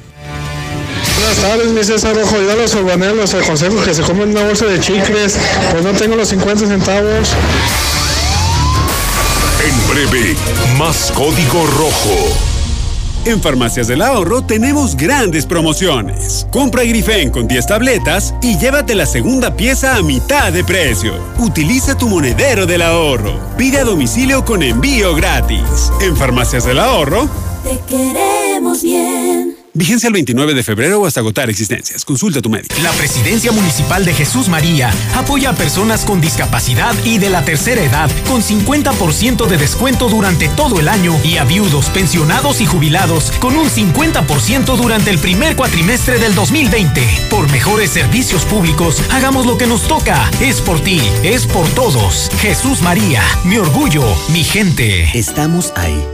Buenas 1.18 1.36
tardes, 1.38 1.68
mi 1.68 1.82
César 1.82 2.14
Rojo. 2.14 2.42
Yo 2.42 2.52
a 2.52 2.56
los 2.56 2.74
urbaneros 2.74 3.16
les 3.16 3.34
aconsejo 3.34 3.82
que 3.82 3.94
se 3.94 4.02
comen 4.02 4.32
una 4.32 4.42
bolsa 4.44 4.66
de 4.66 4.78
chicles, 4.80 5.38
pues 5.70 5.82
no 5.82 5.92
tengo 5.92 6.14
los 6.14 6.28
50 6.28 6.66
centavos. 6.66 7.30
En 9.66 9.88
breve, 9.88 10.36
más 10.76 11.10
código 11.12 11.66
rojo. 11.68 12.53
En 13.26 13.40
Farmacias 13.40 13.88
del 13.88 14.02
Ahorro 14.02 14.42
tenemos 14.42 14.96
grandes 14.96 15.46
promociones. 15.46 16.46
Compra 16.50 16.84
Grifen 16.84 17.30
con 17.30 17.48
10 17.48 17.66
tabletas 17.66 18.34
y 18.42 18.58
llévate 18.58 18.94
la 18.94 19.06
segunda 19.06 19.56
pieza 19.56 19.96
a 19.96 20.02
mitad 20.02 20.52
de 20.52 20.62
precio. 20.62 21.14
Utiliza 21.38 21.96
tu 21.96 22.06
monedero 22.06 22.66
del 22.66 22.82
ahorro. 22.82 23.40
Pide 23.56 23.78
a 23.78 23.84
domicilio 23.84 24.44
con 24.44 24.62
envío 24.62 25.14
gratis. 25.14 25.90
En 26.02 26.14
Farmacias 26.16 26.66
del 26.66 26.78
Ahorro. 26.78 27.26
Te 27.62 27.80
queremos 27.88 28.82
bien. 28.82 29.23
Vigencia 29.76 30.06
el 30.06 30.12
29 30.12 30.54
de 30.54 30.62
febrero 30.62 31.00
o 31.00 31.06
hasta 31.06 31.18
agotar 31.18 31.50
existencias. 31.50 32.04
Consulta 32.04 32.38
a 32.38 32.42
tu 32.42 32.48
médico. 32.48 32.76
La 32.80 32.92
Presidencia 32.92 33.50
Municipal 33.50 34.04
de 34.04 34.14
Jesús 34.14 34.48
María 34.48 34.92
apoya 35.16 35.50
a 35.50 35.56
personas 35.56 36.04
con 36.04 36.20
discapacidad 36.20 36.94
y 37.04 37.18
de 37.18 37.28
la 37.28 37.44
tercera 37.44 37.82
edad 37.82 38.08
con 38.28 38.40
50% 38.40 39.48
de 39.48 39.56
descuento 39.56 40.08
durante 40.08 40.48
todo 40.50 40.78
el 40.78 40.88
año 40.88 41.18
y 41.24 41.38
a 41.38 41.44
viudos, 41.44 41.90
pensionados 41.90 42.60
y 42.60 42.66
jubilados 42.66 43.32
con 43.40 43.56
un 43.56 43.68
50% 43.68 44.76
durante 44.76 45.10
el 45.10 45.18
primer 45.18 45.56
cuatrimestre 45.56 46.20
del 46.20 46.36
2020. 46.36 47.02
Por 47.28 47.50
mejores 47.50 47.90
servicios 47.90 48.44
públicos, 48.44 49.02
hagamos 49.10 49.44
lo 49.44 49.58
que 49.58 49.66
nos 49.66 49.88
toca. 49.88 50.30
Es 50.40 50.60
por 50.60 50.80
ti, 50.80 51.00
es 51.24 51.46
por 51.46 51.68
todos. 51.70 52.30
Jesús 52.38 52.80
María, 52.80 53.24
mi 53.42 53.58
orgullo, 53.58 54.04
mi 54.28 54.44
gente. 54.44 55.10
Estamos 55.18 55.72
ahí 55.74 56.13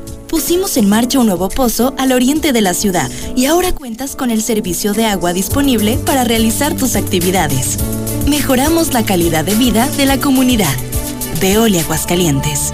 pusimos 0.31 0.77
en 0.77 0.87
marcha 0.87 1.19
un 1.19 1.27
nuevo 1.27 1.49
pozo 1.49 1.93
al 1.97 2.13
oriente 2.13 2.53
de 2.53 2.61
la 2.61 2.73
ciudad 2.73 3.11
y 3.35 3.45
ahora 3.47 3.73
cuentas 3.73 4.15
con 4.15 4.31
el 4.31 4.41
servicio 4.41 4.93
de 4.93 5.05
agua 5.05 5.33
disponible 5.33 5.99
para 6.05 6.23
realizar 6.23 6.73
tus 6.75 6.95
actividades. 6.95 7.77
Mejoramos 8.27 8.93
la 8.93 9.03
calidad 9.03 9.43
de 9.43 9.55
vida 9.55 9.89
de 9.97 10.05
la 10.05 10.21
comunidad. 10.21 10.73
Veolia 11.41 11.81
Aguascalientes. 11.81 12.73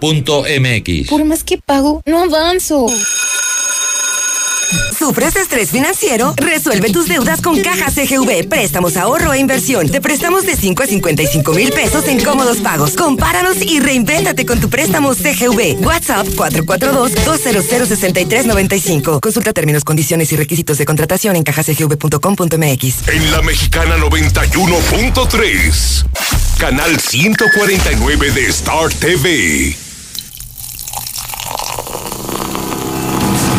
MX. 0.00 1.08
Por 1.08 1.24
más 1.24 1.44
que 1.44 1.58
pago, 1.58 2.02
no 2.06 2.24
avanzo. 2.24 2.86
¿Sufres 4.98 5.36
estrés 5.36 5.70
financiero? 5.70 6.34
Resuelve 6.36 6.90
tus 6.90 7.06
deudas 7.06 7.40
con 7.40 7.60
Caja 7.60 7.88
CGV. 7.90 8.48
Préstamos, 8.48 8.96
ahorro 8.96 9.32
e 9.34 9.38
inversión. 9.38 9.88
Te 9.88 10.00
prestamos 10.00 10.44
de 10.46 10.56
5 10.56 10.82
a 10.82 10.86
55 10.86 11.52
mil 11.52 11.70
pesos 11.70 12.08
en 12.08 12.24
cómodos 12.24 12.56
pagos. 12.58 12.96
Compáranos 12.96 13.58
y 13.60 13.78
reinvéntate 13.80 14.44
con 14.46 14.60
tu 14.60 14.68
préstamo 14.68 15.14
CGV. 15.14 15.80
WhatsApp 15.84 16.26
442-200-6395. 16.28 19.20
Consulta 19.20 19.52
términos, 19.52 19.84
condiciones 19.84 20.32
y 20.32 20.36
requisitos 20.36 20.78
de 20.78 20.86
contratación 20.86 21.36
en 21.36 21.44
cajacgv.com.mx. 21.44 23.08
En 23.08 23.30
la 23.30 23.42
mexicana 23.42 23.96
91.3. 23.98 26.06
Canal 26.58 26.98
149 26.98 28.32
de 28.32 28.46
Star 28.46 28.92
TV. 28.94 29.85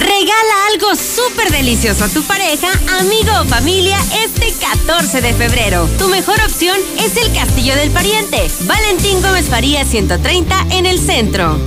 Regala 0.00 0.66
algo 0.72 0.96
súper 0.96 1.50
delicioso 1.50 2.04
a 2.04 2.08
tu 2.08 2.22
pareja, 2.22 2.68
amigo 2.98 3.32
o 3.40 3.44
familia 3.44 3.98
este 4.24 4.52
14 4.52 5.20
de 5.20 5.34
febrero. 5.34 5.86
Tu 5.98 6.08
mejor 6.08 6.40
opción 6.40 6.78
es 6.98 7.18
el 7.18 7.30
Castillo 7.34 7.76
del 7.76 7.90
Pariente. 7.90 8.50
Valentín 8.62 9.20
Gómez 9.20 9.50
Faría 9.50 9.84
130 9.84 10.66
en 10.70 10.86
el 10.86 10.98
centro. 10.98 11.58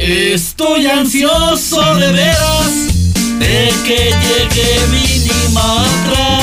Estoy 0.00 0.88
ansioso 0.88 1.94
de 1.94 2.10
veras 2.10 2.72
de 3.38 3.72
que 3.86 4.12
llegue 4.24 4.80
Minimatra. 4.90 6.40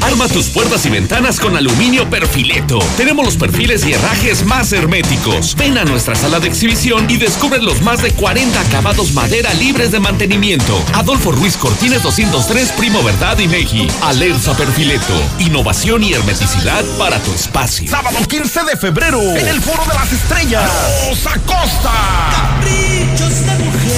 Arma 0.06 0.28
tus 0.28 0.46
puertas 0.46 0.86
y 0.86 0.88
ventanas 0.88 1.40
con 1.40 1.56
aluminio 1.56 2.08
perfileto. 2.08 2.78
Tenemos 2.96 3.24
los 3.24 3.36
perfiles 3.36 3.84
y 3.84 3.92
herrajes 3.92 4.46
más 4.46 4.72
herméticos. 4.72 5.56
Ven 5.56 5.76
a 5.78 5.84
nuestra 5.84 6.14
sala 6.14 6.38
de 6.38 6.46
exhibición 6.46 7.10
y 7.10 7.16
descubre 7.16 7.60
los 7.60 7.82
más 7.82 8.02
de 8.02 8.12
40 8.12 8.60
acabados 8.60 9.12
madera 9.14 9.52
libres 9.54 9.90
de 9.90 9.98
mantenimiento. 9.98 10.80
Adolfo 10.94 11.32
Ruiz 11.32 11.56
Cortines 11.56 12.04
203, 12.04 12.72
Primo 12.78 13.02
Verdad 13.02 13.40
y 13.40 13.48
Meji. 13.48 13.88
Alerza 14.02 14.56
Perfileto. 14.56 15.20
Innovación 15.40 16.04
y 16.04 16.12
hermeticidad 16.12 16.84
para 16.98 17.18
tu 17.18 17.32
espacio. 17.32 17.90
Sábado 17.90 18.18
15 18.28 18.60
de 18.62 18.76
febrero, 18.76 19.20
en 19.20 19.48
el 19.48 19.60
Foro 19.60 19.84
de 19.86 19.94
las 19.94 20.12
Estrellas. 20.12 20.70
Rosa 21.08 21.32
Costa. 21.44 22.56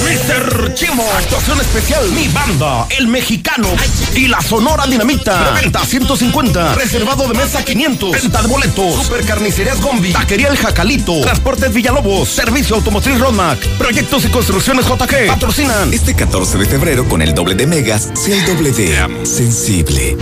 Mr. 0.09 0.73
Chimo. 0.73 1.03
Actuación 1.17 1.59
especial. 1.61 2.09
Mi 2.11 2.27
banda, 2.29 2.87
el 2.97 3.07
mexicano. 3.07 3.67
Y 4.15 4.27
la 4.27 4.41
Sonora 4.41 4.87
Dinamita. 4.87 5.53
150. 5.99 6.75
Reservado 6.75 7.27
de 7.27 7.33
mesa 7.33 7.63
500. 7.63 8.11
Venta 8.11 8.41
de 8.41 8.47
boletos. 8.47 9.03
Super 9.03 9.25
Carnicerías 9.25 9.81
Gombi. 9.81 10.13
Taquería 10.13 10.47
El 10.47 10.57
Jacalito. 10.57 11.19
Transportes 11.21 11.73
Villalobos. 11.73 12.29
Servicio 12.29 12.75
Automotriz 12.77 13.19
Rodmac. 13.19 13.59
Proyectos 13.77 14.23
y 14.25 14.29
construcciones 14.29 14.85
JG. 14.85 15.27
Patrocinan. 15.27 15.93
Este 15.93 16.15
14 16.15 16.57
de 16.57 16.65
febrero 16.65 17.07
con 17.07 17.21
el 17.21 17.33
doble 17.33 17.55
de 17.55 17.67
megas, 17.67 18.09
sea 18.13 18.35
el 18.35 18.45
doble 18.45 18.71
de 18.71 19.25
sensible, 19.25 20.17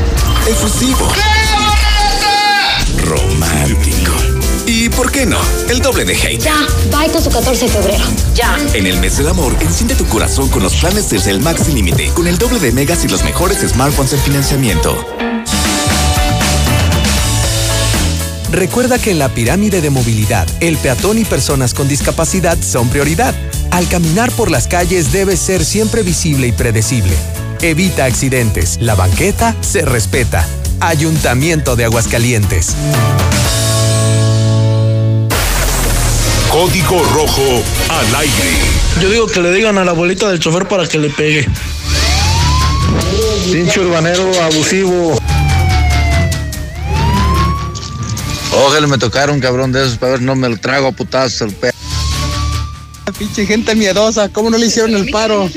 efusivo, 0.47 1.11
romántico. 3.03 4.13
Y 4.65 4.89
¿por 4.89 5.11
qué 5.11 5.25
no? 5.25 5.39
El 5.69 5.79
doble 5.79 6.03
de 6.03 6.13
hate. 6.13 6.39
Ya, 6.39 6.65
bye 6.91 7.11
con 7.11 7.23
su 7.23 7.29
14 7.29 7.65
de 7.65 7.71
febrero. 7.71 8.03
Ya. 8.33 8.57
En 8.73 8.85
el 8.85 8.99
mes 8.99 9.17
del 9.17 9.27
amor, 9.27 9.55
enciende 9.61 9.95
tu 9.95 10.05
corazón 10.07 10.49
con 10.49 10.63
los 10.63 10.75
planes 10.75 11.07
Telcel 11.07 11.39
Max 11.39 11.61
sin 11.65 11.75
límite, 11.75 12.11
con 12.13 12.27
el 12.27 12.37
doble 12.37 12.59
de 12.59 12.71
megas 12.71 13.05
y 13.05 13.07
los 13.07 13.23
mejores 13.23 13.59
smartphones 13.59 14.13
en 14.13 14.19
financiamiento. 14.19 15.26
Recuerda 18.51 18.97
que 18.97 19.11
en 19.11 19.19
la 19.19 19.29
pirámide 19.29 19.81
de 19.81 19.89
movilidad, 19.89 20.47
el 20.61 20.77
peatón 20.77 21.17
y 21.17 21.25
personas 21.25 21.73
con 21.73 21.87
discapacidad 21.87 22.57
son 22.61 22.89
prioridad. 22.89 23.35
Al 23.71 23.87
caminar 23.89 24.31
por 24.31 24.49
las 24.49 24.67
calles 24.67 25.11
debe 25.11 25.35
ser 25.35 25.65
siempre 25.65 26.01
visible 26.01 26.47
y 26.47 26.51
predecible. 26.53 27.13
Evita 27.61 28.05
accidentes. 28.05 28.77
La 28.79 28.95
banqueta 28.95 29.55
se 29.61 29.81
respeta. 29.83 30.47
Ayuntamiento 30.79 31.75
de 31.75 31.85
Aguascalientes. 31.85 32.75
Código 36.49 37.03
Rojo 37.13 37.63
al 37.89 38.15
aire. 38.15 38.57
Yo 39.01 39.09
digo 39.09 39.27
que 39.27 39.41
le 39.41 39.51
digan 39.51 39.77
a 39.77 39.83
la 39.83 39.91
abuelita 39.91 40.29
del 40.29 40.39
chofer 40.39 40.67
para 40.67 40.87
que 40.87 40.97
le 40.97 41.09
pegue. 41.09 41.45
Pinche 43.51 43.79
urbanero 43.81 44.31
abusivo. 44.41 45.19
Ojalá 48.59 48.87
me 48.87 48.97
tocara 48.97 49.31
un 49.31 49.39
cabrón 49.39 49.71
de 49.71 49.83
esos 49.83 49.97
para 49.97 50.13
ver 50.13 50.21
no 50.21 50.35
me 50.35 50.49
lo 50.49 50.57
trago 50.57 50.87
a 50.87 50.91
putazos 50.91 51.41
el 51.41 51.53
pe. 51.53 51.71
Pinche 53.17 53.45
gente 53.45 53.73
miedosa, 53.75 54.29
¿cómo 54.29 54.49
no 54.49 54.57
le 54.57 54.65
hicieron 54.65 54.95
el 54.95 55.09
paro? 55.09 55.49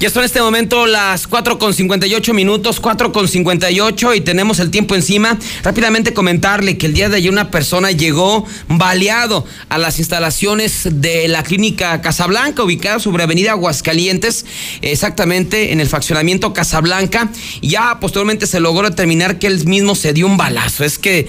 Ya 0.00 0.10
son 0.10 0.22
en 0.22 0.26
este 0.26 0.40
momento 0.40 0.86
las 0.86 1.26
4 1.26 1.58
con 1.58 1.74
58 1.74 2.32
minutos, 2.32 2.78
4 2.78 3.10
con 3.10 3.26
58 3.26 4.14
y 4.14 4.20
tenemos 4.20 4.60
el 4.60 4.70
tiempo 4.70 4.94
encima. 4.94 5.36
Rápidamente 5.64 6.14
comentarle 6.14 6.78
que 6.78 6.86
el 6.86 6.94
día 6.94 7.08
de 7.08 7.16
ayer 7.16 7.32
una 7.32 7.50
persona 7.50 7.90
llegó 7.90 8.46
baleado 8.68 9.44
a 9.68 9.76
las 9.76 9.98
instalaciones 9.98 10.86
de 10.88 11.26
la 11.26 11.42
clínica 11.42 12.00
Casablanca, 12.00 12.62
ubicada 12.62 13.00
sobre 13.00 13.24
Avenida 13.24 13.50
Aguascalientes, 13.50 14.46
exactamente 14.82 15.72
en 15.72 15.80
el 15.80 15.88
faccionamiento 15.88 16.52
Casablanca. 16.52 17.28
Ya 17.60 17.98
posteriormente 17.98 18.46
se 18.46 18.60
logró 18.60 18.88
determinar 18.88 19.40
que 19.40 19.48
él 19.48 19.66
mismo 19.66 19.96
se 19.96 20.12
dio 20.12 20.26
un 20.26 20.36
balazo. 20.36 20.84
Es 20.84 20.96
que 20.96 21.26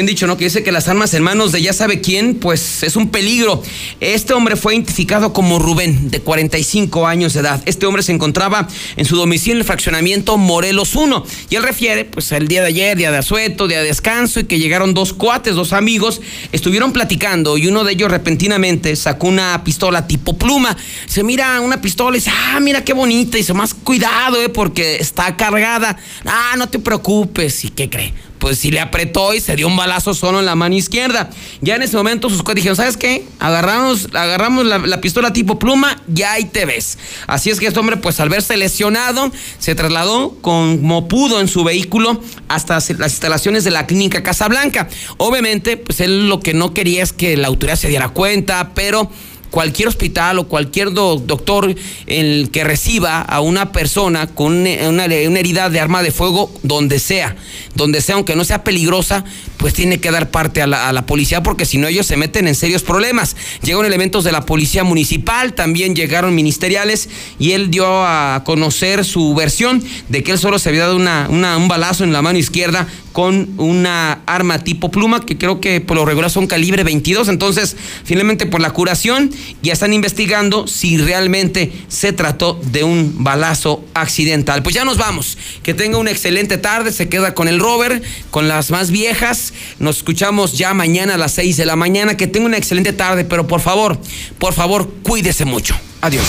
han 0.00 0.06
dicho, 0.06 0.26
¿no? 0.26 0.36
Que 0.36 0.44
dice 0.44 0.62
que 0.62 0.72
las 0.72 0.88
armas 0.88 1.14
en 1.14 1.22
manos 1.22 1.52
de 1.52 1.62
ya 1.62 1.72
sabe 1.72 2.00
quién, 2.00 2.34
pues 2.34 2.82
es 2.82 2.96
un 2.96 3.10
peligro. 3.10 3.62
Este 4.00 4.34
hombre 4.34 4.56
fue 4.56 4.74
identificado 4.74 5.32
como 5.32 5.58
Rubén, 5.58 6.10
de 6.10 6.20
45 6.20 7.06
años 7.06 7.34
de 7.34 7.40
edad. 7.40 7.62
Este 7.66 7.86
hombre 7.86 8.02
se 8.02 8.12
encontraba 8.12 8.68
en 8.96 9.04
su 9.04 9.16
domicilio 9.16 9.54
en 9.54 9.58
el 9.58 9.64
fraccionamiento 9.64 10.36
Morelos 10.36 10.94
1. 10.94 11.24
Y 11.50 11.56
él 11.56 11.62
refiere, 11.62 12.04
pues, 12.04 12.32
el 12.32 12.48
día 12.48 12.62
de 12.62 12.68
ayer, 12.68 12.96
día 12.96 13.10
de 13.10 13.18
asueto, 13.18 13.68
día 13.68 13.80
de 13.80 13.86
descanso, 13.86 14.40
y 14.40 14.44
que 14.44 14.58
llegaron 14.58 14.94
dos 14.94 15.12
cuates, 15.12 15.54
dos 15.54 15.72
amigos, 15.72 16.20
estuvieron 16.52 16.92
platicando 16.92 17.56
y 17.56 17.66
uno 17.66 17.84
de 17.84 17.92
ellos 17.92 18.10
repentinamente 18.10 18.96
sacó 18.96 19.28
una 19.28 19.62
pistola 19.64 20.06
tipo 20.06 20.36
pluma. 20.36 20.76
Se 21.06 21.22
mira 21.22 21.60
una 21.60 21.80
pistola 21.80 22.16
y 22.16 22.20
dice, 22.20 22.30
ah, 22.32 22.60
mira 22.60 22.84
qué 22.84 22.92
bonita. 22.92 23.36
Y 23.36 23.40
dice, 23.40 23.54
más 23.54 23.74
cuidado, 23.74 24.40
eh, 24.40 24.48
porque 24.48 24.96
está 24.96 25.36
cargada. 25.36 25.96
Ah, 26.24 26.54
no 26.56 26.68
te 26.68 26.78
preocupes. 26.78 27.64
¿Y 27.64 27.70
qué 27.70 27.88
cree? 27.88 28.12
Pues 28.38 28.58
sí 28.58 28.70
le 28.70 28.80
apretó 28.80 29.34
y 29.34 29.40
se 29.40 29.56
dio 29.56 29.66
un 29.66 29.76
balazo 29.76 30.14
solo 30.14 30.40
en 30.40 30.46
la 30.46 30.54
mano 30.54 30.74
izquierda. 30.74 31.30
Ya 31.60 31.76
en 31.76 31.82
ese 31.82 31.96
momento 31.96 32.28
sus 32.28 32.42
cuates 32.42 32.56
dijeron, 32.56 32.76
¿sabes 32.76 32.96
qué? 32.96 33.24
Agarramos, 33.38 34.08
agarramos 34.12 34.66
la, 34.66 35.00
pistola 35.00 35.32
tipo 35.32 35.58
pluma, 35.58 36.00
ya 36.06 36.32
ahí 36.32 36.44
te 36.44 36.64
ves. 36.64 36.98
Así 37.26 37.50
es 37.50 37.60
que 37.60 37.66
este 37.66 37.80
hombre, 37.80 37.96
pues 37.96 38.20
al 38.20 38.28
verse 38.28 38.56
lesionado, 38.56 39.30
se 39.58 39.74
trasladó 39.74 40.36
como 40.40 41.08
pudo 41.08 41.40
en 41.40 41.48
su 41.48 41.64
vehículo 41.64 42.20
hasta 42.48 42.74
las 42.74 42.90
instalaciones 42.90 43.64
de 43.64 43.70
la 43.70 43.86
clínica 43.86 44.22
Casablanca. 44.22 44.88
Obviamente, 45.16 45.76
pues 45.76 46.00
él 46.00 46.28
lo 46.28 46.40
que 46.40 46.54
no 46.54 46.74
quería 46.74 47.02
es 47.02 47.12
que 47.12 47.36
la 47.36 47.48
autoridad 47.48 47.76
se 47.76 47.88
diera 47.88 48.10
cuenta, 48.10 48.72
pero 48.74 49.10
cualquier 49.54 49.86
hospital 49.86 50.40
o 50.40 50.48
cualquier 50.48 50.92
doctor 50.92 51.72
el 52.08 52.50
que 52.50 52.64
reciba 52.64 53.20
a 53.20 53.40
una 53.40 53.70
persona 53.70 54.26
con 54.26 54.66
una, 54.66 55.04
herida 55.04 55.70
de 55.70 55.78
arma 55.78 56.02
de 56.02 56.10
fuego, 56.10 56.52
donde 56.64 56.98
sea, 56.98 57.36
donde 57.76 58.00
sea, 58.00 58.16
aunque 58.16 58.34
no 58.34 58.42
sea 58.42 58.64
peligrosa, 58.64 59.24
pues 59.64 59.72
tiene 59.72 59.98
que 59.98 60.10
dar 60.10 60.30
parte 60.30 60.60
a 60.60 60.66
la, 60.66 61.06
policía 61.06 61.42
porque 61.42 61.64
si 61.64 61.78
no 61.78 61.88
ellos 61.88 62.06
se 62.06 62.18
meten 62.18 62.46
en 62.48 62.54
serios 62.54 62.82
problemas. 62.82 63.34
Llegaron 63.62 63.86
elementos 63.86 64.22
de 64.22 64.30
la 64.30 64.44
policía 64.44 64.84
municipal, 64.84 65.54
también 65.54 65.96
llegaron 65.96 66.34
ministeriales 66.34 67.08
y 67.38 67.52
él 67.52 67.70
dio 67.70 68.04
a 68.04 68.42
conocer 68.44 69.06
su 69.06 69.34
versión 69.34 69.82
de 70.10 70.22
que 70.22 70.32
él 70.32 70.38
solo 70.38 70.58
se 70.58 70.68
había 70.68 70.82
dado 70.82 70.96
una, 70.96 71.56
un 71.56 71.66
balazo 71.66 72.04
en 72.04 72.12
la 72.12 72.20
mano 72.20 72.38
izquierda 72.38 72.86
con 73.14 73.54
una 73.58 74.24
arma 74.26 74.58
tipo 74.64 74.90
pluma, 74.90 75.24
que 75.24 75.38
creo 75.38 75.60
que 75.60 75.80
por 75.80 75.96
lo 75.96 76.04
regular 76.04 76.30
son 76.32 76.48
calibre 76.48 76.82
22. 76.82 77.28
Entonces, 77.28 77.76
finalmente 78.04 78.44
por 78.44 78.60
la 78.60 78.72
curación, 78.72 79.30
ya 79.62 79.72
están 79.72 79.92
investigando 79.92 80.66
si 80.66 80.98
realmente 80.98 81.72
se 81.86 82.12
trató 82.12 82.60
de 82.72 82.82
un 82.82 83.22
balazo 83.22 83.84
accidental. 83.94 84.64
Pues 84.64 84.74
ya 84.74 84.84
nos 84.84 84.98
vamos. 84.98 85.38
Que 85.62 85.74
tenga 85.74 85.98
una 85.98 86.10
excelente 86.10 86.58
tarde. 86.58 86.90
Se 86.90 87.08
queda 87.08 87.34
con 87.34 87.46
el 87.46 87.60
rover, 87.60 88.02
con 88.32 88.48
las 88.48 88.72
más 88.72 88.90
viejas. 88.90 89.53
Nos 89.78 89.98
escuchamos 89.98 90.56
ya 90.56 90.74
mañana 90.74 91.14
a 91.14 91.18
las 91.18 91.32
6 91.32 91.56
de 91.56 91.66
la 91.66 91.76
mañana. 91.76 92.16
Que 92.16 92.26
tenga 92.26 92.46
una 92.46 92.56
excelente 92.56 92.92
tarde, 92.92 93.24
pero 93.24 93.46
por 93.46 93.60
favor, 93.60 93.98
por 94.38 94.52
favor, 94.52 94.88
cuídese 95.02 95.44
mucho. 95.44 95.74
Adiós. 96.00 96.26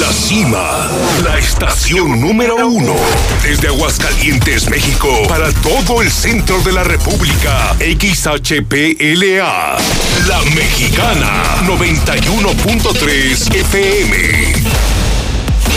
la 0.00 0.12
cima, 0.12 0.88
la 1.22 1.38
estación 1.38 2.20
número 2.20 2.66
uno. 2.66 2.94
Desde 3.42 3.68
Aguascalientes, 3.68 4.68
México, 4.70 5.08
para 5.28 5.52
todo 5.52 6.00
el 6.00 6.10
centro 6.10 6.60
de 6.62 6.72
la 6.72 6.84
República. 6.84 7.76
XHPLA. 7.78 9.76
La 10.26 10.40
Mexicana, 10.54 11.44
91.3 11.66 13.54
FM 13.54 14.59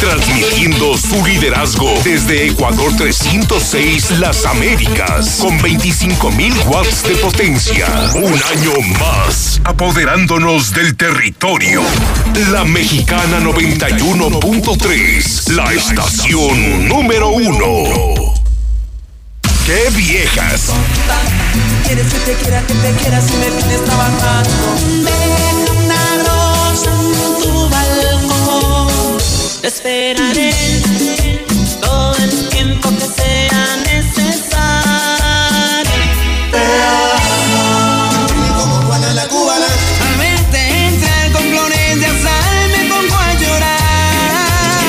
transmitiendo 0.04 0.98
su 0.98 1.26
liderazgo 1.26 1.90
desde 2.04 2.48
Ecuador 2.48 2.94
306 2.98 4.20
Las 4.20 4.46
Américas 4.46 5.38
con 5.40 5.58
25.000 5.60 6.68
watts 6.68 7.04
de 7.04 7.16
potencia. 7.16 7.88
Un 8.16 8.34
año 8.34 8.74
más, 9.00 9.62
apoderándonos 9.64 10.74
del 10.74 10.98
territorio. 10.98 11.82
La 12.52 12.66
Mexicana 12.66 13.40
91.3, 13.40 15.54
la 15.54 15.72
estación 15.72 16.90
número 16.90 17.30
uno. 17.30 18.34
¡Qué 19.66 19.90
viejas! 19.96 20.74
Quieres 21.86 22.12
que 22.12 22.20
te 22.20 22.34
quiera, 22.34 22.62
que 22.68 22.74
te 22.74 22.92
quiera 23.02 23.22
si 23.22 23.38
me 23.38 23.50
tienes 23.52 23.86
trabajando. 23.86 25.53
Esperaré 29.68 30.52
todo 31.82 32.16
el 32.18 32.50
tiempo 32.50 32.90
que 32.90 33.06
sea 33.06 33.78
necesario. 33.86 34.52
Te 36.52 36.58
amo. 36.58 38.28
como 38.58 38.76
Juana 38.82 39.14
la 39.14 39.28
cubana. 39.28 39.66
Al 40.06 40.18
verte 40.18 40.88
entrar 40.88 41.32
con 41.32 41.44
flores 41.44 42.00
de 42.00 42.06
azar 42.06 42.68
me 42.76 42.90
pongo 42.90 43.16
a 43.16 43.34
llorar. 43.36 44.82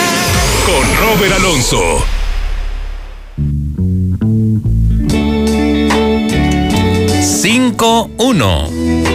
Con 0.67 0.85
Robert 0.97 1.35
Alonso. 1.35 2.05
Cinco 7.23 8.11
uno. 8.19 9.15